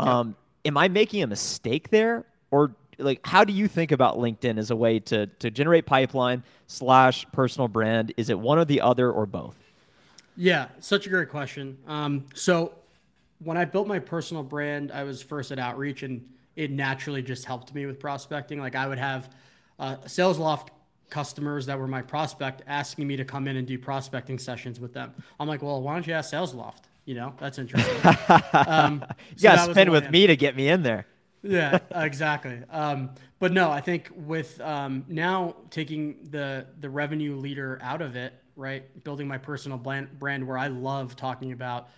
Yeah. 0.00 0.18
Um, 0.18 0.36
am 0.64 0.76
I 0.76 0.88
making 0.88 1.22
a 1.22 1.26
mistake 1.26 1.90
there, 1.90 2.24
or 2.50 2.74
like 2.98 3.26
how 3.26 3.44
do 3.44 3.52
you 3.52 3.68
think 3.68 3.92
about 3.92 4.18
LinkedIn 4.18 4.58
as 4.58 4.70
a 4.70 4.76
way 4.76 4.98
to 5.00 5.26
to 5.26 5.50
generate 5.50 5.86
pipeline 5.86 6.42
slash 6.66 7.26
personal 7.32 7.68
brand? 7.68 8.12
Is 8.16 8.30
it 8.30 8.38
one 8.38 8.58
or 8.58 8.64
the 8.64 8.80
other 8.80 9.10
or 9.10 9.26
both? 9.26 9.56
Yeah, 10.36 10.68
such 10.80 11.06
a 11.06 11.10
great 11.10 11.30
question. 11.30 11.78
Um, 11.86 12.26
so 12.34 12.74
when 13.40 13.56
I 13.56 13.64
built 13.64 13.88
my 13.88 13.98
personal 13.98 14.42
brand, 14.42 14.92
I 14.92 15.04
was 15.04 15.22
first 15.22 15.50
at 15.50 15.58
Outreach, 15.58 16.02
and 16.02 16.28
it 16.56 16.70
naturally 16.70 17.22
just 17.22 17.44
helped 17.44 17.74
me 17.74 17.86
with 17.86 17.98
prospecting. 17.98 18.60
Like 18.60 18.74
I 18.74 18.86
would 18.86 18.98
have 18.98 19.30
a 19.78 19.96
SalesLoft 20.06 20.68
customers 21.10 21.66
that 21.66 21.78
were 21.78 21.86
my 21.86 22.02
prospect 22.02 22.62
asking 22.66 23.06
me 23.06 23.16
to 23.16 23.24
come 23.24 23.48
in 23.48 23.56
and 23.56 23.66
do 23.66 23.78
prospecting 23.78 24.38
sessions 24.38 24.78
with 24.80 24.92
them. 24.92 25.12
I'm 25.40 25.48
like, 25.48 25.62
well, 25.62 25.80
why 25.80 25.94
don't 25.94 26.06
you 26.06 26.12
ask 26.12 26.32
SalesLoft? 26.32 26.84
You 27.04 27.14
know, 27.14 27.34
that's 27.38 27.58
interesting. 27.58 27.96
um, 28.52 29.04
so 29.08 29.14
you 29.36 29.42
got 29.42 29.66
to 29.66 29.72
spend 29.72 29.90
with 29.90 30.10
me 30.10 30.26
to 30.26 30.36
get 30.36 30.56
me 30.56 30.68
in 30.68 30.82
there. 30.82 31.06
yeah, 31.42 31.78
exactly. 31.94 32.60
Um, 32.70 33.10
but 33.38 33.52
no, 33.52 33.70
I 33.70 33.80
think 33.80 34.10
with 34.14 34.60
um, 34.60 35.04
now 35.08 35.56
taking 35.70 36.28
the 36.30 36.66
the 36.80 36.90
revenue 36.90 37.36
leader 37.36 37.78
out 37.82 38.02
of 38.02 38.16
it, 38.16 38.34
right, 38.56 39.02
building 39.04 39.28
my 39.28 39.38
personal 39.38 39.78
brand, 39.78 40.18
brand 40.18 40.46
where 40.46 40.58
I 40.58 40.66
love 40.66 41.16
talking 41.16 41.52
about 41.52 41.88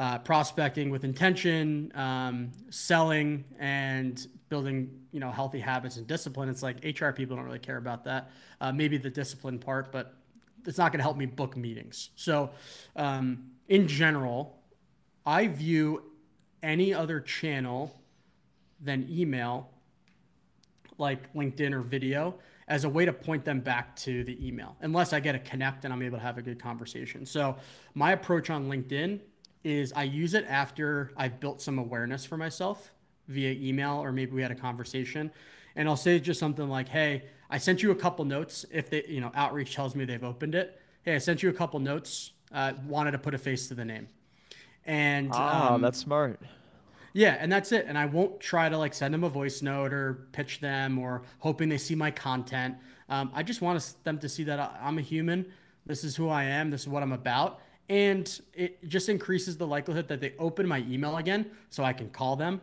uh, 0.00 0.16
prospecting 0.18 0.88
with 0.88 1.04
intention, 1.04 1.92
um, 1.94 2.50
selling, 2.70 3.44
and 3.58 4.26
building 4.48 4.90
you 5.12 5.20
know 5.20 5.30
healthy 5.30 5.60
habits 5.60 5.98
and 5.98 6.06
discipline. 6.06 6.48
It's 6.48 6.62
like 6.62 6.82
HR 6.82 7.10
people 7.10 7.36
don't 7.36 7.44
really 7.44 7.58
care 7.58 7.76
about 7.76 8.04
that. 8.04 8.30
Uh, 8.62 8.72
maybe 8.72 8.96
the 8.96 9.10
discipline 9.10 9.58
part, 9.58 9.92
but 9.92 10.14
it's 10.66 10.78
not 10.78 10.90
going 10.90 11.00
to 11.00 11.02
help 11.02 11.18
me 11.18 11.26
book 11.26 11.54
meetings. 11.54 12.08
So, 12.16 12.50
um, 12.96 13.50
in 13.68 13.86
general, 13.86 14.58
I 15.26 15.48
view 15.48 16.02
any 16.62 16.94
other 16.94 17.20
channel 17.20 17.94
than 18.80 19.06
email, 19.10 19.68
like 20.96 21.30
LinkedIn 21.34 21.74
or 21.74 21.82
video, 21.82 22.36
as 22.68 22.84
a 22.84 22.88
way 22.88 23.04
to 23.04 23.12
point 23.12 23.44
them 23.44 23.60
back 23.60 23.96
to 23.96 24.24
the 24.24 24.46
email, 24.46 24.76
unless 24.80 25.12
I 25.12 25.20
get 25.20 25.34
a 25.34 25.40
connect 25.40 25.84
and 25.84 25.92
I'm 25.92 26.00
able 26.00 26.16
to 26.16 26.24
have 26.24 26.38
a 26.38 26.42
good 26.42 26.58
conversation. 26.58 27.26
So, 27.26 27.56
my 27.92 28.12
approach 28.12 28.48
on 28.48 28.70
LinkedIn 28.70 29.20
is 29.64 29.92
I 29.94 30.04
use 30.04 30.34
it 30.34 30.44
after 30.48 31.12
I've 31.16 31.40
built 31.40 31.60
some 31.60 31.78
awareness 31.78 32.24
for 32.24 32.36
myself 32.36 32.90
via 33.28 33.52
email 33.52 34.02
or 34.02 34.12
maybe 34.12 34.32
we 34.32 34.42
had 34.42 34.50
a 34.50 34.56
conversation 34.56 35.30
and 35.76 35.88
I'll 35.88 35.96
say 35.96 36.18
just 36.18 36.40
something 36.40 36.68
like, 36.68 36.88
"Hey, 36.88 37.24
I 37.48 37.58
sent 37.58 37.82
you 37.82 37.90
a 37.90 37.94
couple 37.94 38.24
notes 38.24 38.64
if 38.72 38.90
they, 38.90 39.04
you 39.06 39.20
know, 39.20 39.30
outreach 39.34 39.74
tells 39.74 39.94
me 39.94 40.04
they've 40.04 40.22
opened 40.22 40.54
it. 40.54 40.80
Hey, 41.02 41.14
I 41.14 41.18
sent 41.18 41.42
you 41.42 41.48
a 41.48 41.52
couple 41.52 41.80
notes. 41.80 42.32
Uh, 42.52 42.72
wanted 42.86 43.12
to 43.12 43.18
put 43.18 43.34
a 43.34 43.38
face 43.38 43.68
to 43.68 43.74
the 43.74 43.84
name." 43.84 44.08
And 44.84 45.30
ah, 45.32 45.74
um, 45.74 45.82
that's 45.82 45.98
smart. 45.98 46.40
Yeah, 47.12 47.36
and 47.38 47.50
that's 47.50 47.72
it. 47.72 47.86
And 47.88 47.98
I 47.98 48.06
won't 48.06 48.40
try 48.40 48.68
to 48.68 48.78
like 48.78 48.94
send 48.94 49.14
them 49.14 49.24
a 49.24 49.28
voice 49.28 49.62
note 49.62 49.92
or 49.92 50.28
pitch 50.32 50.60
them 50.60 50.98
or 50.98 51.22
hoping 51.38 51.68
they 51.68 51.78
see 51.78 51.94
my 51.94 52.10
content. 52.10 52.76
Um, 53.08 53.30
I 53.34 53.42
just 53.42 53.60
want 53.60 53.94
them 54.04 54.18
to 54.18 54.28
see 54.28 54.44
that 54.44 54.78
I'm 54.80 54.98
a 54.98 55.02
human. 55.02 55.46
This 55.86 56.04
is 56.04 56.14
who 56.14 56.28
I 56.28 56.44
am. 56.44 56.70
This 56.70 56.82
is 56.82 56.88
what 56.88 57.02
I'm 57.02 57.12
about 57.12 57.60
and 57.90 58.40
it 58.54 58.88
just 58.88 59.08
increases 59.08 59.56
the 59.56 59.66
likelihood 59.66 60.06
that 60.08 60.20
they 60.20 60.32
open 60.38 60.66
my 60.66 60.78
email 60.88 61.16
again 61.16 61.50
so 61.70 61.82
I 61.82 61.92
can 61.92 62.08
call 62.08 62.36
them. 62.36 62.60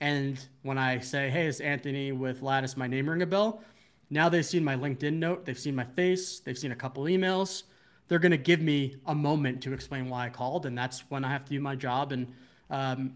And 0.00 0.42
when 0.62 0.78
I 0.78 1.00
say, 1.00 1.28
hey, 1.28 1.46
it's 1.46 1.60
Anthony 1.60 2.12
with 2.12 2.40
Lattice, 2.40 2.78
my 2.78 2.86
name 2.86 3.10
ring 3.10 3.20
a 3.20 3.26
bell. 3.26 3.62
Now 4.08 4.30
they've 4.30 4.44
seen 4.44 4.64
my 4.64 4.74
LinkedIn 4.74 5.14
note, 5.14 5.44
they've 5.44 5.58
seen 5.58 5.74
my 5.74 5.84
face, 5.84 6.40
they've 6.40 6.56
seen 6.56 6.72
a 6.72 6.76
couple 6.76 7.04
emails. 7.04 7.64
They're 8.08 8.18
going 8.18 8.32
to 8.32 8.38
give 8.38 8.62
me 8.62 8.96
a 9.04 9.14
moment 9.14 9.62
to 9.64 9.74
explain 9.74 10.08
why 10.08 10.26
I 10.26 10.28
called. 10.30 10.64
And 10.64 10.78
that's 10.78 11.00
when 11.10 11.22
I 11.22 11.30
have 11.30 11.44
to 11.44 11.50
do 11.50 11.60
my 11.60 11.74
job 11.74 12.12
and 12.12 12.32
um, 12.70 13.12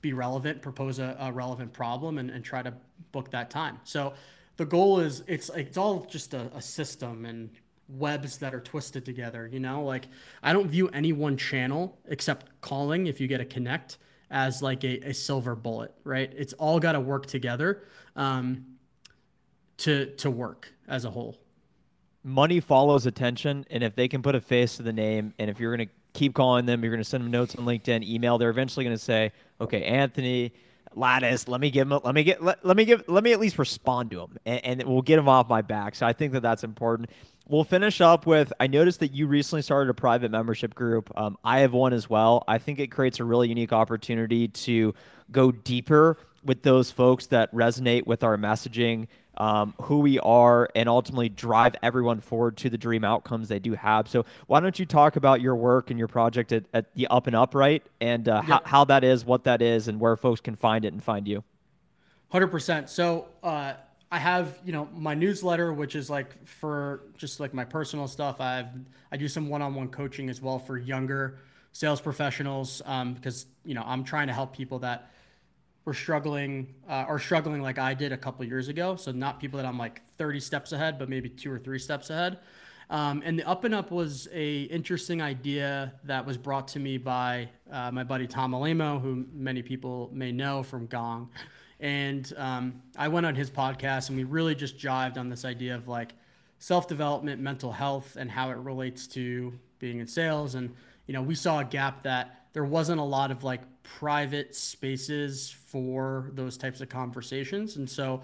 be 0.00 0.14
relevant, 0.14 0.62
propose 0.62 1.00
a, 1.00 1.16
a 1.20 1.32
relevant 1.32 1.74
problem, 1.74 2.16
and, 2.16 2.30
and, 2.30 2.42
try 2.42 2.62
to 2.62 2.72
book 3.12 3.30
that 3.32 3.50
time. 3.50 3.78
So 3.84 4.14
the 4.56 4.64
goal 4.64 5.00
is 5.00 5.22
it's, 5.26 5.50
it's 5.50 5.76
all 5.76 6.06
just 6.08 6.32
a, 6.32 6.50
a 6.54 6.62
system 6.62 7.26
and 7.26 7.50
webs 7.96 8.38
that 8.38 8.54
are 8.54 8.60
twisted 8.60 9.04
together 9.04 9.48
you 9.52 9.60
know 9.60 9.82
like 9.82 10.06
i 10.42 10.52
don't 10.52 10.68
view 10.68 10.88
any 10.88 11.12
one 11.12 11.36
channel 11.36 11.98
except 12.08 12.46
calling 12.60 13.06
if 13.06 13.20
you 13.20 13.26
get 13.26 13.40
a 13.40 13.44
connect 13.44 13.98
as 14.30 14.62
like 14.62 14.84
a, 14.84 15.08
a 15.08 15.12
silver 15.12 15.54
bullet 15.54 15.92
right 16.04 16.32
it's 16.36 16.52
all 16.54 16.78
got 16.78 16.92
to 16.92 17.00
work 17.00 17.26
together 17.26 17.84
um, 18.16 18.64
to 19.76 20.06
to 20.16 20.30
work 20.30 20.72
as 20.88 21.04
a 21.04 21.10
whole 21.10 21.36
money 22.22 22.60
follows 22.60 23.06
attention 23.06 23.64
and 23.70 23.82
if 23.82 23.94
they 23.94 24.08
can 24.08 24.22
put 24.22 24.34
a 24.34 24.40
face 24.40 24.76
to 24.76 24.82
the 24.82 24.92
name 24.92 25.34
and 25.38 25.50
if 25.50 25.58
you're 25.58 25.74
going 25.74 25.88
to 25.88 25.94
keep 26.12 26.34
calling 26.34 26.66
them 26.66 26.82
you're 26.82 26.92
going 26.92 27.02
to 27.02 27.08
send 27.08 27.24
them 27.24 27.30
notes 27.30 27.54
on 27.56 27.64
linkedin 27.64 28.06
email 28.06 28.38
they're 28.38 28.50
eventually 28.50 28.84
going 28.84 28.96
to 28.96 29.02
say 29.02 29.32
okay 29.60 29.82
anthony 29.84 30.52
Lattice, 30.94 31.46
let 31.46 31.60
me 31.60 31.70
give. 31.70 31.88
Let 31.88 32.14
me 32.14 32.24
get. 32.24 32.42
Let, 32.42 32.64
let 32.64 32.76
me 32.76 32.84
give. 32.84 33.04
Let 33.06 33.22
me 33.22 33.32
at 33.32 33.38
least 33.38 33.58
respond 33.58 34.10
to 34.10 34.22
him, 34.22 34.38
and, 34.44 34.80
and 34.80 34.88
we'll 34.88 35.02
get 35.02 35.20
him 35.20 35.28
off 35.28 35.48
my 35.48 35.62
back. 35.62 35.94
So 35.94 36.04
I 36.04 36.12
think 36.12 36.32
that 36.32 36.40
that's 36.40 36.64
important. 36.64 37.10
We'll 37.50 37.64
finish 37.64 38.00
up 38.00 38.26
with 38.26 38.52
I 38.60 38.68
noticed 38.68 39.00
that 39.00 39.12
you 39.12 39.26
recently 39.26 39.62
started 39.62 39.90
a 39.90 39.94
private 39.94 40.30
membership 40.30 40.72
group. 40.72 41.10
Um, 41.16 41.36
I 41.42 41.58
have 41.60 41.72
one 41.72 41.92
as 41.92 42.08
well. 42.08 42.44
I 42.46 42.58
think 42.58 42.78
it 42.78 42.92
creates 42.92 43.18
a 43.18 43.24
really 43.24 43.48
unique 43.48 43.72
opportunity 43.72 44.46
to 44.46 44.94
go 45.32 45.50
deeper 45.50 46.16
with 46.44 46.62
those 46.62 46.92
folks 46.92 47.26
that 47.26 47.52
resonate 47.52 48.06
with 48.06 48.22
our 48.22 48.36
messaging, 48.36 49.08
um, 49.36 49.74
who 49.82 49.98
we 49.98 50.20
are, 50.20 50.68
and 50.76 50.88
ultimately 50.88 51.28
drive 51.28 51.74
everyone 51.82 52.20
forward 52.20 52.56
to 52.58 52.70
the 52.70 52.78
dream 52.78 53.02
outcomes 53.02 53.48
they 53.48 53.58
do 53.58 53.72
have. 53.72 54.06
So, 54.06 54.26
why 54.46 54.60
don't 54.60 54.78
you 54.78 54.86
talk 54.86 55.16
about 55.16 55.40
your 55.40 55.56
work 55.56 55.90
and 55.90 55.98
your 55.98 56.06
project 56.06 56.52
at, 56.52 56.66
at 56.72 56.94
the 56.94 57.08
Up 57.08 57.26
and 57.26 57.34
Upright 57.34 57.82
and 58.00 58.28
uh, 58.28 58.42
yep. 58.42 58.44
how, 58.44 58.60
how 58.64 58.84
that 58.84 59.02
is, 59.02 59.24
what 59.24 59.42
that 59.42 59.60
is, 59.60 59.88
and 59.88 59.98
where 59.98 60.16
folks 60.16 60.40
can 60.40 60.54
find 60.54 60.84
it 60.84 60.92
and 60.92 61.02
find 61.02 61.26
you? 61.26 61.42
100%. 62.32 62.88
So, 62.88 63.26
uh, 63.42 63.72
I 64.12 64.18
have, 64.18 64.58
you 64.64 64.72
know, 64.72 64.88
my 64.92 65.14
newsletter, 65.14 65.72
which 65.72 65.94
is 65.94 66.10
like 66.10 66.44
for 66.46 67.02
just 67.16 67.38
like 67.38 67.54
my 67.54 67.64
personal 67.64 68.08
stuff. 68.08 68.40
I've 68.40 68.66
I 69.12 69.16
do 69.16 69.28
some 69.28 69.48
one-on-one 69.48 69.88
coaching 69.88 70.28
as 70.28 70.40
well 70.40 70.58
for 70.58 70.78
younger 70.78 71.38
sales 71.72 72.00
professionals 72.00 72.82
um, 72.86 73.14
because 73.14 73.46
you 73.64 73.74
know 73.74 73.84
I'm 73.86 74.02
trying 74.02 74.26
to 74.26 74.32
help 74.32 74.52
people 74.54 74.80
that 74.80 75.10
were 75.84 75.94
struggling 75.94 76.74
uh, 76.88 77.16
struggling 77.18 77.62
like 77.62 77.78
I 77.78 77.94
did 77.94 78.12
a 78.12 78.16
couple 78.16 78.44
years 78.44 78.68
ago. 78.68 78.96
So 78.96 79.12
not 79.12 79.38
people 79.38 79.58
that 79.58 79.66
I'm 79.66 79.78
like 79.78 80.02
30 80.16 80.40
steps 80.40 80.72
ahead, 80.72 80.98
but 80.98 81.08
maybe 81.08 81.28
two 81.28 81.52
or 81.52 81.58
three 81.58 81.78
steps 81.78 82.10
ahead. 82.10 82.38
Um, 82.90 83.22
and 83.24 83.38
the 83.38 83.48
up 83.48 83.62
and 83.62 83.72
up 83.72 83.92
was 83.92 84.28
a 84.32 84.62
interesting 84.62 85.22
idea 85.22 85.92
that 86.04 86.26
was 86.26 86.36
brought 86.36 86.66
to 86.68 86.80
me 86.80 86.98
by 86.98 87.48
uh, 87.70 87.92
my 87.92 88.02
buddy 88.02 88.26
Tom 88.26 88.50
Alaimo, 88.50 89.00
who 89.00 89.26
many 89.32 89.62
people 89.62 90.10
may 90.12 90.32
know 90.32 90.64
from 90.64 90.86
Gong. 90.86 91.30
And 91.80 92.32
um, 92.36 92.82
I 92.96 93.08
went 93.08 93.26
on 93.26 93.34
his 93.34 93.50
podcast 93.50 94.08
and 94.08 94.18
we 94.18 94.24
really 94.24 94.54
just 94.54 94.78
jived 94.78 95.16
on 95.16 95.28
this 95.28 95.44
idea 95.44 95.74
of 95.74 95.88
like 95.88 96.12
self 96.58 96.86
development, 96.86 97.40
mental 97.40 97.72
health, 97.72 98.16
and 98.16 98.30
how 98.30 98.50
it 98.50 98.58
relates 98.58 99.06
to 99.08 99.52
being 99.78 99.98
in 99.98 100.06
sales. 100.06 100.54
And, 100.54 100.74
you 101.06 101.14
know, 101.14 101.22
we 101.22 101.34
saw 101.34 101.60
a 101.60 101.64
gap 101.64 102.02
that 102.02 102.46
there 102.52 102.64
wasn't 102.64 103.00
a 103.00 103.04
lot 103.04 103.30
of 103.30 103.44
like 103.44 103.62
private 103.82 104.54
spaces 104.54 105.50
for 105.50 106.30
those 106.34 106.56
types 106.56 106.80
of 106.80 106.88
conversations. 106.88 107.76
And 107.76 107.88
so, 107.88 108.22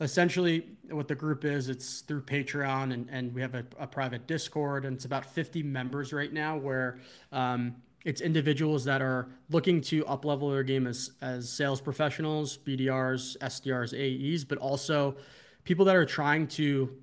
essentially 0.00 0.66
what 0.90 1.08
the 1.08 1.14
group 1.14 1.44
is 1.44 1.68
it's 1.68 2.00
through 2.00 2.20
patreon 2.20 2.92
and, 2.92 3.08
and 3.10 3.34
we 3.34 3.40
have 3.40 3.54
a, 3.54 3.64
a 3.78 3.86
private 3.86 4.26
discord 4.26 4.84
and 4.84 4.94
it's 4.96 5.06
about 5.06 5.24
50 5.24 5.62
members 5.62 6.12
right 6.12 6.32
now 6.32 6.56
where 6.56 6.98
um, 7.32 7.74
it's 8.06 8.20
individuals 8.20 8.84
that 8.84 9.02
are 9.02 9.28
looking 9.50 9.80
to 9.80 10.06
up 10.06 10.24
level 10.24 10.48
their 10.50 10.62
game 10.62 10.86
as 10.86 11.10
as 11.20 11.50
sales 11.50 11.80
professionals, 11.80 12.56
BDRs, 12.56 13.36
SDRs, 13.38 13.92
AEs, 13.92 14.44
but 14.44 14.58
also 14.58 15.16
people 15.64 15.84
that 15.84 15.96
are 15.96 16.06
trying 16.06 16.46
to 16.46 16.96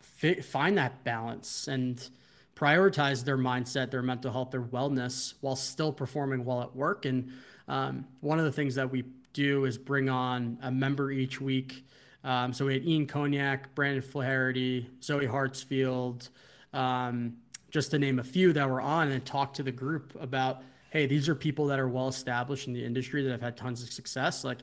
fi- 0.00 0.40
find 0.40 0.76
that 0.76 1.04
balance 1.04 1.68
and 1.68 2.10
prioritize 2.56 3.24
their 3.24 3.38
mindset, 3.38 3.92
their 3.92 4.02
mental 4.02 4.32
health, 4.32 4.50
their 4.50 4.60
wellness 4.62 5.34
while 5.40 5.54
still 5.54 5.92
performing 5.92 6.44
well 6.44 6.60
at 6.60 6.74
work. 6.74 7.04
And 7.04 7.30
um, 7.68 8.04
one 8.20 8.40
of 8.40 8.44
the 8.44 8.52
things 8.52 8.74
that 8.74 8.90
we 8.90 9.04
do 9.32 9.66
is 9.66 9.78
bring 9.78 10.08
on 10.08 10.58
a 10.62 10.70
member 10.72 11.12
each 11.12 11.40
week. 11.40 11.86
Um, 12.24 12.52
so 12.52 12.66
we 12.66 12.74
had 12.74 12.84
Ian 12.84 13.06
Koniak, 13.06 13.66
Brandon 13.76 14.02
Fluharty, 14.02 14.86
Zoe 15.00 15.26
Hartsfield, 15.26 16.28
um, 16.72 17.36
just 17.70 17.90
to 17.92 17.98
name 17.98 18.18
a 18.18 18.24
few 18.24 18.52
that 18.52 18.68
were 18.68 18.80
on 18.80 19.10
and 19.10 19.24
talk 19.24 19.54
to 19.54 19.62
the 19.62 19.72
group 19.72 20.16
about 20.20 20.62
hey 20.90 21.06
these 21.06 21.28
are 21.28 21.34
people 21.34 21.66
that 21.66 21.78
are 21.78 21.88
well 21.88 22.08
established 22.08 22.66
in 22.66 22.72
the 22.72 22.84
industry 22.84 23.22
that 23.22 23.30
have 23.30 23.40
had 23.40 23.56
tons 23.56 23.82
of 23.82 23.90
success. 23.92 24.44
Like 24.44 24.58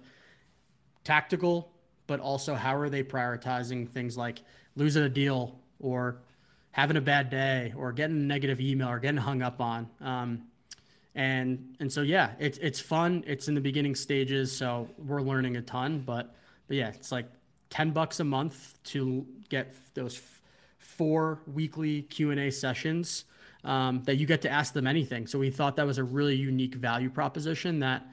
tactical 1.04 1.72
but 2.06 2.20
also 2.20 2.56
how 2.56 2.76
are 2.76 2.90
they 2.90 3.04
prioritizing 3.04 3.88
things 3.88 4.18
like 4.18 4.42
losing 4.76 5.04
a 5.04 5.10
deal 5.10 5.60
or 5.80 6.18
having 6.72 6.98
a 6.98 7.02
bad 7.02 7.30
day 7.30 7.74
or 7.78 7.92
getting 7.92 8.18
a 8.18 8.20
negative 8.20 8.60
email 8.60 8.90
or 8.90 9.00
getting 9.00 9.18
hung 9.18 9.42
up 9.42 9.62
on 9.62 9.88
um, 10.02 10.42
and 11.16 11.76
and 11.80 11.92
so 11.92 12.02
yeah 12.02 12.32
it's 12.40 12.58
it's 12.60 12.80
fun. 12.80 13.24
It's 13.28 13.48
in 13.48 13.56
the 13.56 13.62
beginning 13.62 13.96
stages 13.96 14.52
so 14.52 14.90
we're 14.98 15.22
learning 15.22 15.58
a 15.58 15.62
ton 15.62 16.00
but 16.00 16.36
but 16.68 16.78
yeah 16.78 16.90
it's 16.90 17.12
like 17.12 17.28
10 17.70 17.92
bucks 17.92 18.20
a 18.20 18.24
month 18.24 18.82
to 18.86 19.26
get 19.50 19.74
those 19.94 20.22
four 20.80 21.40
weekly 21.48 22.04
Q&A 22.04 22.52
sessions 22.52 23.26
um, 23.64 24.04
that 24.04 24.16
you 24.16 24.26
get 24.26 24.42
to 24.44 24.50
ask 24.50 24.74
them 24.74 24.88
anything. 24.88 25.28
So 25.28 25.40
we 25.40 25.50
thought 25.50 25.76
that 25.76 25.86
was 25.86 25.98
a 25.98 26.04
really 26.04 26.36
unique 26.36 26.76
value 26.76 27.10
proposition 27.10 27.80
that 27.80 28.06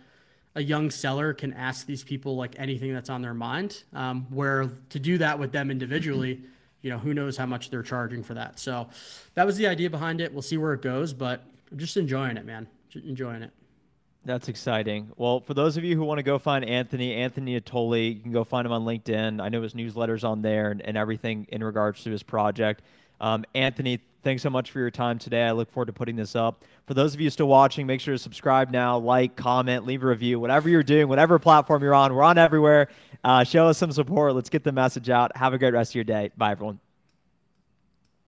a 0.57 0.63
young 0.63 0.91
seller 0.91 1.33
can 1.35 1.53
ask 1.53 1.87
these 1.87 2.05
people 2.05 2.37
like 2.37 2.55
anything 2.59 2.93
that's 2.93 3.11
on 3.11 3.23
their 3.23 3.35
mind. 3.35 3.83
Um, 3.93 4.27
where 4.31 4.71
to 4.91 4.99
do 4.99 5.19
that 5.19 5.39
with 5.39 5.53
them 5.53 5.71
individually, 5.71 6.43
you 6.83 6.91
know, 6.91 6.99
who 6.99 7.15
knows 7.15 7.37
how 7.37 7.47
much 7.47 7.71
they're 7.71 7.83
charging 7.83 8.23
for 8.23 8.35
that. 8.35 8.59
So 8.59 8.89
that 9.35 9.47
was 9.47 9.57
the 9.57 9.67
idea 9.67 9.91
behind 9.91 10.21
it. 10.21 10.33
We'll 10.33 10.43
see 10.43 10.59
where 10.59 10.75
it 10.75 10.83
goes, 10.83 11.13
but 11.13 11.45
I'm 11.73 11.79
just 11.79 11.97
enjoying 11.97 12.37
it, 12.37 12.45
man. 12.45 12.69
Just 12.91 13.07
enjoying 13.07 13.43
it. 13.43 13.51
That's 14.27 14.49
exciting. 14.49 15.11
Well, 15.17 15.41
for 15.41 15.53
those 15.53 15.77
of 15.77 15.85
you 15.85 15.97
who 15.97 16.05
want 16.05 16.19
to 16.19 16.23
go 16.23 16.39
find 16.39 16.65
Anthony, 16.65 17.15
Anthony 17.15 17.61
Natoli, 17.61 18.17
you 18.17 18.21
can 18.23 18.33
go 18.33 18.43
find 18.43 18.65
him 18.65 18.73
on 18.73 18.85
LinkedIn. 18.85 19.43
I 19.43 19.51
know 19.51 19.61
his 19.61 19.75
newsletter's 19.75 20.25
on 20.25 20.41
there 20.41 20.71
and, 20.71 20.81
and 20.81 20.97
everything 20.97 21.47
in 21.51 21.63
regards 21.63 22.03
to 22.05 22.11
his 22.11 22.23
project. 22.23 22.83
Um, 23.21 23.45
Anthony, 23.55 24.01
thanks 24.23 24.43
so 24.43 24.49
much 24.49 24.71
for 24.71 24.79
your 24.79 24.91
time 24.91 25.19
today. 25.19 25.43
I 25.43 25.53
look 25.53 25.71
forward 25.71 25.87
to 25.87 25.93
putting 25.93 26.17
this 26.17 26.35
up. 26.35 26.65
For 26.87 26.95
those 26.95 27.15
of 27.15 27.21
you 27.21 27.29
still 27.29 27.49
watching, 27.49 27.87
make 27.87 28.01
sure 28.01 28.15
to 28.15 28.19
subscribe 28.19 28.71
now, 28.71 28.97
like, 28.97 29.37
comment, 29.37 29.85
leave 29.85 30.03
a 30.03 30.07
review, 30.07 30.41
whatever 30.41 30.71
you're 30.71 30.83
doing, 30.83 31.07
whatever 31.07 31.39
platform 31.39 31.83
you're 31.83 31.95
on. 31.95 32.15
We're 32.15 32.23
on 32.23 32.39
everywhere. 32.39 32.89
Uh, 33.23 33.45
show 33.45 33.67
us 33.69 33.77
some 33.77 33.93
support. 33.93 34.35
Let's 34.35 34.51
get 34.51 34.65
the 34.65 34.73
message 34.73 35.11
out. 35.11 35.37
Have 35.37 35.53
a 35.53 35.59
great 35.59 35.75
rest 35.75 35.91
of 35.93 35.97
your 35.97 36.05
day. 36.05 36.31
Bye, 36.37 36.53
everyone. 36.53 36.81